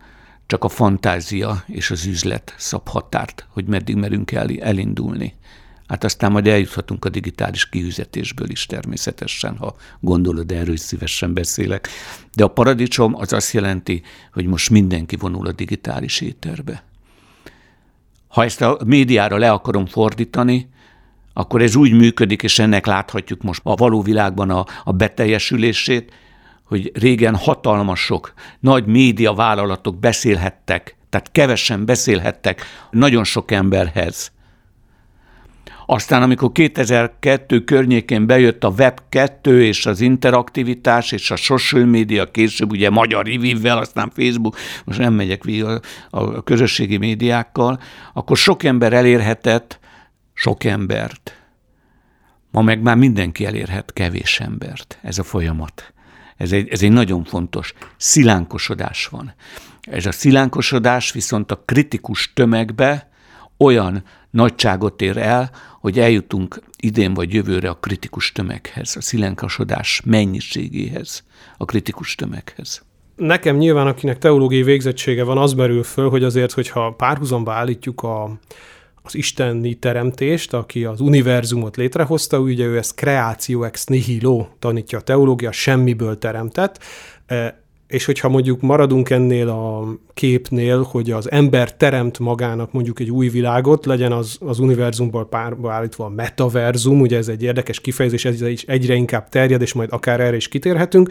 csak 0.45 0.63
a 0.63 0.69
fantázia 0.69 1.63
és 1.67 1.91
az 1.91 2.05
üzlet 2.05 2.53
szab 2.57 2.87
határt, 2.87 3.47
hogy 3.49 3.65
meddig 3.65 3.95
merünk 3.95 4.31
el, 4.31 4.49
elindulni. 4.59 5.33
Hát 5.87 6.03
aztán 6.03 6.31
majd 6.31 6.47
eljuthatunk 6.47 7.05
a 7.05 7.09
digitális 7.09 7.69
kiüzetésből 7.69 8.49
is 8.49 8.65
természetesen, 8.65 9.57
ha 9.57 9.75
gondolod, 9.99 10.51
erről 10.51 10.73
is 10.73 10.79
szívesen 10.79 11.33
beszélek. 11.33 11.89
De 12.33 12.43
a 12.43 12.47
paradicsom 12.47 13.15
az 13.15 13.33
azt 13.33 13.53
jelenti, 13.53 14.01
hogy 14.33 14.45
most 14.45 14.69
mindenki 14.69 15.15
vonul 15.15 15.47
a 15.47 15.51
digitális 15.51 16.21
éterbe. 16.21 16.83
Ha 18.27 18.43
ezt 18.43 18.61
a 18.61 18.77
médiára 18.85 19.37
le 19.37 19.51
akarom 19.51 19.85
fordítani, 19.85 20.69
akkor 21.33 21.61
ez 21.61 21.75
úgy 21.75 21.91
működik, 21.91 22.43
és 22.43 22.59
ennek 22.59 22.85
láthatjuk 22.85 23.41
most 23.41 23.61
a 23.63 23.75
való 23.75 24.01
világban 24.01 24.49
a, 24.49 24.65
a 24.83 24.91
beteljesülését, 24.91 26.13
hogy 26.63 26.91
régen 26.93 27.35
hatalmasok, 27.35 28.33
nagy 28.59 28.85
média 28.85 29.33
vállalatok 29.33 29.99
beszélhettek, 29.99 30.97
tehát 31.09 31.31
kevesen 31.31 31.85
beszélhettek 31.85 32.61
nagyon 32.91 33.23
sok 33.23 33.51
emberhez. 33.51 34.31
Aztán, 35.89 36.21
amikor 36.21 36.51
2002 36.51 37.63
környékén 37.63 38.25
bejött 38.25 38.63
a 38.63 38.73
Web 38.77 38.99
2 39.09 39.63
és 39.63 39.85
az 39.85 40.01
interaktivitás 40.01 41.11
és 41.11 41.31
a 41.31 41.35
social 41.35 41.85
média, 41.85 42.31
később 42.31 42.71
ugye 42.71 42.89
magyar 42.89 43.25
rivivvel, 43.25 43.77
aztán 43.77 44.11
Facebook, 44.15 44.57
most 44.85 44.99
nem 44.99 45.13
megyek 45.13 45.43
végig 45.43 45.63
a, 45.63 45.79
a 46.09 46.43
közösségi 46.43 46.97
médiákkal, 46.97 47.79
akkor 48.13 48.37
sok 48.37 48.63
ember 48.63 48.93
elérhetett 48.93 49.79
sok 50.33 50.63
embert. 50.63 51.35
Ma 52.51 52.61
meg 52.61 52.81
már 52.81 52.95
mindenki 52.95 53.45
elérhet 53.45 53.93
kevés 53.93 54.39
embert. 54.39 54.99
Ez 55.01 55.17
a 55.17 55.23
folyamat. 55.23 55.93
Ez 56.37 56.51
egy, 56.51 56.69
ez 56.69 56.81
egy 56.81 56.91
nagyon 56.91 57.23
fontos. 57.23 57.73
Szilánkosodás 57.97 59.05
van. 59.05 59.33
Ez 59.81 60.05
a 60.05 60.11
szilánkosodás 60.11 61.11
viszont 61.11 61.51
a 61.51 61.63
kritikus 61.65 62.33
tömegbe 62.33 63.09
olyan 63.57 64.03
nagyságot 64.29 65.01
ér 65.01 65.17
el, 65.17 65.51
hogy 65.79 65.99
eljutunk 65.99 66.61
idén 66.77 67.13
vagy 67.13 67.33
jövőre 67.33 67.69
a 67.69 67.73
kritikus 67.73 68.31
tömeghez, 68.31 68.95
a 68.95 69.01
szilánkosodás 69.01 70.01
mennyiségéhez, 70.05 71.23
a 71.57 71.65
kritikus 71.65 72.15
tömeghez. 72.15 72.85
Nekem 73.15 73.55
nyilván, 73.55 73.87
akinek 73.87 74.17
teológiai 74.17 74.63
végzettsége 74.63 75.23
van, 75.23 75.37
az 75.37 75.53
merül 75.53 75.83
föl, 75.83 76.09
hogy 76.09 76.23
azért, 76.23 76.51
hogyha 76.51 76.91
párhuzamba 76.91 77.53
állítjuk 77.53 78.03
a, 78.03 78.39
az 79.01 79.15
isteni 79.15 79.73
teremtést, 79.73 80.53
aki 80.53 80.85
az 80.85 81.01
univerzumot 81.01 81.75
létrehozta, 81.75 82.39
ugye 82.39 82.65
ő 82.65 82.77
ezt 82.77 82.95
kreáció 82.95 83.63
ex 83.63 83.85
nihilo 83.85 84.47
tanítja 84.59 84.97
a 84.97 85.01
teológia, 85.01 85.51
semmiből 85.51 86.17
teremtett, 86.17 86.83
e, 87.25 87.65
és 87.87 88.05
hogyha 88.05 88.29
mondjuk 88.29 88.61
maradunk 88.61 89.09
ennél 89.09 89.49
a 89.49 89.87
képnél, 90.13 90.81
hogy 90.81 91.11
az 91.11 91.31
ember 91.31 91.75
teremt 91.75 92.19
magának 92.19 92.71
mondjuk 92.71 92.99
egy 92.99 93.09
új 93.09 93.27
világot, 93.29 93.85
legyen 93.85 94.11
az, 94.11 94.37
az 94.39 94.59
univerzumból 94.59 95.27
párba 95.27 95.71
állítva 95.71 96.05
a 96.05 96.09
metaverzum, 96.09 97.01
ugye 97.01 97.17
ez 97.17 97.27
egy 97.27 97.43
érdekes 97.43 97.79
kifejezés, 97.79 98.25
ez 98.25 98.41
is 98.41 98.63
egyre 98.63 98.93
inkább 98.93 99.29
terjed, 99.29 99.61
és 99.61 99.73
majd 99.73 99.89
akár 99.91 100.19
erre 100.19 100.35
is 100.35 100.47
kitérhetünk, 100.47 101.09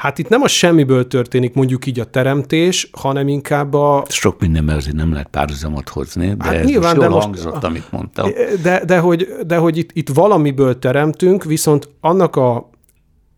Hát 0.00 0.18
itt 0.18 0.28
nem 0.28 0.42
a 0.42 0.48
semmiből 0.48 1.06
történik 1.06 1.54
mondjuk 1.54 1.86
így 1.86 2.00
a 2.00 2.04
teremtés, 2.04 2.90
hanem 2.92 3.28
inkább 3.28 3.74
a... 3.74 4.04
Sok 4.08 4.40
mindenben 4.40 4.76
azért 4.76 4.96
nem 4.96 5.12
lehet 5.12 5.28
párhuzamot 5.30 5.88
hozni, 5.88 6.34
de 6.34 6.44
hát 6.44 6.54
ez 6.54 6.66
nyilván, 6.66 6.96
most 6.96 7.08
de 7.08 7.14
most, 7.14 7.24
hangzott, 7.24 7.64
amit 7.64 7.92
mondtam. 7.92 8.30
De, 8.62 8.84
de 8.84 8.98
hogy, 8.98 9.28
de 9.46 9.56
hogy 9.56 9.76
itt, 9.76 9.90
itt 9.92 10.08
valamiből 10.08 10.78
teremtünk, 10.78 11.44
viszont 11.44 11.88
annak 12.00 12.36
a 12.36 12.70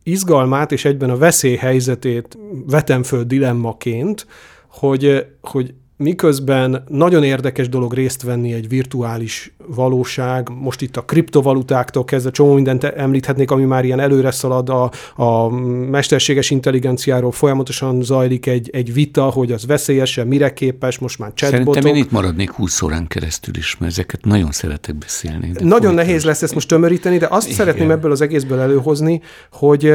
izgalmát 0.03 0.73
és 0.73 0.85
egyben 0.85 1.11
a 1.11 1.17
veszélyhelyzetét 1.17 2.38
vetem 2.67 3.03
föl 3.03 3.25
dilemmaként, 3.25 4.27
hogy, 4.69 5.27
hogy 5.41 5.75
miközben 5.96 6.85
nagyon 6.88 7.22
érdekes 7.22 7.68
dolog 7.68 7.92
részt 7.92 8.22
venni 8.22 8.52
egy 8.52 8.68
virtuális 8.68 9.55
valóság, 9.66 10.48
most 10.61 10.81
itt 10.81 10.96
a 10.96 11.05
kriptovalutáktól 11.05 12.05
kezdve 12.05 12.31
csomó 12.31 12.55
mindent 12.55 12.85
említhetnék, 12.85 13.50
ami 13.50 13.64
már 13.64 13.85
ilyen 13.85 14.00
előre 14.00 14.31
szalad 14.31 14.68
a, 14.68 14.90
a 15.22 15.48
mesterséges 15.90 16.50
intelligenciáról 16.50 17.33
folyamatosan 17.33 18.02
zajlik 18.02 18.46
egy, 18.46 18.70
egy 18.72 18.92
vita, 18.92 19.24
hogy 19.24 19.52
az 19.52 19.66
veszélyesen, 19.66 20.26
mire 20.26 20.52
képes, 20.52 20.98
most 20.98 21.18
már 21.18 21.33
chatbotok. 21.35 21.74
Szerintem 21.74 21.96
én 21.96 22.05
itt 22.05 22.11
maradnék 22.11 22.50
20 22.50 22.83
órán 22.83 23.07
keresztül 23.07 23.57
is, 23.57 23.76
mert 23.78 23.92
ezeket 23.92 24.24
nagyon 24.24 24.52
szeretek 24.52 24.94
beszélni. 24.94 25.50
De 25.50 25.61
nagyon 25.61 25.70
folyton. 25.70 25.94
nehéz 25.94 26.24
lesz 26.24 26.42
ezt 26.42 26.55
most 26.55 26.68
tömöríteni, 26.68 27.18
de 27.18 27.26
azt 27.31 27.46
Igen. 27.46 27.59
szeretném 27.59 27.90
ebből 27.90 28.11
az 28.11 28.20
egészből 28.20 28.61
előhozni, 28.61 29.20
hogy 29.52 29.94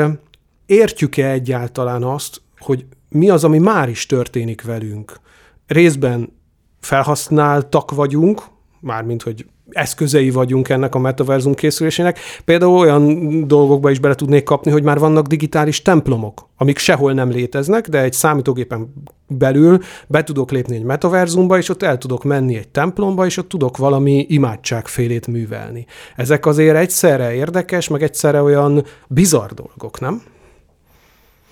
értjük-e 0.66 1.32
egyáltalán 1.32 2.04
azt, 2.04 2.42
hogy 2.60 2.86
mi 3.10 3.30
az, 3.30 3.44
ami 3.44 3.58
már 3.58 3.90
is 3.90 4.06
történik 4.06 4.62
velünk 4.62 5.20
részben 5.68 6.34
felhasználtak 6.80 7.92
vagyunk, 7.92 8.42
mármint, 8.80 9.24
hogy 9.24 9.46
eszközei 9.70 10.30
vagyunk 10.30 10.70
ennek 10.70 10.96
a 10.96 11.00
metaverzum 11.00 11.54
készülésének. 11.54 12.20
Például 12.46 12.78
olyan 12.78 13.48
dolgokba 13.48 13.90
is 13.90 14.00
bele 14.00 14.16
tudnék 14.16 14.44
kapni, 14.44 14.72
hogy 14.72 14.84
már 14.84 15.00
vannak 15.00 15.28
digitális 15.28 15.82
templomok, 15.82 16.50
amik 16.58 16.78
sehol 16.78 17.14
nem 17.14 17.30
léteznek, 17.30 17.88
de 17.88 18.02
egy 18.02 18.14
számítógépen 18.14 18.94
belül 19.28 19.80
be 20.08 20.24
tudok 20.24 20.52
lépni 20.52 20.76
egy 20.76 20.84
metaverzumba, 20.84 21.58
és 21.58 21.70
ott 21.70 21.84
el 21.84 21.98
tudok 21.98 22.24
menni 22.24 22.56
egy 22.56 22.68
templomba, 22.68 23.26
és 23.26 23.38
ott 23.38 23.50
tudok 23.50 23.78
valami 23.78 24.26
imádságfélét 24.30 25.28
művelni. 25.28 25.86
Ezek 26.16 26.46
azért 26.46 26.78
egyszerre 26.78 27.34
érdekes, 27.34 27.88
meg 27.88 28.04
egyszerre 28.04 28.42
olyan 28.42 28.84
bizarr 29.08 29.52
dolgok, 29.52 30.00
nem? 30.00 30.22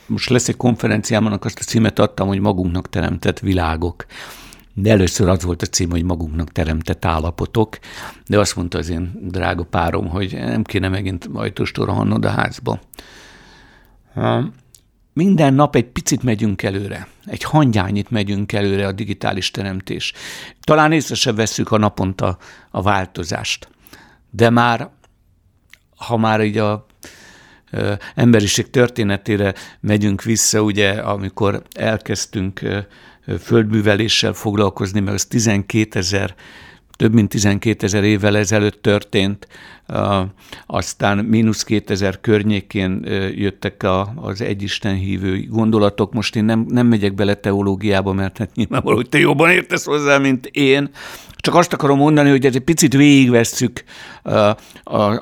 Most 0.07 0.29
lesz 0.29 0.47
egy 0.47 0.57
konferenciám, 0.57 1.25
annak 1.25 1.45
azt 1.45 1.59
a 1.59 1.63
címet 1.63 1.99
adtam, 1.99 2.27
hogy 2.27 2.39
magunknak 2.39 2.89
teremtett 2.89 3.39
világok. 3.39 4.05
De 4.73 4.91
először 4.91 5.29
az 5.29 5.43
volt 5.43 5.61
a 5.61 5.65
cím, 5.65 5.89
hogy 5.89 6.03
magunknak 6.03 6.51
teremtett 6.51 7.05
állapotok, 7.05 7.79
de 8.27 8.39
azt 8.39 8.55
mondta 8.55 8.77
az 8.77 8.89
én 8.89 9.11
drága 9.21 9.63
párom, 9.63 10.09
hogy 10.09 10.33
nem 10.33 10.63
kéne 10.63 10.87
megint 10.89 11.29
ajtóstor 11.33 11.89
hannod 11.89 12.25
a 12.25 12.29
házba. 12.29 12.79
Minden 15.13 15.53
nap 15.53 15.75
egy 15.75 15.85
picit 15.85 16.23
megyünk 16.23 16.63
előre, 16.63 17.07
egy 17.25 17.43
hangyányit 17.43 18.09
megyünk 18.09 18.51
előre 18.51 18.87
a 18.87 18.91
digitális 18.91 19.51
teremtés. 19.51 20.13
Talán 20.61 20.91
észre 20.91 21.15
se 21.15 21.33
vesszük 21.33 21.71
a 21.71 21.77
naponta 21.77 22.37
a 22.71 22.81
változást, 22.81 23.69
de 24.29 24.49
már, 24.49 24.89
ha 25.95 26.17
már 26.17 26.41
így 26.41 26.57
a 26.57 26.85
emberiség 28.15 28.69
történetére 28.69 29.53
megyünk 29.79 30.23
vissza, 30.23 30.61
ugye, 30.61 30.89
amikor 30.91 31.61
elkezdtünk 31.71 32.61
földműveléssel 33.39 34.33
foglalkozni, 34.33 34.99
mert 34.99 35.15
az 35.15 35.25
12 35.25 35.99
ezer 35.99 36.35
több 36.95 37.13
mint 37.13 37.29
12 37.29 37.85
ezer 37.85 38.03
évvel 38.03 38.37
ezelőtt 38.37 38.81
történt, 38.81 39.47
aztán 40.65 41.17
mínusz 41.17 41.63
2000 41.63 42.21
környékén 42.21 43.05
jöttek 43.35 43.83
a, 43.83 44.13
az 44.15 44.41
egyisten 44.41 44.95
hívő 44.95 45.45
gondolatok. 45.49 46.13
Most 46.13 46.35
én 46.35 46.45
nem, 46.45 46.65
nem 46.69 46.87
megyek 46.87 47.13
bele 47.13 47.33
teológiába, 47.33 48.13
mert 48.13 48.37
hát 48.37 48.55
nyilvánvaló, 48.55 48.95
hogy 48.95 49.09
te 49.09 49.19
jobban 49.19 49.49
értesz 49.49 49.85
hozzá, 49.85 50.17
mint 50.17 50.45
én. 50.45 50.89
Csak 51.35 51.55
azt 51.55 51.73
akarom 51.73 51.97
mondani, 51.97 52.29
hogy 52.29 52.45
ez 52.45 52.55
egy 52.55 52.61
picit 52.61 52.93
végigvesszük 52.93 53.83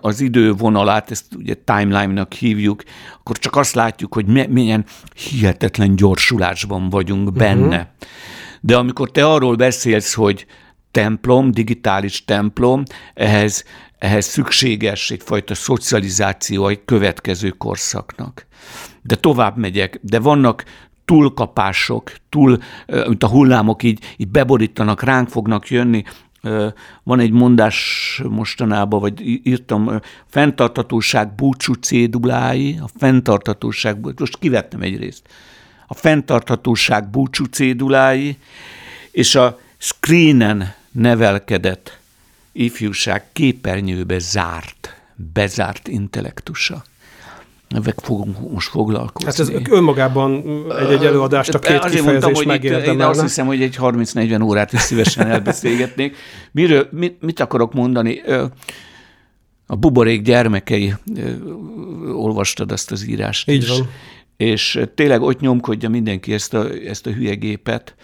az 0.02 0.22
idővonalát, 0.22 1.12
ezt 1.12 1.26
ugye 1.36 1.54
timeline-nak 1.54 2.34
hívjuk, 2.34 2.84
akkor 3.20 3.38
csak 3.38 3.56
azt 3.56 3.76
látjuk, 3.76 4.14
hogy 4.14 4.50
milyen 4.50 4.86
hihetetlen 5.30 5.96
gyorsulásban 5.96 6.90
vagyunk 6.90 7.30
mhm. 7.30 7.38
benne. 7.38 7.76
Uh-huh. 7.78 7.92
De 8.62 8.78
amikor 8.78 9.12
te 9.12 9.26
arról 9.26 9.56
beszélsz, 9.56 10.14
hogy 10.14 10.46
templom, 10.94 11.52
digitális 11.52 12.26
templom, 12.26 12.84
ehhez, 13.14 13.64
ehhez 13.98 14.26
szükséges 14.26 15.12
egyfajta 15.12 15.56
szocializáció 15.56 16.68
egy 16.68 16.86
következő 16.86 17.50
korszaknak. 17.50 18.46
De 19.02 19.16
tovább 19.16 19.58
megyek, 19.58 20.00
de 20.02 20.20
vannak 20.20 20.64
túlkapások, 21.06 22.12
túl, 22.30 22.58
mint 23.08 23.24
a 23.24 23.28
hullámok 23.28 23.84
így, 23.84 24.04
így 24.18 24.28
beborítanak, 24.28 25.04
ránk 25.04 25.30
fognak 25.30 25.70
jönni. 25.70 26.04
Van 27.04 27.20
egy 27.20 27.32
mondás 27.32 28.22
mostanában, 28.30 29.00
vagy 29.00 29.22
írtam, 29.48 30.00
fenntartatóság 30.28 31.36
búcsú 31.36 31.74
cédulái, 31.74 32.80
a 32.82 32.90
fenntartatóság, 32.98 33.98
most 34.18 34.38
kivettem 34.38 34.82
egy 34.82 34.98
részt, 34.98 35.28
a 35.88 35.94
fenntartatóság 35.94 37.10
búcsú 37.10 37.46
cédulái, 37.46 38.38
és 39.12 39.36
a 39.36 39.60
screenen 39.78 40.74
nevelkedett 40.94 41.98
ifjúság 42.52 43.24
képernyőbe 43.34 44.20
zárt, 44.20 44.96
bezárt 45.34 45.88
intellektusa. 45.88 46.84
Ezek 47.70 48.00
fogunk 48.00 48.52
most 48.52 48.70
foglalkozni. 48.70 49.30
Hát 49.30 49.40
ez 49.40 49.70
önmagában 49.70 50.44
egy-egy 50.80 51.06
előadást 51.06 51.54
a 51.54 51.60
két 51.60 51.84
Azért 51.84 52.04
mondtam, 52.04 52.34
hogy 52.34 52.54
itt, 52.54 52.64
én 52.64 53.02
azt 53.02 53.22
hiszem, 53.22 53.46
hogy 53.46 53.62
egy 53.62 53.76
30-40 53.80 54.44
órát 54.44 54.74
is 54.74 54.80
szívesen 54.80 55.28
elbeszélgetnék. 55.28 56.16
Miről, 56.52 56.88
mit, 56.92 57.22
mit 57.22 57.40
akarok 57.40 57.74
mondani? 57.74 58.22
A 59.68 59.76
buborék 59.76 60.22
gyermekei, 60.22 60.94
olvastad 62.14 62.72
azt 62.72 62.92
az 62.92 63.08
írást 63.08 63.50
Így 63.50 63.68
van. 63.68 63.90
És 64.38 64.80
tényleg 64.96 65.22
ott 65.22 65.40
nyomkodja 65.40 65.90
mindenki 65.90 66.34
ezt 66.34 66.54
a, 66.54 66.70
ezt 66.70 67.08
a 67.08 67.12
hülye 67.12 67.34
gépet, 67.34 67.96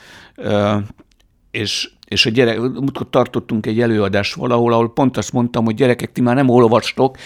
és 1.51 1.89
és 2.09 2.25
a 2.25 2.29
gyerek, 2.29 2.59
múltkor 2.59 3.09
tartottunk 3.09 3.65
egy 3.65 3.79
előadást 3.79 4.35
valahol, 4.35 4.73
ahol 4.73 4.93
pont 4.93 5.17
azt 5.17 5.33
mondtam, 5.33 5.65
hogy 5.65 5.75
gyerekek, 5.75 6.11
ti 6.11 6.21
már 6.21 6.35
nem 6.35 6.49
olvastok, 6.49 7.17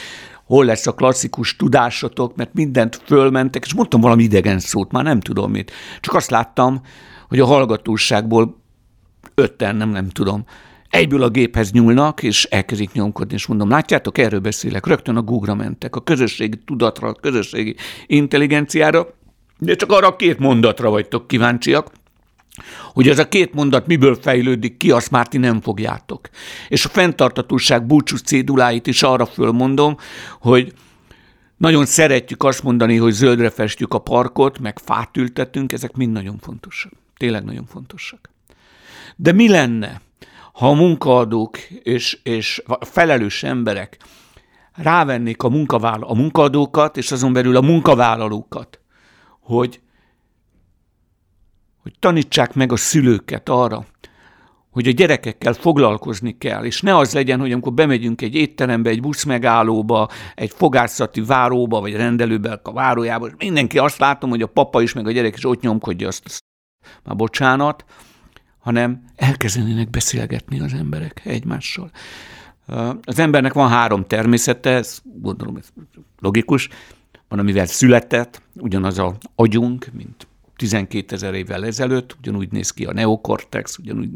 hol 0.45 0.65
lesz 0.65 0.87
a 0.87 0.93
klasszikus 0.93 1.55
tudásotok, 1.55 2.35
mert 2.35 2.53
mindent 2.53 3.01
fölmentek, 3.05 3.65
és 3.65 3.73
mondtam 3.73 4.01
valami 4.01 4.23
idegen 4.23 4.59
szót, 4.59 4.91
már 4.91 5.03
nem 5.03 5.19
tudom 5.19 5.51
mit. 5.51 5.71
Csak 5.99 6.13
azt 6.13 6.29
láttam, 6.29 6.81
hogy 7.27 7.39
a 7.39 7.45
hallgatóságból 7.45 8.61
ötten, 9.35 9.75
nem, 9.75 9.89
nem 9.89 10.09
tudom, 10.09 10.45
egyből 10.89 11.23
a 11.23 11.29
géphez 11.29 11.71
nyúlnak, 11.71 12.23
és 12.23 12.45
elkezdik 12.45 12.91
nyomkodni, 12.91 13.33
és 13.33 13.45
mondom, 13.45 13.69
látjátok, 13.69 14.17
erről 14.17 14.39
beszélek, 14.39 14.85
rögtön 14.85 15.15
a 15.15 15.21
Google 15.21 15.53
mentek, 15.53 15.95
a 15.95 16.01
közösségi 16.01 16.57
tudatra, 16.65 17.07
a 17.07 17.13
közösségi 17.13 17.75
intelligenciára, 18.05 19.07
de 19.57 19.75
csak 19.75 19.91
arra 19.91 20.15
két 20.15 20.39
mondatra 20.39 20.89
vagytok 20.89 21.27
kíváncsiak, 21.27 21.91
hogy 22.93 23.09
ez 23.09 23.19
a 23.19 23.27
két 23.27 23.53
mondat 23.53 23.87
miből 23.87 24.15
fejlődik 24.21 24.77
ki, 24.77 24.91
azt 24.91 25.11
már 25.11 25.27
ti 25.27 25.37
nem 25.37 25.61
fogjátok. 25.61 26.29
És 26.67 26.85
a 26.85 26.89
fenntartatóság 26.89 27.85
búcsú 27.85 28.17
céduláit 28.17 28.87
is 28.87 29.03
arra 29.03 29.25
fölmondom, 29.25 29.97
hogy 30.39 30.73
nagyon 31.57 31.85
szeretjük 31.85 32.43
azt 32.43 32.63
mondani, 32.63 32.97
hogy 32.97 33.11
zöldre 33.11 33.49
festjük 33.49 33.93
a 33.93 33.99
parkot, 33.99 34.59
meg 34.59 34.79
fát 34.79 35.17
ültetünk, 35.17 35.71
ezek 35.71 35.95
mind 35.95 36.11
nagyon 36.11 36.37
fontosak. 36.37 36.91
Tényleg 37.17 37.43
nagyon 37.43 37.65
fontosak. 37.65 38.29
De 39.15 39.31
mi 39.31 39.49
lenne, 39.49 40.01
ha 40.53 40.69
a 40.69 40.73
munkaadók 40.73 41.57
és, 41.83 42.19
és 42.23 42.63
felelős 42.79 43.43
emberek 43.43 43.97
rávennék 44.73 45.43
a, 45.43 45.49
munkavállaló, 45.49 46.09
a 46.09 46.13
munkaadókat, 46.13 46.97
és 46.97 47.11
azon 47.11 47.33
belül 47.33 47.55
a 47.55 47.61
munkavállalókat, 47.61 48.79
hogy 49.39 49.79
hogy 51.83 51.93
tanítsák 51.99 52.53
meg 52.53 52.71
a 52.71 52.75
szülőket 52.75 53.49
arra, 53.49 53.85
hogy 54.69 54.87
a 54.87 54.91
gyerekekkel 54.91 55.53
foglalkozni 55.53 56.37
kell, 56.37 56.63
és 56.63 56.81
ne 56.81 56.97
az 56.97 57.13
legyen, 57.13 57.39
hogy 57.39 57.51
amikor 57.51 57.73
bemegyünk 57.73 58.21
egy 58.21 58.35
étterembe, 58.35 58.89
egy 58.89 59.01
buszmegállóba, 59.01 60.09
egy 60.35 60.51
fogászati 60.55 61.21
váróba, 61.21 61.79
vagy 61.79 61.95
rendelőbe 61.95 62.59
a 62.63 62.73
várójába, 62.73 63.27
és 63.27 63.33
mindenki 63.37 63.77
azt 63.77 63.97
látom, 63.97 64.29
hogy 64.29 64.41
a 64.41 64.47
papa 64.47 64.81
is, 64.81 64.93
meg 64.93 65.07
a 65.07 65.11
gyerek 65.11 65.37
is 65.37 65.45
ott 65.45 65.61
nyomkodja 65.61 66.07
azt, 66.07 66.43
már 67.03 67.15
bocsánat, 67.15 67.85
hanem 68.59 69.03
elkezdenének 69.15 69.89
beszélgetni 69.89 70.59
az 70.59 70.73
emberek 70.73 71.21
egymással. 71.25 71.91
Az 73.03 73.19
embernek 73.19 73.53
van 73.53 73.69
három 73.69 74.05
természete, 74.05 74.69
ez 74.69 74.99
gondolom 75.03 75.55
ez 75.55 75.67
logikus, 76.19 76.69
van, 77.27 77.39
amivel 77.39 77.65
született, 77.65 78.41
ugyanaz 78.55 78.99
a 78.99 79.15
agyunk, 79.35 79.89
mint 79.93 80.27
12 80.55 81.15
ezer 81.15 81.33
évvel 81.33 81.65
ezelőtt, 81.65 82.15
ugyanúgy 82.19 82.51
néz 82.51 82.71
ki 82.71 82.85
a 82.85 82.93
neokortex, 82.93 83.77
ugyanúgy 83.77 84.09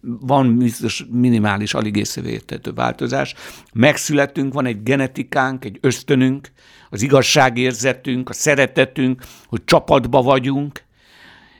van 0.00 0.58
biztos 0.58 1.04
minimális, 1.10 1.74
alig 1.74 1.96
észrevétető 1.96 2.72
változás. 2.72 3.34
Megszületünk, 3.72 4.52
van 4.52 4.66
egy 4.66 4.82
genetikánk, 4.82 5.64
egy 5.64 5.78
ösztönünk, 5.80 6.50
az 6.90 7.02
igazságérzetünk, 7.02 8.28
a 8.28 8.32
szeretetünk, 8.32 9.22
hogy 9.46 9.64
csapatba 9.64 10.22
vagyunk, 10.22 10.86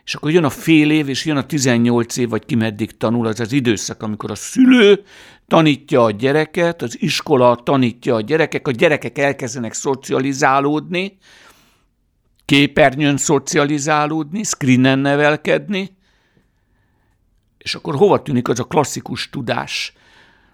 és 0.05 0.15
akkor 0.15 0.31
jön 0.31 0.45
a 0.45 0.51
fél 0.51 0.91
év, 0.91 1.09
és 1.09 1.25
jön 1.25 1.37
a 1.37 1.47
18 1.47 2.17
év, 2.17 2.29
vagy 2.29 2.45
ki 2.45 2.55
meddig 2.55 2.97
tanul, 2.97 3.27
az 3.27 3.41
az 3.41 3.53
időszak, 3.53 4.03
amikor 4.03 4.31
a 4.31 4.35
szülő 4.35 5.03
tanítja 5.47 6.05
a 6.05 6.11
gyereket, 6.11 6.83
az 6.83 7.03
iskola 7.03 7.57
tanítja 7.57 8.15
a 8.15 8.21
gyerekek, 8.21 8.69
a 8.69 8.71
gyerekek 8.71 9.19
elkezdenek 9.19 9.73
szocializálódni, 9.73 11.19
képernyőn 12.49 13.17
szocializálódni, 13.17 14.43
screenen 14.43 14.99
nevelkedni, 14.99 15.97
és 17.59 17.75
akkor 17.75 17.95
hova 17.95 18.23
tűnik 18.23 18.49
az 18.49 18.61
a 18.61 18.65
klasszikus 18.65 19.31
tudás, 19.31 19.93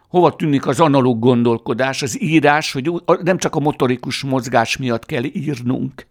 hova 0.08 0.36
tűnik 0.36 0.66
az 0.66 0.80
analóg 0.80 1.18
gondolkodás, 1.18 2.02
az 2.02 2.22
írás, 2.22 2.72
hogy 2.72 2.92
nem 3.22 3.38
csak 3.38 3.54
a 3.54 3.60
motorikus 3.60 4.22
mozgás 4.22 4.76
miatt 4.76 5.06
kell 5.06 5.24
írnunk, 5.24 6.06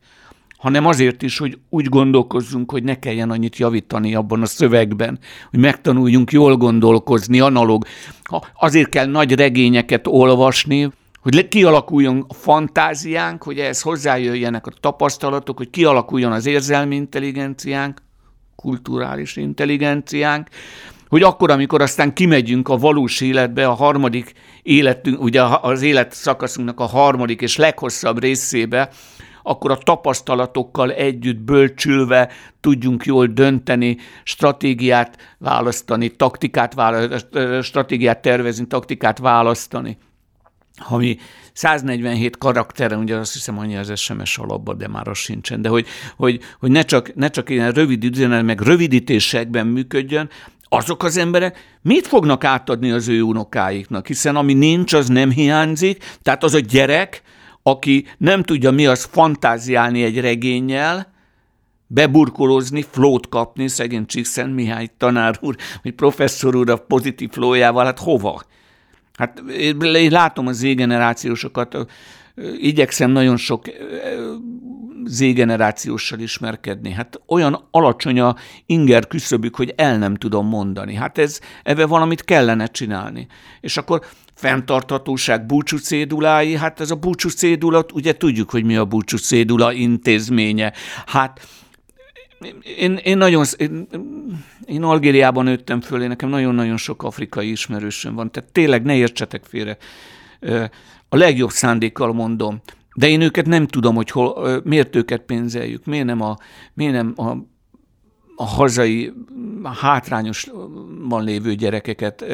hanem 0.58 0.86
azért 0.86 1.22
is, 1.22 1.38
hogy 1.38 1.60
úgy 1.70 1.86
gondolkozzunk, 1.86 2.72
hogy 2.72 2.84
ne 2.84 3.00
kelljen 3.00 3.30
annyit 3.30 3.58
javítani 3.58 4.16
abban 4.16 4.42
a 4.42 4.46
szövegben, 4.46 5.20
hogy 5.50 5.60
megtanuljunk 5.60 6.32
jól 6.32 6.58
gondolkozni, 6.58 7.40
analóg. 7.40 7.86
Azért 8.60 8.90
kell 8.90 9.06
nagy 9.06 9.36
regényeket 9.36 10.08
olvasni, 10.08 10.92
hogy 11.24 11.48
kialakuljon 11.48 12.26
a 12.28 12.34
fantáziánk, 12.34 13.44
hogy 13.44 13.60
ehhez 13.60 13.82
hozzájöjjenek 13.82 14.68
a 14.68 14.72
tapasztalatok, 14.80 15.58
hogy 15.58 15.70
kialakuljon 15.70 16.32
az 16.32 16.46
érzelmi 16.46 16.96
intelligenciánk, 16.96 18.02
kulturális 18.56 19.36
intelligenciánk, 19.36 20.48
hogy 21.08 21.24
akkor, 21.24 21.52
amikor 21.52 21.82
aztán 21.82 22.14
kimegyünk 22.14 22.70
a 22.70 22.78
valós 22.78 23.22
életbe, 23.22 23.68
a 23.68 23.74
harmadik 23.74 24.34
életünk, 24.62 25.22
ugye 25.22 25.42
az 25.42 25.82
élet 25.82 26.14
szakaszunknak 26.14 26.80
a 26.80 26.86
harmadik 26.86 27.42
és 27.42 27.58
leghosszabb 27.58 28.20
részébe, 28.20 28.90
akkor 29.44 29.72
a 29.72 29.78
tapasztalatokkal 29.78 30.92
együtt 30.92 31.40
bölcsülve 31.40 32.32
tudjunk 32.60 33.06
jól 33.06 33.28
dönteni, 33.28 33.98
stratégiát 34.24 35.18
választani, 35.38 36.10
taktikát 36.10 36.74
választani, 36.74 37.62
stratégiát 37.62 38.22
tervezni, 38.22 38.68
taktikát 38.68 39.20
választani 39.20 39.98
ami 40.78 41.18
147 41.54 42.38
karakteren, 42.38 43.00
ugye 43.00 43.16
azt 43.16 43.34
hiszem 43.34 43.58
annyi 43.58 43.78
az 43.78 44.00
SMS 44.00 44.38
alapban, 44.38 44.78
de 44.78 44.88
már 44.88 45.08
az 45.08 45.18
sincsen, 45.18 45.62
de 45.62 45.70
hogy, 45.70 45.88
hogy, 46.16 46.40
hogy 46.60 46.72
ne, 46.72 46.82
csak, 46.82 47.16
ne 47.16 47.30
csak 47.30 47.50
ilyen 47.50 47.72
rövid 47.72 48.04
üzenet, 48.04 48.44
meg 48.44 48.62
rövidítésekben 48.62 49.68
működjön, 49.68 50.30
azok 50.70 51.04
az 51.04 51.18
emberek 51.18 51.78
mit 51.82 52.08
fognak 52.08 52.44
átadni 52.44 52.92
az 52.92 53.08
ő 53.08 53.22
unokáiknak? 53.22 54.08
Hiszen 54.08 54.36
ami 54.36 54.54
nincs, 54.54 54.94
az 54.94 55.08
nem 55.08 55.32
hiányzik, 55.32 56.18
tehát 56.22 56.44
az 56.44 56.54
a 56.54 56.60
gyerek, 56.60 57.22
aki 57.64 58.06
nem 58.18 58.44
tudja 58.44 58.72
mi 58.72 58.86
az 58.86 59.04
fantáziálni 59.04 60.04
egy 60.04 60.20
regényel, 60.20 61.14
beburkolózni, 61.88 62.86
flót 62.92 63.30
kapni, 63.30 63.68
szegény 63.68 64.06
Csíkszent 64.06 64.56
Mihály 64.56 64.90
tanár 64.98 65.38
úr, 65.42 65.56
vagy 65.84 65.94
professzor 65.94 66.56
úr 66.56 66.70
a 66.70 66.78
pozitív 66.78 67.30
flójával, 67.32 67.86
hát 67.86 68.00
hova? 68.00 68.42
Hát 69.18 69.40
én 69.40 70.12
látom 70.12 70.48
a 70.48 70.52
Z-generációsokat, 70.52 71.78
igyekszem 72.58 73.12
nagyon 73.12 73.38
sok 73.38 73.66
Z-generációssal 75.06 76.20
ismerkedni. 76.20 76.92
Hát 76.92 77.22
olyan 77.28 77.68
alacsony 77.72 78.20
a 78.20 78.36
inger 78.66 79.08
küszöbük, 79.08 79.56
hogy 79.56 79.74
el 79.76 79.98
nem 79.98 80.16
tudom 80.16 80.48
mondani. 80.48 80.96
Hát 80.96 81.18
ez, 81.18 81.40
ebbe 81.64 81.86
valamit 81.86 82.24
kellene 82.24 82.66
csinálni. 82.66 83.28
És 83.62 83.78
akkor 83.78 84.06
fenntarthatóság 84.34 85.46
búcsú 85.46 85.78
cédulái, 85.78 86.56
hát 86.56 86.80
ez 86.80 86.92
a 86.92 86.96
búcsú 86.96 87.30
cédulat, 87.30 87.92
ugye 87.92 88.18
tudjuk, 88.18 88.50
hogy 88.50 88.64
mi 88.64 88.76
a 88.76 88.86
búcsú 88.86 89.18
cédula 89.18 89.74
intézménye. 89.74 90.74
Hát 91.06 91.48
én, 92.78 92.96
én 92.96 93.18
nagyon, 93.18 93.46
én, 93.58 93.88
én 94.66 94.84
Algériában 94.84 95.44
nőttem 95.44 95.82
föl, 95.82 96.02
én 96.02 96.08
nekem 96.08 96.30
nagyon-nagyon 96.30 96.78
sok 96.78 97.04
afrikai 97.04 97.52
ismerősöm 97.52 98.16
van, 98.16 98.32
tehát 98.32 98.52
tényleg 98.52 98.84
ne 98.84 98.96
értsetek 98.96 99.44
félre. 99.44 99.78
A 101.10 101.16
legjobb 101.16 101.50
szándékkal 101.50 102.14
mondom, 102.14 102.62
de 102.96 103.08
én 103.08 103.22
őket 103.22 103.46
nem 103.46 103.68
tudom, 103.68 103.96
hogy 103.96 104.12
hol, 104.12 104.62
miért 104.64 104.96
őket 104.96 105.22
pénzeljük, 105.22 105.86
miért 105.86 106.06
nem 106.06 106.22
a, 106.22 106.38
miért 106.74 106.94
nem 106.94 107.14
a, 107.16 107.30
a 108.36 108.46
hazai 108.46 109.14
hátrányosban 109.82 111.24
lévő 111.24 111.56
gyerekeket, 111.56 112.26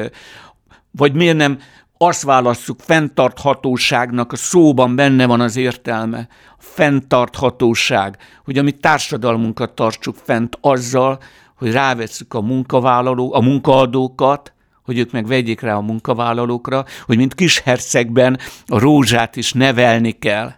vagy 0.92 1.14
miért 1.14 1.38
nem 1.38 1.60
azt 2.02 2.24
válasszuk 2.24 2.80
fenntarthatóságnak, 2.80 4.32
a 4.32 4.36
szóban 4.36 4.96
benne 4.96 5.26
van 5.26 5.42
az 5.42 5.56
értelme, 5.56 6.28
a 6.58 6.62
fenntarthatóság, 6.62 8.18
hogy 8.44 8.58
a 8.58 8.64
mi 8.64 8.72
társadalmunkat 8.72 9.76
tartsuk 9.76 10.16
fent 10.16 10.58
azzal, 10.62 11.20
hogy 11.56 11.72
rávesszük 11.72 12.34
a 12.34 12.42
munkavállaló, 12.42 13.34
a 13.34 13.42
munkaadókat, 13.42 14.54
hogy 14.84 14.98
ők 14.98 15.12
meg 15.12 15.28
vegyék 15.28 15.62
rá 15.62 15.76
a 15.76 15.82
munkavállalókra, 15.82 16.86
hogy 17.06 17.18
mint 17.18 17.36
kis 17.36 17.60
hercegben 17.60 18.40
a 18.66 18.80
rózsát 18.80 19.36
is 19.36 19.54
nevelni 19.54 20.12
kell, 20.12 20.52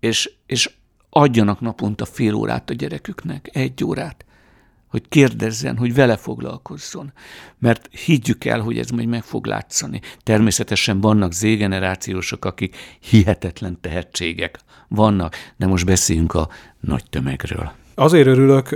és, 0.00 0.30
és 0.46 0.70
adjanak 1.10 1.60
naponta 1.60 2.04
fél 2.04 2.34
órát 2.34 2.70
a 2.70 2.74
gyereküknek, 2.74 3.50
egy 3.52 3.84
órát. 3.84 4.24
Hogy 4.88 5.08
kérdezzen, 5.08 5.76
hogy 5.76 5.94
vele 5.94 6.16
foglalkozzon. 6.16 7.12
Mert 7.58 7.88
higgyük 8.04 8.44
el, 8.44 8.60
hogy 8.60 8.78
ez 8.78 8.90
majd 8.90 9.08
meg 9.08 9.22
fog 9.22 9.46
látszani. 9.46 10.00
Természetesen 10.22 11.00
vannak 11.00 11.32
z-generációsok, 11.32 12.44
akik 12.44 12.76
hihetetlen 13.00 13.78
tehetségek 13.80 14.58
vannak, 14.88 15.34
de 15.56 15.66
most 15.66 15.84
beszéljünk 15.84 16.34
a 16.34 16.48
nagy 16.80 17.04
tömegről. 17.10 17.72
Azért 17.94 18.26
örülök 18.26 18.68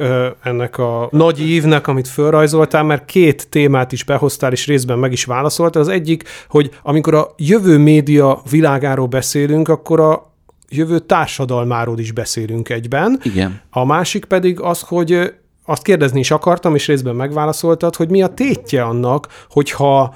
ennek 0.42 0.78
a 0.78 1.08
nagy 1.10 1.40
ívnek, 1.40 1.86
amit 1.86 2.08
felrajzoltál, 2.08 2.82
mert 2.82 3.04
két 3.04 3.48
témát 3.48 3.92
is 3.92 4.04
behoztál, 4.04 4.52
és 4.52 4.66
részben 4.66 4.98
meg 4.98 5.12
is 5.12 5.24
válaszoltál. 5.24 5.82
Az 5.82 5.88
egyik, 5.88 6.24
hogy 6.48 6.70
amikor 6.82 7.14
a 7.14 7.34
jövő 7.36 7.78
média 7.78 8.42
világáról 8.50 9.06
beszélünk, 9.06 9.68
akkor 9.68 10.00
a 10.00 10.32
jövő 10.68 10.98
társadalmáról 10.98 11.98
is 11.98 12.12
beszélünk 12.12 12.68
egyben. 12.68 13.20
Igen. 13.22 13.60
A 13.70 13.84
másik 13.84 14.24
pedig 14.24 14.60
az, 14.60 14.80
hogy 14.80 15.34
azt 15.64 15.82
kérdezni 15.82 16.18
is 16.18 16.30
akartam, 16.30 16.74
és 16.74 16.86
részben 16.86 17.14
megválaszoltad, 17.14 17.96
hogy 17.96 18.10
mi 18.10 18.22
a 18.22 18.28
tétje 18.28 18.82
annak, 18.82 19.28
hogyha 19.50 20.14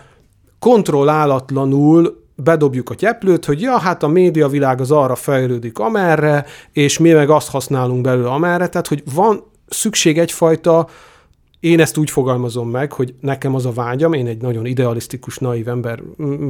kontrollálatlanul 0.59 2.25
bedobjuk 2.37 2.91
a 2.91 2.95
gyeplőt, 2.95 3.45
hogy 3.45 3.61
ja, 3.61 3.79
hát 3.79 4.03
a 4.03 4.09
médiavilág 4.09 4.81
az 4.81 4.91
arra 4.91 5.15
fejlődik 5.15 5.79
amerre, 5.79 6.47
és 6.73 6.99
mi 6.99 7.13
meg 7.13 7.31
azt 7.31 7.51
használunk 7.51 8.01
belőle 8.01 8.31
amerre, 8.31 8.69
tehát 8.69 8.87
hogy 8.87 9.03
van 9.15 9.45
szükség 9.69 10.19
egyfajta, 10.19 10.89
én 11.61 11.81
ezt 11.81 11.97
úgy 11.97 12.11
fogalmazom 12.11 12.71
meg, 12.71 12.93
hogy 12.93 13.15
nekem 13.21 13.55
az 13.55 13.67
a 13.67 13.73
vágyam, 13.73 14.13
én 14.13 14.27
egy 14.27 14.41
nagyon 14.41 14.67
idealisztikus, 14.67 15.39
naív 15.39 15.69
ember 15.69 16.03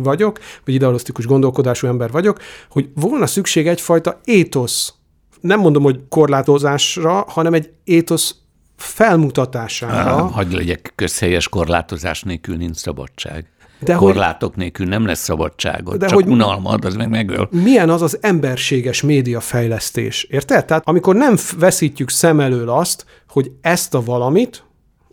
vagyok, 0.02 0.38
vagy 0.64 0.74
idealisztikus 0.74 1.26
gondolkodású 1.26 1.86
ember 1.86 2.10
vagyok, 2.10 2.38
hogy 2.70 2.88
volna 2.94 3.26
szükség 3.26 3.68
egyfajta 3.68 4.20
étosz, 4.24 4.94
nem 5.40 5.60
mondom, 5.60 5.82
hogy 5.82 6.00
korlátozásra, 6.08 7.24
hanem 7.28 7.54
egy 7.54 7.70
étosz 7.84 8.34
felmutatására. 8.76 10.26
Hagy 10.26 10.52
legyek 10.52 10.92
közhelyes 10.94 11.48
korlátozás 11.48 12.22
nélkül 12.22 12.56
nincs 12.56 12.76
szabadság. 12.76 13.46
De 13.78 13.94
Korlátok 13.94 14.50
hogy, 14.50 14.58
nélkül 14.58 14.86
nem 14.86 15.06
lesz 15.06 15.22
szabadságot, 15.22 15.98
de 15.98 16.06
csak 16.06 16.14
hogy 16.14 16.28
unalmad, 16.28 16.84
az 16.84 16.94
meg 16.94 17.08
megöl. 17.08 17.48
Milyen 17.50 17.90
az 17.90 18.02
az 18.02 18.18
emberséges 18.20 19.02
médiafejlesztés, 19.02 20.22
érted? 20.22 20.64
Tehát 20.64 20.82
amikor 20.86 21.14
nem 21.14 21.36
veszítjük 21.58 22.10
szem 22.10 22.40
elől 22.40 22.68
azt, 22.68 23.04
hogy 23.28 23.50
ezt 23.60 23.94
a 23.94 24.02
valamit, 24.04 24.64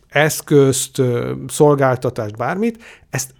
eszközt, 0.09 1.01
szolgáltatást, 1.47 2.37
bármit, 2.37 2.83
ezt 3.09 3.33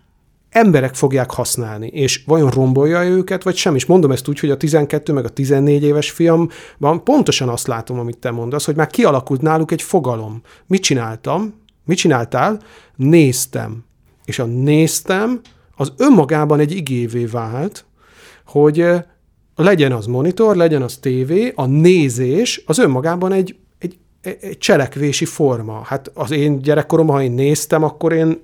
emberek 0.54 0.96
fogják 0.96 1.32
használni, 1.32 1.88
és 1.88 2.24
vajon 2.26 2.50
rombolja 2.50 3.04
őket, 3.04 3.44
vagy 3.44 3.56
sem. 3.56 3.76
És 3.76 3.86
mondom 3.86 4.12
ezt 4.12 4.28
úgy, 4.28 4.40
hogy 4.40 4.50
a 4.50 4.58
12 4.58 5.14
meg 5.14 5.26
a 5.26 5.30
14 5.30 5.84
éves 5.84 6.12
fiamban 6.12 7.04
pontosan 7.04 7.50
azt 7.50 7.68
látom, 7.68 8.00
amit 8.00 8.18
te 8.18 8.32
mondasz, 8.32 8.66
hogy 8.66 8.76
már 8.76 8.88
kialakult 8.88 9.42
náluk 9.42 9.72
egy 9.72 9.82
fogalom. 9.82 10.42
Mit 10.68 10.82
csináltam? 10.82 11.54
Mit 11.86 11.98
csináltál? 11.98 12.60
Néztem. 12.96 13.86
És 14.26 14.40
a 14.40 14.46
néztem, 14.46 15.42
az 15.76 15.94
önmagában 15.98 16.60
egy 16.60 16.72
igévé 16.72 17.26
vált, 17.26 17.86
hogy 18.46 18.86
legyen 19.56 19.92
az 19.92 20.06
monitor, 20.06 20.56
legyen 20.56 20.82
az 20.82 20.98
tévé, 20.98 21.52
a 21.56 21.66
nézés 21.66 22.64
az 22.66 22.78
önmagában 22.78 23.32
egy 23.32 23.56
egy 24.24 24.58
cselekvési 24.58 25.26
forma. 25.26 25.82
Hát 25.86 26.12
az 26.14 26.32
én 26.32 26.62
gyerekkoromban, 26.62 27.16
ha 27.16 27.22
én 27.22 27.32
néztem, 27.32 27.84
akkor 27.84 28.14
én 28.14 28.42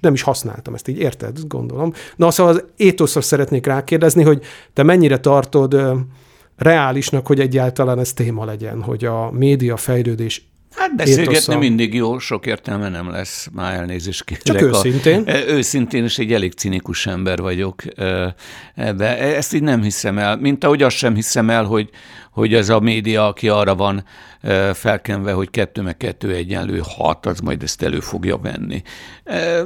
nem 0.00 0.12
is 0.12 0.22
használtam 0.22 0.74
ezt, 0.74 0.88
így 0.88 0.98
érted, 0.98 1.38
gondolom. 1.46 1.92
Na, 2.16 2.30
szóval 2.30 2.52
az 2.52 2.64
étoszra 2.76 3.20
szeretnék 3.20 3.66
rákérdezni, 3.66 4.22
hogy 4.22 4.42
te 4.72 4.82
mennyire 4.82 5.18
tartod 5.18 5.76
reálisnak, 6.56 7.26
hogy 7.26 7.40
egyáltalán 7.40 7.98
ez 7.98 8.12
téma 8.12 8.44
legyen, 8.44 8.82
hogy 8.82 9.04
a 9.04 9.30
média 9.30 9.76
fejlődés 9.76 10.48
Hát 10.76 10.96
beszélgetni 10.96 11.54
mindig 11.54 11.94
jó, 11.94 12.18
sok 12.18 12.46
értelme 12.46 12.88
nem 12.88 13.10
lesz, 13.10 13.48
már 13.52 13.74
elnézést 13.74 14.24
kérlek. 14.24 14.44
Csak 14.44 14.62
őszintén. 14.62 15.22
A, 15.26 15.32
őszintén 15.32 16.04
is 16.04 16.18
egy 16.18 16.32
elég 16.32 16.52
cinikus 16.52 17.06
ember 17.06 17.38
vagyok 17.38 17.82
ebbe. 18.74 19.18
Ezt 19.18 19.54
így 19.54 19.62
nem 19.62 19.82
hiszem 19.82 20.18
el, 20.18 20.36
mint 20.36 20.64
ahogy 20.64 20.82
azt 20.82 20.96
sem 20.96 21.14
hiszem 21.14 21.50
el, 21.50 21.64
hogy, 21.64 21.90
hogy 22.30 22.54
ez 22.54 22.68
a 22.68 22.80
média, 22.80 23.26
aki 23.26 23.48
arra 23.48 23.74
van 23.74 24.04
felkenve, 24.72 25.32
hogy 25.32 25.50
kettő 25.50 25.82
meg 25.82 25.96
kettő 25.96 26.34
egyenlő 26.34 26.82
hat, 26.84 27.26
az 27.26 27.40
majd 27.40 27.62
ezt 27.62 27.82
elő 27.82 28.00
fogja 28.00 28.38
venni. 28.38 28.82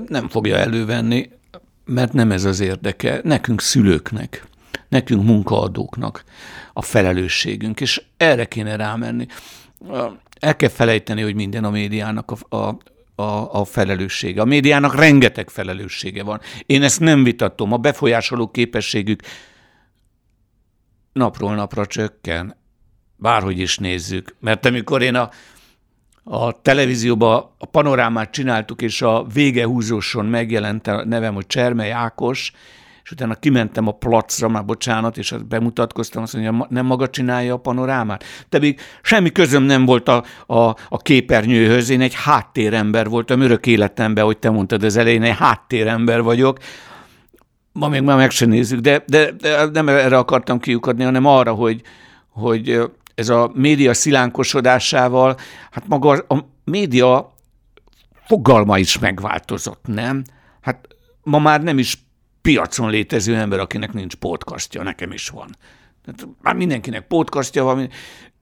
Nem 0.06 0.28
fogja 0.28 0.56
elővenni, 0.56 1.30
mert 1.84 2.12
nem 2.12 2.30
ez 2.30 2.44
az 2.44 2.60
érdeke. 2.60 3.20
Nekünk 3.24 3.60
szülőknek, 3.60 4.44
nekünk 4.88 5.24
munkaadóknak 5.24 6.24
a 6.72 6.82
felelősségünk, 6.82 7.80
és 7.80 8.02
erre 8.16 8.44
kéne 8.44 8.76
rámenni. 8.76 9.26
El 10.40 10.56
kell 10.56 10.68
felejteni, 10.68 11.22
hogy 11.22 11.34
minden 11.34 11.64
a 11.64 11.70
médiának 11.70 12.30
a, 12.30 12.56
a, 12.56 12.78
a, 13.14 13.60
a 13.60 13.64
felelőssége. 13.64 14.40
A 14.40 14.44
médiának 14.44 14.94
rengeteg 14.94 15.48
felelőssége 15.48 16.22
van. 16.22 16.40
Én 16.66 16.82
ezt 16.82 17.00
nem 17.00 17.24
vitatom. 17.24 17.72
A 17.72 17.76
befolyásoló 17.76 18.50
képességük 18.50 19.22
napról 21.12 21.54
napra 21.54 21.86
csökken 21.86 22.56
bárhogy 23.16 23.58
is 23.58 23.78
nézzük. 23.78 24.36
Mert 24.40 24.66
amikor 24.66 25.02
én 25.02 25.14
a, 25.14 25.30
a 26.24 26.62
televízióban 26.62 27.50
a 27.58 27.66
panorámát 27.66 28.30
csináltuk, 28.30 28.82
és 28.82 29.02
a 29.02 29.26
vége 29.32 29.64
húzóson 29.64 30.26
megjelent 30.26 30.86
a 30.86 31.04
nevem, 31.04 31.34
hogy 31.34 31.46
Csermely 31.46 31.90
Ákos, 31.90 32.52
és 33.02 33.10
utána 33.10 33.34
kimentem 33.34 33.86
a 33.86 33.92
placra, 33.92 34.48
már 34.48 34.64
bocsánat, 34.64 35.18
és 35.18 35.32
azt 35.32 35.46
bemutatkoztam, 35.46 36.22
azt 36.22 36.32
mondja, 36.32 36.66
nem 36.68 36.86
maga 36.86 37.08
csinálja 37.08 37.54
a 37.54 37.58
panorámát. 37.58 38.24
De 38.48 38.58
még 38.58 38.80
semmi 39.02 39.32
közöm 39.32 39.62
nem 39.62 39.84
volt 39.84 40.08
a, 40.08 40.24
a, 40.46 40.76
a 40.88 40.96
képernyőhöz, 41.02 41.90
én 41.90 42.00
egy 42.00 42.14
háttérember 42.14 43.08
voltam 43.08 43.40
örök 43.40 43.66
életemben, 43.66 44.24
hogy 44.24 44.38
te 44.38 44.50
mondtad 44.50 44.82
az 44.82 44.96
elején, 44.96 45.22
egy 45.22 45.36
háttérember 45.36 46.22
vagyok, 46.22 46.58
ma 47.72 47.88
még 47.88 48.02
már 48.02 48.16
meg 48.16 48.30
sem 48.30 48.48
nézzük, 48.48 48.80
de, 48.80 49.04
de, 49.06 49.30
de 49.30 49.64
nem 49.72 49.88
erre 49.88 50.18
akartam 50.18 50.58
kiukadni, 50.58 51.04
hanem 51.04 51.26
arra, 51.26 51.52
hogy, 51.52 51.82
hogy 52.28 52.80
ez 53.14 53.28
a 53.28 53.50
média 53.54 53.94
szilánkosodásával, 53.94 55.36
hát 55.70 55.88
maga 55.88 56.10
a 56.10 56.38
média 56.64 57.34
fogalma 58.26 58.78
is 58.78 58.98
megváltozott, 58.98 59.84
nem? 59.86 60.22
Hát 60.60 60.88
ma 61.22 61.38
már 61.38 61.62
nem 61.62 61.78
is 61.78 61.98
piacon 62.42 62.90
létező 62.90 63.36
ember, 63.36 63.58
akinek 63.58 63.92
nincs 63.92 64.14
podcastja, 64.14 64.82
nekem 64.82 65.12
is 65.12 65.28
van. 65.28 65.56
Tehát 66.04 66.34
már 66.42 66.54
mindenkinek 66.54 67.06
podcastja 67.06 67.64
van, 67.64 67.88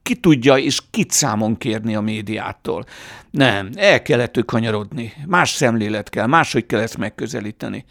ki 0.01 0.15
tudja 0.15 0.57
és 0.57 0.81
kit 0.91 1.11
számon 1.11 1.57
kérni 1.57 1.95
a 1.95 2.01
médiától. 2.01 2.85
Nem, 3.31 3.69
el 3.75 4.01
kellett 4.01 4.45
kanyarodni, 4.45 5.13
más 5.27 5.49
szemlélet 5.49 6.09
kell, 6.09 6.25
máshogy 6.25 6.65
kell 6.65 6.79
ezt 6.79 6.97
megközelíteni. 6.97 7.85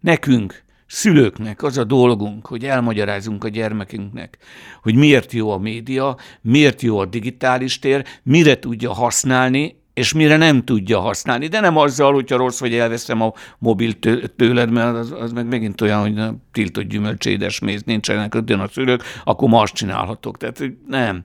Nekünk, 0.00 0.62
szülőknek 0.86 1.62
az 1.62 1.78
a 1.78 1.84
dolgunk, 1.84 2.46
hogy 2.46 2.64
elmagyarázunk 2.64 3.44
a 3.44 3.48
gyermekünknek, 3.48 4.38
hogy 4.82 4.94
miért 4.94 5.32
jó 5.32 5.50
a 5.50 5.58
média, 5.58 6.16
miért 6.40 6.82
jó 6.82 6.98
a 6.98 7.06
digitális 7.06 7.78
tér, 7.78 8.06
mire 8.22 8.58
tudja 8.58 8.92
használni, 8.92 9.81
és 9.94 10.12
mire 10.12 10.36
nem 10.36 10.64
tudja 10.64 11.00
használni. 11.00 11.46
De 11.46 11.60
nem 11.60 11.76
azzal, 11.76 12.12
hogyha 12.12 12.36
rossz 12.36 12.60
vagy 12.60 12.74
elveszem 12.74 13.20
a 13.20 13.32
mobil 13.58 13.98
tőled, 14.36 14.70
mert 14.70 14.96
az, 14.96 15.14
az 15.18 15.32
meg 15.32 15.46
megint 15.46 15.80
olyan, 15.80 16.00
hogy 16.00 16.34
tiltott 16.52 16.84
gyümölcs, 16.84 17.26
édes 17.26 17.58
méz, 17.58 17.82
nincsenek 17.82 18.34
ötön 18.34 18.60
a 18.60 18.68
szülők, 18.68 19.02
akkor 19.24 19.48
ma 19.48 19.60
azt 19.60 19.74
csinálhatok. 19.74 20.36
Tehát 20.36 20.62
nem. 20.86 21.24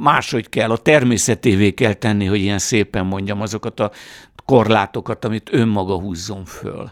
Máshogy 0.00 0.48
kell, 0.48 0.70
a 0.70 0.76
természetévé 0.76 1.70
kell 1.70 1.92
tenni, 1.92 2.24
hogy 2.24 2.40
ilyen 2.40 2.58
szépen 2.58 3.06
mondjam 3.06 3.40
azokat 3.40 3.80
a 3.80 3.90
korlátokat, 4.44 5.24
amit 5.24 5.48
önmaga 5.52 5.98
húzzon 5.98 6.44
föl. 6.44 6.90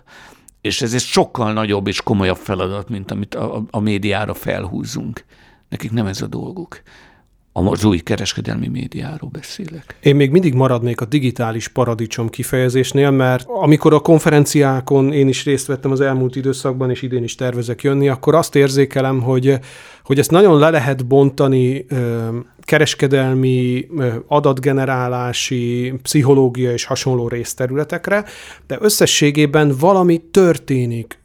És 0.61 0.83
ez 0.83 0.95
egy 0.95 1.01
sokkal 1.01 1.53
nagyobb 1.53 1.87
és 1.87 2.03
komolyabb 2.03 2.37
feladat, 2.37 2.89
mint 2.89 3.11
amit 3.11 3.35
a, 3.35 3.63
a 3.71 3.81
médiára 3.81 4.35
felhúzunk. 4.35 5.25
Nekik 5.69 5.91
nem 5.93 6.07
ez 6.07 6.23
a 6.23 6.27
dolguk 6.27 6.83
az 7.67 7.85
új 7.85 7.99
kereskedelmi 7.99 8.69
médiáról 8.69 9.31
beszélek. 9.33 9.97
Én 10.01 10.17
még 10.17 10.31
mindig 10.31 10.55
maradnék 10.55 11.01
a 11.01 11.05
digitális 11.05 11.69
paradicsom 11.69 12.29
kifejezésnél, 12.29 13.11
mert 13.11 13.45
amikor 13.47 13.95
a 13.95 14.01
konferenciákon 14.01 15.13
én 15.13 15.29
is 15.29 15.45
részt 15.45 15.67
vettem 15.67 15.91
az 15.91 16.01
elmúlt 16.01 16.37
időszakban, 16.37 16.91
és 16.91 17.03
idén 17.03 17.23
is 17.23 17.35
tervezek 17.35 17.83
jönni, 17.83 18.09
akkor 18.09 18.35
azt 18.35 18.55
érzékelem, 18.55 19.23
hogy, 19.23 19.59
hogy 20.05 20.19
ezt 20.19 20.31
nagyon 20.31 20.59
le 20.59 20.71
lehet 20.71 21.07
bontani 21.07 21.87
kereskedelmi, 22.61 23.87
adatgenerálási, 24.27 25.95
pszichológia 26.03 26.73
és 26.73 26.85
hasonló 26.85 27.29
részterületekre, 27.29 28.25
de 28.67 28.79
összességében 28.81 29.75
valami 29.79 30.19
történik 30.31 31.19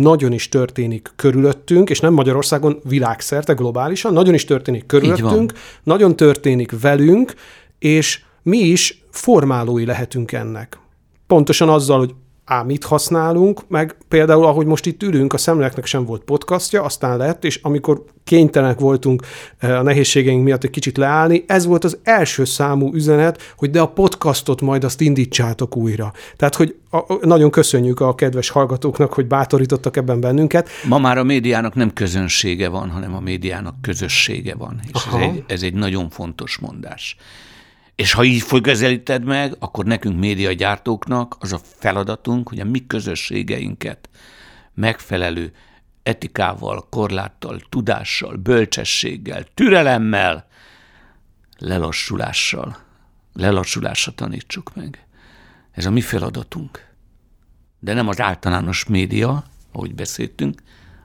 nagyon 0.00 0.32
is 0.32 0.48
történik 0.48 1.12
körülöttünk, 1.16 1.90
és 1.90 2.00
nem 2.00 2.12
Magyarországon, 2.12 2.80
világszerte, 2.84 3.52
globálisan, 3.52 4.12
nagyon 4.12 4.34
is 4.34 4.44
történik 4.44 4.86
körülöttünk, 4.86 5.52
nagyon 5.82 6.16
történik 6.16 6.80
velünk, 6.80 7.34
és 7.78 8.20
mi 8.42 8.58
is 8.58 9.04
formálói 9.10 9.84
lehetünk 9.84 10.32
ennek. 10.32 10.78
Pontosan 11.26 11.68
azzal, 11.68 11.98
hogy 11.98 12.14
á, 12.44 12.62
mit 12.62 12.84
használunk, 12.84 13.60
meg 13.68 13.96
például, 14.08 14.44
ahogy 14.44 14.66
most 14.66 14.86
itt 14.86 15.02
ülünk, 15.02 15.32
a 15.32 15.38
szemleknek 15.38 15.86
sem 15.86 16.04
volt 16.04 16.22
podcastja, 16.22 16.82
aztán 16.82 17.16
lett, 17.16 17.44
és 17.44 17.58
amikor 17.62 18.04
kénytelenek 18.24 18.78
voltunk 18.78 19.22
eh, 19.58 19.78
a 19.78 19.82
nehézségeink 19.82 20.44
miatt 20.44 20.64
egy 20.64 20.70
kicsit 20.70 20.96
leállni, 20.96 21.44
ez 21.46 21.66
volt 21.66 21.84
az 21.84 21.98
első 22.02 22.44
számú 22.44 22.94
üzenet, 22.94 23.52
hogy 23.56 23.70
de 23.70 23.80
a 23.80 23.88
podcastot 23.88 24.60
majd 24.60 24.84
azt 24.84 25.00
indítsátok 25.00 25.76
újra. 25.76 26.12
Tehát, 26.36 26.54
hogy 26.54 26.76
a, 26.90 26.96
a, 26.96 27.18
nagyon 27.20 27.50
köszönjük 27.50 28.00
a 28.00 28.14
kedves 28.14 28.48
hallgatóknak, 28.48 29.12
hogy 29.12 29.26
bátorítottak 29.26 29.96
ebben 29.96 30.20
bennünket. 30.20 30.68
Ma 30.88 30.98
már 30.98 31.18
a 31.18 31.24
médiának 31.24 31.74
nem 31.74 31.92
közönsége 31.92 32.68
van, 32.68 32.90
hanem 32.90 33.14
a 33.14 33.20
médiának 33.20 33.74
közössége 33.80 34.54
van, 34.54 34.80
és 34.92 35.06
ez 35.06 35.20
egy, 35.20 35.44
ez 35.46 35.62
egy 35.62 35.74
nagyon 35.74 36.10
fontos 36.10 36.58
mondás. 36.58 37.16
És 37.94 38.12
ha 38.12 38.24
így 38.24 38.60
közelíted 38.62 39.24
meg, 39.24 39.56
akkor 39.58 39.84
nekünk 39.84 40.18
médiagyártóknak 40.18 41.36
az 41.38 41.52
a 41.52 41.60
feladatunk, 41.78 42.48
hogy 42.48 42.60
a 42.60 42.64
mi 42.64 42.86
közösségeinket 42.86 44.08
megfelelő 44.74 45.52
etikával, 46.02 46.86
korláttal, 46.90 47.60
tudással, 47.68 48.36
bölcsességgel, 48.36 49.44
türelemmel, 49.54 50.46
lelassulással, 51.58 52.76
lelassulásra 53.32 54.12
tanítsuk 54.12 54.74
meg. 54.74 55.06
Ez 55.72 55.86
a 55.86 55.90
mi 55.90 56.00
feladatunk. 56.00 56.90
De 57.78 57.92
nem 57.94 58.08
az 58.08 58.20
általános 58.20 58.84
média, 58.84 59.44
ahogy 59.72 59.94
beszéltünk, 59.94 60.62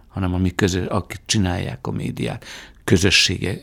hanem 0.07 0.33
a 0.33 0.37
mi 0.37 0.55
közös, 0.55 0.85
akik 0.85 1.19
csinálják 1.25 1.87
a 1.87 1.91
médiát 1.91 2.45
közössége, 2.87 3.61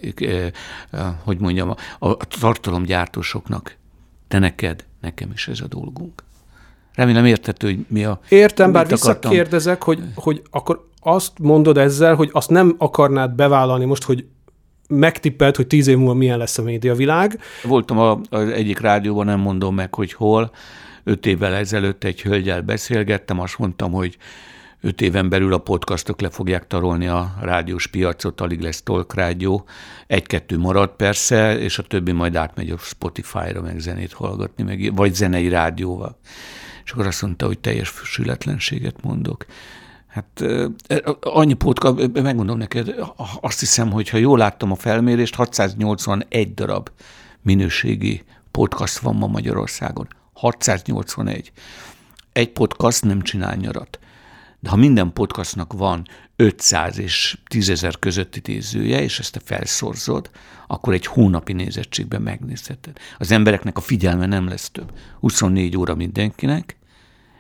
hogy 1.25 1.39
mondjam, 1.39 1.75
a 1.99 2.17
tartalomgyártósoknak, 2.17 3.77
te 4.29 4.39
neked, 4.39 4.85
nekem 5.01 5.31
is 5.35 5.49
ez 5.49 5.61
a 5.61 5.67
dolgunk. 5.67 6.23
Remélem 6.95 7.25
értető, 7.25 7.67
hogy 7.67 7.85
mi 7.89 8.05
a... 8.05 8.21
Értem, 8.29 8.73
bár 8.73 8.87
visszakérdezek, 8.87 9.83
hogy, 9.83 10.03
hogy 10.15 10.43
akkor 10.51 10.89
azt 11.01 11.39
mondod 11.39 11.79
ezzel, 11.79 12.15
hogy 12.15 12.31
azt 12.33 12.51
nem 12.51 12.75
akarnád 12.79 13.35
bevállalni 13.35 13.85
most, 13.85 14.03
hogy 14.03 14.27
megtippelt, 14.89 15.57
hogy 15.57 15.67
tíz 15.67 15.87
év 15.87 15.97
múlva 15.97 16.15
milyen 16.15 16.39
lesz 16.39 16.59
a 16.59 16.63
médiavilág. 16.63 17.41
Voltam 17.63 17.99
a, 17.99 18.21
az 18.31 18.49
egyik 18.49 18.79
rádióban, 18.79 19.27
nem 19.27 19.41
mondom 19.41 19.75
meg, 19.75 19.95
hogy 19.95 20.13
hol, 20.13 20.51
öt 21.05 21.27
évvel 21.27 21.55
ezelőtt 21.55 22.05
egy 22.05 22.23
hölgyel 22.23 22.61
beszélgettem, 22.61 23.41
azt 23.41 23.59
mondtam, 23.59 23.93
hogy 23.93 24.17
öt 24.85 25.01
éven 25.01 25.29
belül 25.29 25.53
a 25.53 25.59
podcastok 25.59 26.21
le 26.21 26.31
fogják 26.31 26.67
tarolni 26.67 27.07
a 27.07 27.35
rádiós 27.41 27.87
piacot, 27.87 28.41
alig 28.41 28.61
lesz 28.61 28.83
Talk 28.83 29.15
rádió, 29.15 29.65
egy-kettő 30.07 30.59
marad 30.59 30.91
persze, 30.91 31.59
és 31.59 31.79
a 31.79 31.83
többi 31.83 32.13
majd 32.13 32.37
átmegy 32.37 32.71
a 32.71 32.79
Spotify-ra 32.79 33.61
meg 33.61 33.79
zenét 33.79 34.13
hallgatni, 34.13 34.63
meg, 34.63 34.95
vagy 34.95 35.15
zenei 35.15 35.49
rádióval. 35.49 36.19
És 36.85 36.91
akkor 36.91 37.07
azt 37.07 37.23
mondta, 37.23 37.47
hogy 37.47 37.59
teljes 37.59 37.89
sületlenséget 38.05 39.03
mondok. 39.03 39.47
Hát 40.07 40.45
annyi 41.21 41.55
podcast, 41.55 42.13
megmondom 42.13 42.59
neked, 42.59 42.95
azt 43.41 43.61
hiszem, 43.61 43.91
hogy 43.91 44.09
ha 44.09 44.17
jól 44.17 44.39
láttam 44.39 44.71
a 44.71 44.77
felmérést, 44.77 45.35
681 45.35 46.55
darab 46.55 46.91
minőségi 47.43 48.23
podcast 48.51 48.99
van 48.99 49.17
ma 49.17 49.27
Magyarországon. 49.27 50.09
681. 50.33 51.53
Egy 52.33 52.53
podcast 52.53 53.05
nem 53.05 53.23
csinál 53.23 53.57
nyarat. 53.57 53.99
De 54.65 54.71
ha 54.71 54.77
minden 54.77 55.13
podcastnak 55.13 55.73
van 55.73 56.07
500 56.37 56.99
és 56.99 57.39
10 57.47 57.69
ezer 57.69 57.99
közötti 57.99 58.41
nézője, 58.45 59.03
és 59.03 59.19
ezt 59.19 59.33
te 59.33 59.41
felszorzod, 59.45 60.31
akkor 60.67 60.93
egy 60.93 61.07
hónapi 61.07 61.53
nézettségben 61.53 62.23
megnézheted. 62.23 62.99
Az 63.19 63.31
embereknek 63.31 63.77
a 63.77 63.81
figyelme 63.81 64.27
nem 64.27 64.49
lesz 64.49 64.71
több. 64.71 64.93
24 65.21 65.77
óra 65.77 65.95
mindenkinek, 65.95 66.77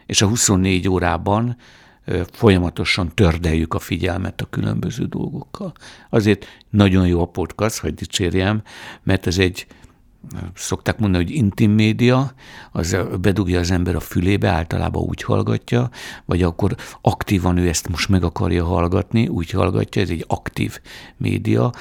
és 0.07 0.23
a 0.23 0.27
24 0.27 0.89
órában 0.89 1.57
folyamatosan 2.33 3.15
tördeljük 3.15 3.75
a 3.75 3.79
figyelmet 3.79 4.41
a 4.41 4.49
különböző 4.51 5.05
dolgokkal. 5.05 5.73
Azért 6.11 6.47
nagyon 6.71 7.07
jó 7.07 7.21
a 7.21 7.27
podcast, 7.27 7.79
hogy 7.79 7.95
dicsérjem, 7.95 8.63
mert 9.03 9.27
ez 9.27 9.39
egy 9.39 9.67
szokták 10.55 10.99
mondani, 10.99 11.25
hogy 11.25 11.35
intim 11.35 11.71
média, 11.71 12.33
az 12.73 12.97
bedugja 13.21 13.59
az 13.59 13.71
ember 13.71 13.95
a 13.95 14.01
fülébe, 14.01 14.49
általában 14.49 15.03
úgy 15.03 15.23
hallgatja, 15.23 15.91
vagy 16.25 16.43
akkor 16.43 16.75
aktívan 17.01 17.57
ő 17.57 17.69
ezt 17.69 17.89
most 17.89 18.09
meg 18.09 18.25
akarja 18.25 18.65
hallgatni, 18.65 19.29
úgy 19.29 19.51
hallgatja, 19.51 20.03
ez 20.03 20.11
egy 20.11 20.25
aktív 20.29 20.81
média, 21.17 21.73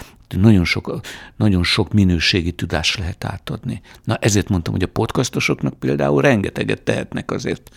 nagyon 0.42 0.66
sok, 0.66 1.00
nagyon 1.36 1.64
sok 1.64 1.94
minőségi 1.94 2.52
tudást 2.52 2.98
lehet 2.98 3.26
átadni. 3.26 3.82
Na 4.04 4.16
ezért 4.16 4.50
mondtam, 4.50 4.74
hogy 4.74 4.84
a 4.84 4.88
podcastosoknak 4.88 5.74
például 5.74 6.22
rengeteget 6.22 6.82
tehetnek 6.82 7.32
azért, 7.32 7.70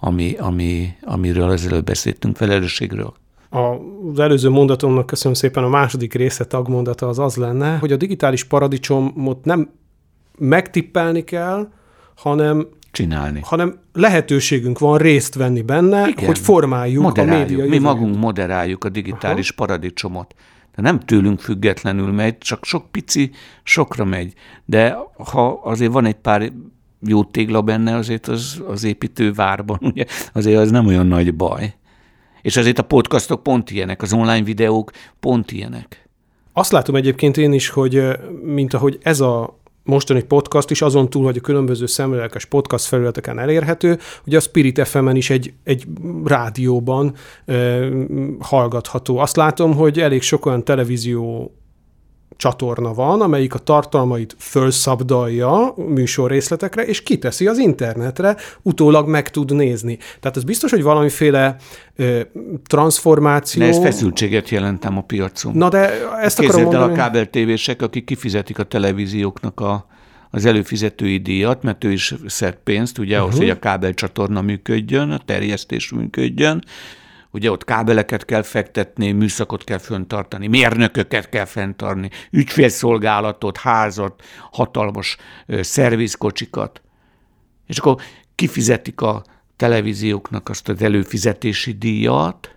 ami, 0.00 0.34
ami, 0.38 0.94
amiről 1.02 1.50
az 1.50 1.66
előbb 1.66 1.84
beszéltünk, 1.84 2.36
felelősségről. 2.36 3.14
Az 3.50 4.18
előző 4.18 4.48
mondatomnak 4.48 5.06
köszönöm 5.06 5.34
szépen, 5.34 5.64
a 5.64 5.68
második 5.68 6.14
része 6.14 6.44
tagmondata 6.44 7.08
az 7.08 7.18
az 7.18 7.36
lenne, 7.36 7.76
hogy 7.76 7.92
a 7.92 7.96
digitális 7.96 8.44
paradicsomot 8.44 9.44
nem 9.44 9.70
megtippelni 10.40 11.24
kell, 11.24 11.68
hanem 12.16 12.66
csinálni. 12.90 13.40
hanem 13.44 13.78
lehetőségünk 13.92 14.78
van 14.78 14.98
részt 14.98 15.34
venni 15.34 15.62
benne, 15.62 16.08
Igen. 16.08 16.26
hogy 16.26 16.38
formáljuk 16.38 17.02
moderáljuk. 17.02 17.34
a 17.34 17.38
média 17.38 17.68
Mi 17.68 17.78
magunk 17.78 18.16
moderáljuk 18.16 18.84
a 18.84 18.88
digitális 18.88 19.48
Aha. 19.48 19.66
paradicsomot. 19.66 20.34
De 20.76 20.82
nem 20.82 21.00
tőlünk 21.00 21.40
függetlenül 21.40 22.12
megy, 22.12 22.38
csak 22.38 22.64
sok 22.64 22.90
pici 22.90 23.30
sokra 23.62 24.04
megy. 24.04 24.32
De 24.64 24.96
ha 25.32 25.60
azért 25.64 25.92
van 25.92 26.04
egy 26.04 26.14
pár 26.14 26.52
jó 27.06 27.24
tégla 27.24 27.62
benne, 27.62 27.94
azért 27.96 28.28
az, 28.28 28.62
az 28.66 28.84
építő 28.84 29.32
várban, 29.32 29.78
ugye, 29.80 30.04
azért 30.32 30.58
az 30.58 30.70
nem 30.70 30.86
olyan 30.86 31.06
nagy 31.06 31.34
baj. 31.34 31.74
És 32.42 32.56
azért 32.56 32.78
a 32.78 32.82
podcastok 32.82 33.42
pont 33.42 33.70
ilyenek, 33.70 34.02
az 34.02 34.12
online 34.12 34.42
videók 34.42 34.90
pont 35.20 35.52
ilyenek. 35.52 36.08
Azt 36.52 36.72
látom 36.72 36.94
egyébként 36.94 37.36
én 37.36 37.52
is, 37.52 37.68
hogy 37.68 38.02
mint 38.42 38.74
ahogy 38.74 38.98
ez 39.02 39.20
a 39.20 39.59
mostani 39.90 40.22
podcast 40.22 40.70
is 40.70 40.82
azon 40.82 41.10
túl, 41.10 41.24
hogy 41.24 41.36
a 41.36 41.40
különböző 41.40 41.86
szemlélekes 41.86 42.44
podcast 42.44 42.84
felületeken 42.84 43.38
elérhető, 43.38 43.98
hogy 44.24 44.34
a 44.34 44.40
Spirit 44.40 44.88
FM-en 44.88 45.16
is 45.16 45.30
egy, 45.30 45.52
egy 45.64 45.84
rádióban 46.24 47.14
e, 47.44 47.78
hallgatható. 48.40 49.18
Azt 49.18 49.36
látom, 49.36 49.74
hogy 49.74 50.00
elég 50.00 50.22
sok 50.22 50.46
olyan 50.46 50.64
televízió 50.64 51.54
csatorna 52.40 52.94
van, 52.94 53.20
amelyik 53.20 53.54
a 53.54 53.58
tartalmait 53.58 54.36
fölszabdalja 54.38 55.74
műsor 55.76 56.30
részletekre, 56.30 56.86
és 56.86 57.02
kiteszi 57.02 57.46
az 57.46 57.58
internetre, 57.58 58.36
utólag 58.62 59.08
meg 59.08 59.30
tud 59.30 59.54
nézni. 59.54 59.98
Tehát 60.20 60.36
ez 60.36 60.44
biztos, 60.44 60.70
hogy 60.70 60.82
valamiféle 60.82 61.56
ö, 61.96 62.20
transformáció... 62.66 63.62
De 63.62 63.68
ez 63.68 63.78
feszültséget 63.78 64.48
jelentem 64.48 64.96
a 64.96 65.02
piacon. 65.02 65.52
Na 65.54 65.68
de 65.68 66.08
ezt 66.20 66.38
Képzeld 66.38 66.60
akarom 66.60 66.62
mondani... 66.62 66.84
el 66.84 66.90
a 66.90 67.06
kábeltévések, 67.06 67.82
akik 67.82 68.04
kifizetik 68.04 68.58
a 68.58 68.64
televízióknak 68.64 69.60
a, 69.60 69.86
az 70.30 70.44
előfizetői 70.44 71.18
díjat, 71.18 71.62
mert 71.62 71.84
ő 71.84 71.92
is 71.92 72.14
szed 72.26 72.54
pénzt, 72.64 72.98
ugye, 72.98 73.14
uh-huh. 73.14 73.28
ahhoz, 73.28 73.38
hogy 73.38 73.50
a 73.50 73.58
kábelcsatorna 73.58 74.40
működjön, 74.40 75.10
a 75.10 75.20
terjesztés 75.24 75.90
működjön, 75.90 76.64
Ugye 77.32 77.50
ott 77.50 77.64
kábeleket 77.64 78.24
kell 78.24 78.42
fektetni, 78.42 79.12
műszakot 79.12 79.64
kell 79.64 79.78
föntartani, 79.78 80.46
mérnököket 80.46 81.28
kell 81.28 81.44
fenntarni, 81.44 82.10
ügyfélszolgálatot, 82.30 83.56
házat, 83.56 84.22
hatalmas 84.50 85.16
szervizkocsikat. 85.46 86.82
És 87.66 87.78
akkor 87.78 88.02
kifizetik 88.34 89.00
a 89.00 89.24
televízióknak 89.56 90.48
azt 90.48 90.68
az 90.68 90.82
előfizetési 90.82 91.72
díjat, 91.72 92.56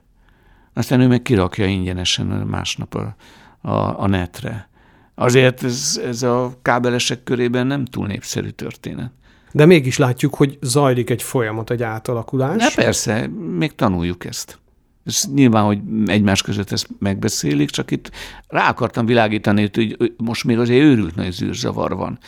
aztán 0.74 1.02
ő 1.02 1.08
meg 1.08 1.22
kirakja 1.22 1.66
ingyenesen 1.66 2.26
másnap 2.26 2.96
a, 2.96 3.16
a, 3.62 4.02
a 4.02 4.08
netre. 4.08 4.70
Azért 5.16 5.64
ez, 5.64 6.02
ez 6.06 6.24
a 6.24 6.54
kábelesek 6.62 7.24
körében 7.24 7.68
nem 7.68 7.86
túl 7.86 8.08
népszerű 8.08 8.50
történet. 8.50 9.12
De 9.52 9.66
mégis 9.66 9.98
látjuk, 9.98 10.36
hogy 10.36 10.58
zajlik 10.62 11.10
egy 11.10 11.24
folyamat, 11.24 11.70
egy 11.70 11.84
átalakulás. 11.84 12.76
Na 12.76 12.84
persze, 12.84 13.28
még 13.58 13.76
tanuljuk 13.76 14.26
ezt. 14.26 14.60
Ez 15.06 15.30
nyilván, 15.34 15.64
hogy 15.64 15.80
egymás 16.06 16.41
között 16.41 16.72
ezt 16.72 16.88
megbeszélik, 16.99 17.70
csak 17.70 17.91
itt 17.91 18.12
rá 18.47 18.70
akartam 18.70 19.06
világítani, 19.06 19.70
hogy 19.74 20.14
most 20.18 20.43
még 20.43 20.60
azért 20.60 20.84
őrült 20.84 21.16
nagy 21.16 21.32
zűrzavar 21.32 21.95
van. 21.95 22.20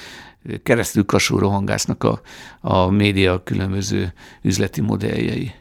Keresztül 0.63 1.05
kasú 1.05 1.37
rohangásznak 1.37 2.03
a, 2.03 2.21
a 2.61 2.89
média 2.89 3.43
különböző 3.43 4.13
üzleti 4.41 4.81
modelljei 4.81 5.51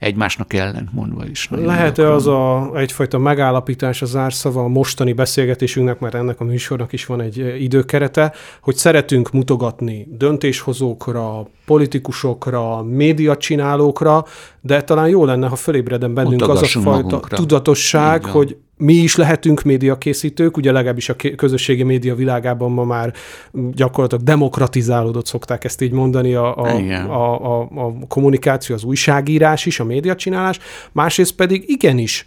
egymásnak 0.00 0.52
mondva 0.92 1.26
is. 1.26 1.48
Lehet-e 1.50 2.12
az 2.12 2.26
a, 2.26 2.70
egyfajta 2.74 3.18
megállapítás, 3.18 4.02
az 4.02 4.16
árszava 4.16 4.62
a 4.62 4.68
mostani 4.68 5.12
beszélgetésünknek, 5.12 5.98
mert 5.98 6.14
ennek 6.14 6.40
a 6.40 6.44
műsornak 6.44 6.92
is 6.92 7.06
van 7.06 7.20
egy 7.20 7.62
időkerete, 7.62 8.32
hogy 8.60 8.76
szeretünk 8.76 9.30
mutogatni 9.32 10.06
döntéshozókra, 10.10 11.46
politikusokra, 11.66 12.82
médiacsinálókra, 12.82 14.24
de 14.60 14.82
talán 14.82 15.08
jó 15.08 15.24
lenne, 15.24 15.48
ha 15.48 15.56
fölébredem 15.56 16.14
bennünk 16.14 16.48
az 16.48 16.62
a 16.62 16.66
fajta 16.66 16.90
magunkra. 16.90 17.36
tudatosság, 17.36 18.24
hogy 18.24 18.56
mi 18.80 18.94
is 18.94 19.16
lehetünk 19.16 19.62
médiakészítők, 19.62 20.56
ugye 20.56 20.72
legalábbis 20.72 21.08
a 21.08 21.16
közösségi 21.36 21.82
média 21.82 22.14
világában 22.14 22.72
ma 22.72 22.84
már 22.84 23.12
gyakorlatilag 23.52 24.24
demokratizálódott, 24.24 25.26
szokták 25.26 25.64
ezt 25.64 25.80
így 25.80 25.92
mondani, 25.92 26.34
a, 26.34 26.56
a, 26.56 26.66
a, 27.08 27.60
a, 27.60 27.68
a 27.74 28.06
kommunikáció, 28.08 28.74
az 28.74 28.84
újságírás 28.84 29.66
is, 29.66 29.80
a 29.80 29.84
médiacsinálás, 29.84 30.58
másrészt 30.92 31.34
pedig 31.34 31.64
igenis 31.66 32.26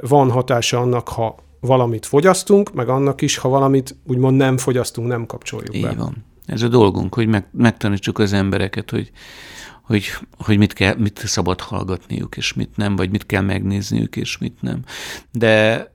van 0.00 0.30
hatása 0.30 0.80
annak, 0.80 1.08
ha 1.08 1.34
valamit 1.60 2.06
fogyasztunk, 2.06 2.74
meg 2.74 2.88
annak 2.88 3.20
is, 3.20 3.36
ha 3.36 3.48
valamit 3.48 3.96
úgymond 4.06 4.36
nem 4.36 4.56
fogyasztunk, 4.56 5.08
nem 5.08 5.26
kapcsoljuk 5.26 5.76
Így 5.76 5.82
be. 5.82 5.94
van. 5.96 6.24
Ez 6.46 6.62
a 6.62 6.68
dolgunk, 6.68 7.14
hogy 7.14 7.26
meg, 7.26 7.46
megtanítsuk 7.50 8.18
az 8.18 8.32
embereket, 8.32 8.90
hogy, 8.90 9.10
hogy, 9.82 10.04
hogy 10.38 10.58
mit, 10.58 10.72
kell, 10.72 10.94
mit 10.98 11.22
szabad 11.24 11.60
hallgatniuk, 11.60 12.36
és 12.36 12.52
mit 12.52 12.76
nem, 12.76 12.96
vagy 12.96 13.10
mit 13.10 13.26
kell 13.26 13.42
megnézniük, 13.42 14.16
és 14.16 14.38
mit 14.38 14.56
nem. 14.60 14.80
De 15.32 15.90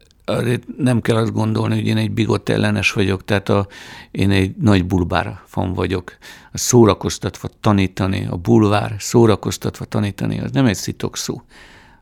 nem 0.77 1.01
kell 1.01 1.15
azt 1.15 1.33
gondolni, 1.33 1.75
hogy 1.75 1.87
én 1.87 1.97
egy 1.97 2.11
bigott 2.11 2.49
ellenes 2.49 2.91
vagyok, 2.91 3.25
tehát 3.25 3.49
a, 3.49 3.67
én 4.11 4.31
egy 4.31 4.55
nagy 4.55 4.85
bulvár 4.85 5.39
fan 5.45 5.73
vagyok. 5.73 6.17
A 6.51 6.57
szórakoztatva 6.57 7.49
tanítani, 7.59 8.27
a 8.29 8.35
bulvár 8.35 8.95
szórakoztatva 8.97 9.85
tanítani, 9.85 10.39
az 10.39 10.51
nem 10.51 10.65
egy 10.65 10.75
szitok 10.75 11.17
szó. 11.17 11.41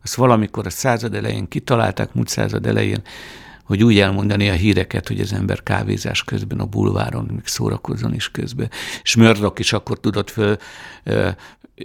Azt 0.04 0.16
valamikor 0.16 0.66
a 0.66 0.70
század 0.70 1.14
elején 1.14 1.48
kitalálták, 1.48 2.14
múlt 2.14 2.28
század 2.28 2.66
elején, 2.66 3.02
hogy 3.68 3.84
úgy 3.84 4.00
elmondani 4.00 4.50
a 4.50 4.54
híreket, 4.54 5.08
hogy 5.08 5.20
az 5.20 5.34
ember 5.34 5.64
kávézás 5.64 6.24
közben 6.24 6.60
a 6.60 6.66
bulváron 6.66 7.30
még 7.32 7.46
szórakozzon 7.48 8.14
is 8.14 8.32
közben. 8.32 8.70
És 9.04 9.16
Murdoch 9.16 9.60
is 9.60 9.74
akkor 9.74 10.00
tudott 10.00 10.30
föl, 10.30 10.58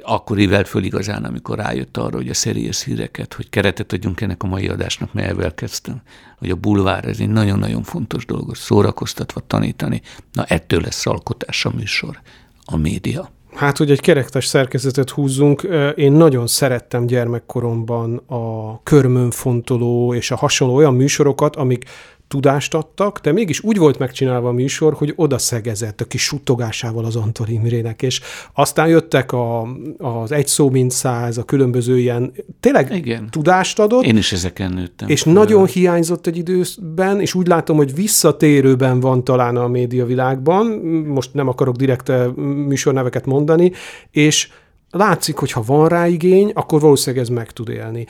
akkor 0.00 0.38
ívelt 0.38 0.68
föl 0.68 0.84
igazán, 0.84 1.24
amikor 1.24 1.58
rájött 1.58 1.96
arra, 1.96 2.16
hogy 2.16 2.28
a 2.28 2.34
szerious 2.34 2.84
híreket, 2.84 3.34
hogy 3.34 3.50
keretet 3.50 3.92
adjunk 3.92 4.20
ennek 4.20 4.42
a 4.42 4.46
mai 4.46 4.68
adásnak, 4.68 5.12
melyvel 5.12 5.54
kezdtem, 5.54 6.02
hogy 6.38 6.50
a 6.50 6.56
bulvár, 6.56 7.04
ez 7.04 7.20
egy 7.20 7.28
nagyon-nagyon 7.28 7.82
fontos 7.82 8.26
dolog, 8.26 8.54
szórakoztatva 8.54 9.40
tanítani. 9.46 10.02
Na 10.32 10.44
ettől 10.44 10.80
lesz 10.80 11.06
alkotás 11.06 11.64
a 11.64 11.72
műsor, 11.76 12.20
a 12.64 12.76
média. 12.76 13.30
Hát, 13.54 13.76
hogy 13.76 13.90
egy 13.90 14.00
kerektes 14.00 14.46
szerkezetet 14.46 15.10
húzzunk, 15.10 15.68
én 15.94 16.12
nagyon 16.12 16.46
szerettem 16.46 17.06
gyermekkoromban 17.06 18.16
a 18.16 18.80
körmönfontoló 18.82 20.14
és 20.14 20.30
a 20.30 20.36
hasonló 20.36 20.74
olyan 20.74 20.94
műsorokat, 20.94 21.56
amik 21.56 21.84
tudást 22.32 22.74
adtak, 22.74 23.20
de 23.20 23.32
mégis 23.32 23.62
úgy 23.62 23.76
volt 23.76 23.98
megcsinálva 23.98 24.48
a 24.48 24.52
műsor, 24.52 24.94
hogy 24.94 25.12
oda 25.16 25.38
szegezett 25.38 26.00
a 26.00 26.04
kis 26.04 26.22
suttogásával 26.22 27.04
az 27.04 27.16
Antal 27.16 27.48
Imrének, 27.48 28.02
és 28.02 28.20
aztán 28.54 28.88
jöttek 28.88 29.32
a, 29.32 29.62
az 29.98 30.32
egy 30.32 30.46
szó 30.46 30.70
mint 30.70 30.90
száz, 30.90 31.38
a 31.38 31.42
különböző 31.42 31.98
ilyen, 31.98 32.32
tényleg 32.60 32.94
Igen. 32.94 33.30
tudást 33.30 33.78
adott. 33.78 34.04
Én 34.04 34.16
is 34.16 34.32
ezeken 34.32 34.72
nőttem. 34.72 35.08
És 35.08 35.22
fel. 35.22 35.32
nagyon 35.32 35.66
hiányzott 35.66 36.26
egy 36.26 36.36
időben, 36.36 37.20
és 37.20 37.34
úgy 37.34 37.46
látom, 37.46 37.76
hogy 37.76 37.94
visszatérőben 37.94 39.00
van 39.00 39.24
talán 39.24 39.56
a 39.56 39.68
médiavilágban, 39.68 40.66
most 41.06 41.34
nem 41.34 41.48
akarok 41.48 41.76
direkt 41.76 42.08
eh, 42.08 42.32
műsorneveket 42.66 43.26
mondani, 43.26 43.72
és 44.10 44.48
látszik, 44.90 45.36
hogy 45.36 45.52
ha 45.52 45.62
van 45.66 45.88
rá 45.88 46.06
igény, 46.06 46.50
akkor 46.54 46.80
valószínűleg 46.80 47.24
ez 47.24 47.30
meg 47.30 47.50
tud 47.50 47.68
élni. 47.68 48.06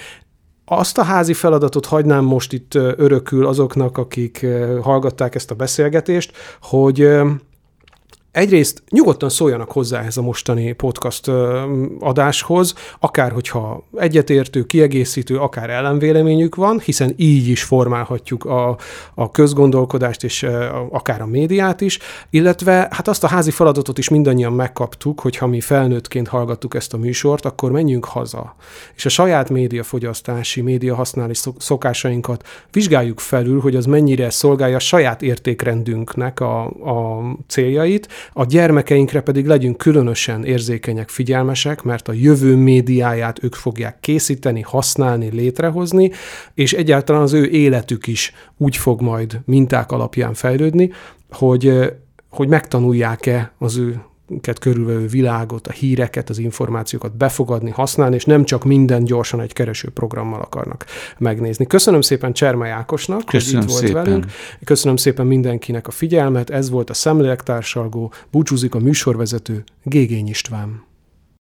Azt 0.75 0.99
a 0.99 1.03
házi 1.03 1.33
feladatot 1.33 1.87
hagynám 1.87 2.25
most 2.25 2.53
itt 2.53 2.75
örökül 2.75 3.47
azoknak, 3.47 3.99
akik 3.99 4.47
hallgatták 4.83 5.35
ezt 5.35 5.51
a 5.51 5.55
beszélgetést, 5.55 6.33
hogy 6.61 7.09
egyrészt 8.33 8.83
nyugodtan 8.91 9.28
szóljanak 9.28 9.72
hozzá 9.72 10.03
ez 10.03 10.16
a 10.16 10.22
mostani 10.22 10.72
podcast 10.72 11.28
adáshoz, 11.99 12.74
akár 13.01 13.33
hogyha 13.33 13.85
egyetértő, 13.97 14.64
kiegészítő, 14.64 15.39
akár 15.39 15.70
ellenvéleményük 15.70 16.55
van, 16.55 16.80
hiszen 16.80 17.14
így 17.16 17.49
is 17.49 17.62
formálhatjuk 17.62 18.45
a, 18.45 18.76
a 19.14 19.30
közgondolkodást 19.30 20.24
és 20.24 20.47
akár 20.91 21.20
a 21.20 21.26
médiát 21.26 21.80
is, 21.80 21.99
illetve 22.30 22.89
hát 22.91 23.09
azt 23.09 23.24
a 23.24 23.26
házi 23.26 23.51
feladatot 23.51 23.99
is 23.99 24.09
mindannyian 24.09 24.53
megkaptuk, 24.53 25.20
hogy 25.20 25.37
ha 25.37 25.47
mi 25.47 25.61
felnőttként 25.61 26.28
hallgattuk 26.28 26.74
ezt 26.74 26.95
a 26.95 26.99
műsort, 26.99 27.45
akkor 27.45 27.70
menjünk 27.70 28.05
haza. 28.05 28.55
És 28.95 29.07
a 29.07 29.09
saját 29.09 29.51
médiafogyasztási, 29.51 30.61
média 30.61 30.95
használni 30.95 31.35
szokásainkat 31.59 32.47
vizsgáljuk 32.70 33.20
felül, 33.20 33.61
hogy 33.61 33.76
az 33.76 33.87
mennyire 33.87 34.30
szolgálja 34.30 34.76
a 34.76 34.78
saját 34.78 35.22
értékrendünknek 35.22 36.41
a, 36.41 36.64
a 36.66 37.22
céljait, 37.47 38.09
a 38.33 38.45
gyermekeinkre 38.45 39.20
pedig 39.20 39.47
legyünk 39.47 39.77
különösen 39.77 40.45
érzékenyek, 40.45 41.09
figyelmesek, 41.09 41.83
mert 41.83 42.09
a 42.09 42.12
jövő 42.12 42.57
médiáját 42.57 43.45
ők 43.45 43.55
fogják 43.55 44.01
készíteni, 44.01 44.61
használni, 44.61 45.29
létrehozni, 45.31 46.11
és 46.55 46.73
egyáltalán 46.73 47.23
az 47.23 47.33
ő 47.33 47.49
életük 47.49 48.07
is 48.07 48.33
úgy 48.57 48.77
fog 48.77 49.01
majd 49.01 49.41
minták 49.45 49.93
alapján 49.93 50.35
fejlődni, 50.35 50.91
hogy, 51.31 51.93
hogy 52.31 52.49
megtanulják-e 52.49 53.53
az 53.59 53.77
ő 53.77 54.01
minket 54.33 54.59
körülvevő 54.59 55.07
világot, 55.07 55.66
a 55.66 55.72
híreket, 55.72 56.28
az 56.28 56.39
információkat 56.39 57.16
befogadni, 57.16 57.70
használni, 57.70 58.14
és 58.14 58.24
nem 58.24 58.45
csak 58.45 58.64
minden 58.64 59.05
gyorsan 59.05 59.41
egy 59.41 59.53
kereső 59.53 59.89
programmal 59.89 60.41
akarnak 60.41 60.85
megnézni. 61.18 61.66
Köszönöm 61.66 62.01
szépen 62.01 62.33
Csermely 62.33 62.70
Ákosnak, 62.70 63.24
Köszönöm 63.24 63.61
hogy 63.61 63.70
itt 63.70 63.70
volt 63.70 63.87
szépen. 63.87 64.05
velünk. 64.05 64.26
Köszönöm 64.64 64.97
szépen 64.97 65.26
mindenkinek 65.26 65.87
a 65.87 65.91
figyelmet. 65.91 66.51
Ez 66.51 66.70
volt 66.70 66.91
a 66.91 66.95
Szemlélektársalgó. 66.95 68.12
Búcsúzik 68.30 68.74
a 68.74 68.78
műsorvezető 68.78 69.64
Gégény 69.83 70.28
István. 70.28 70.91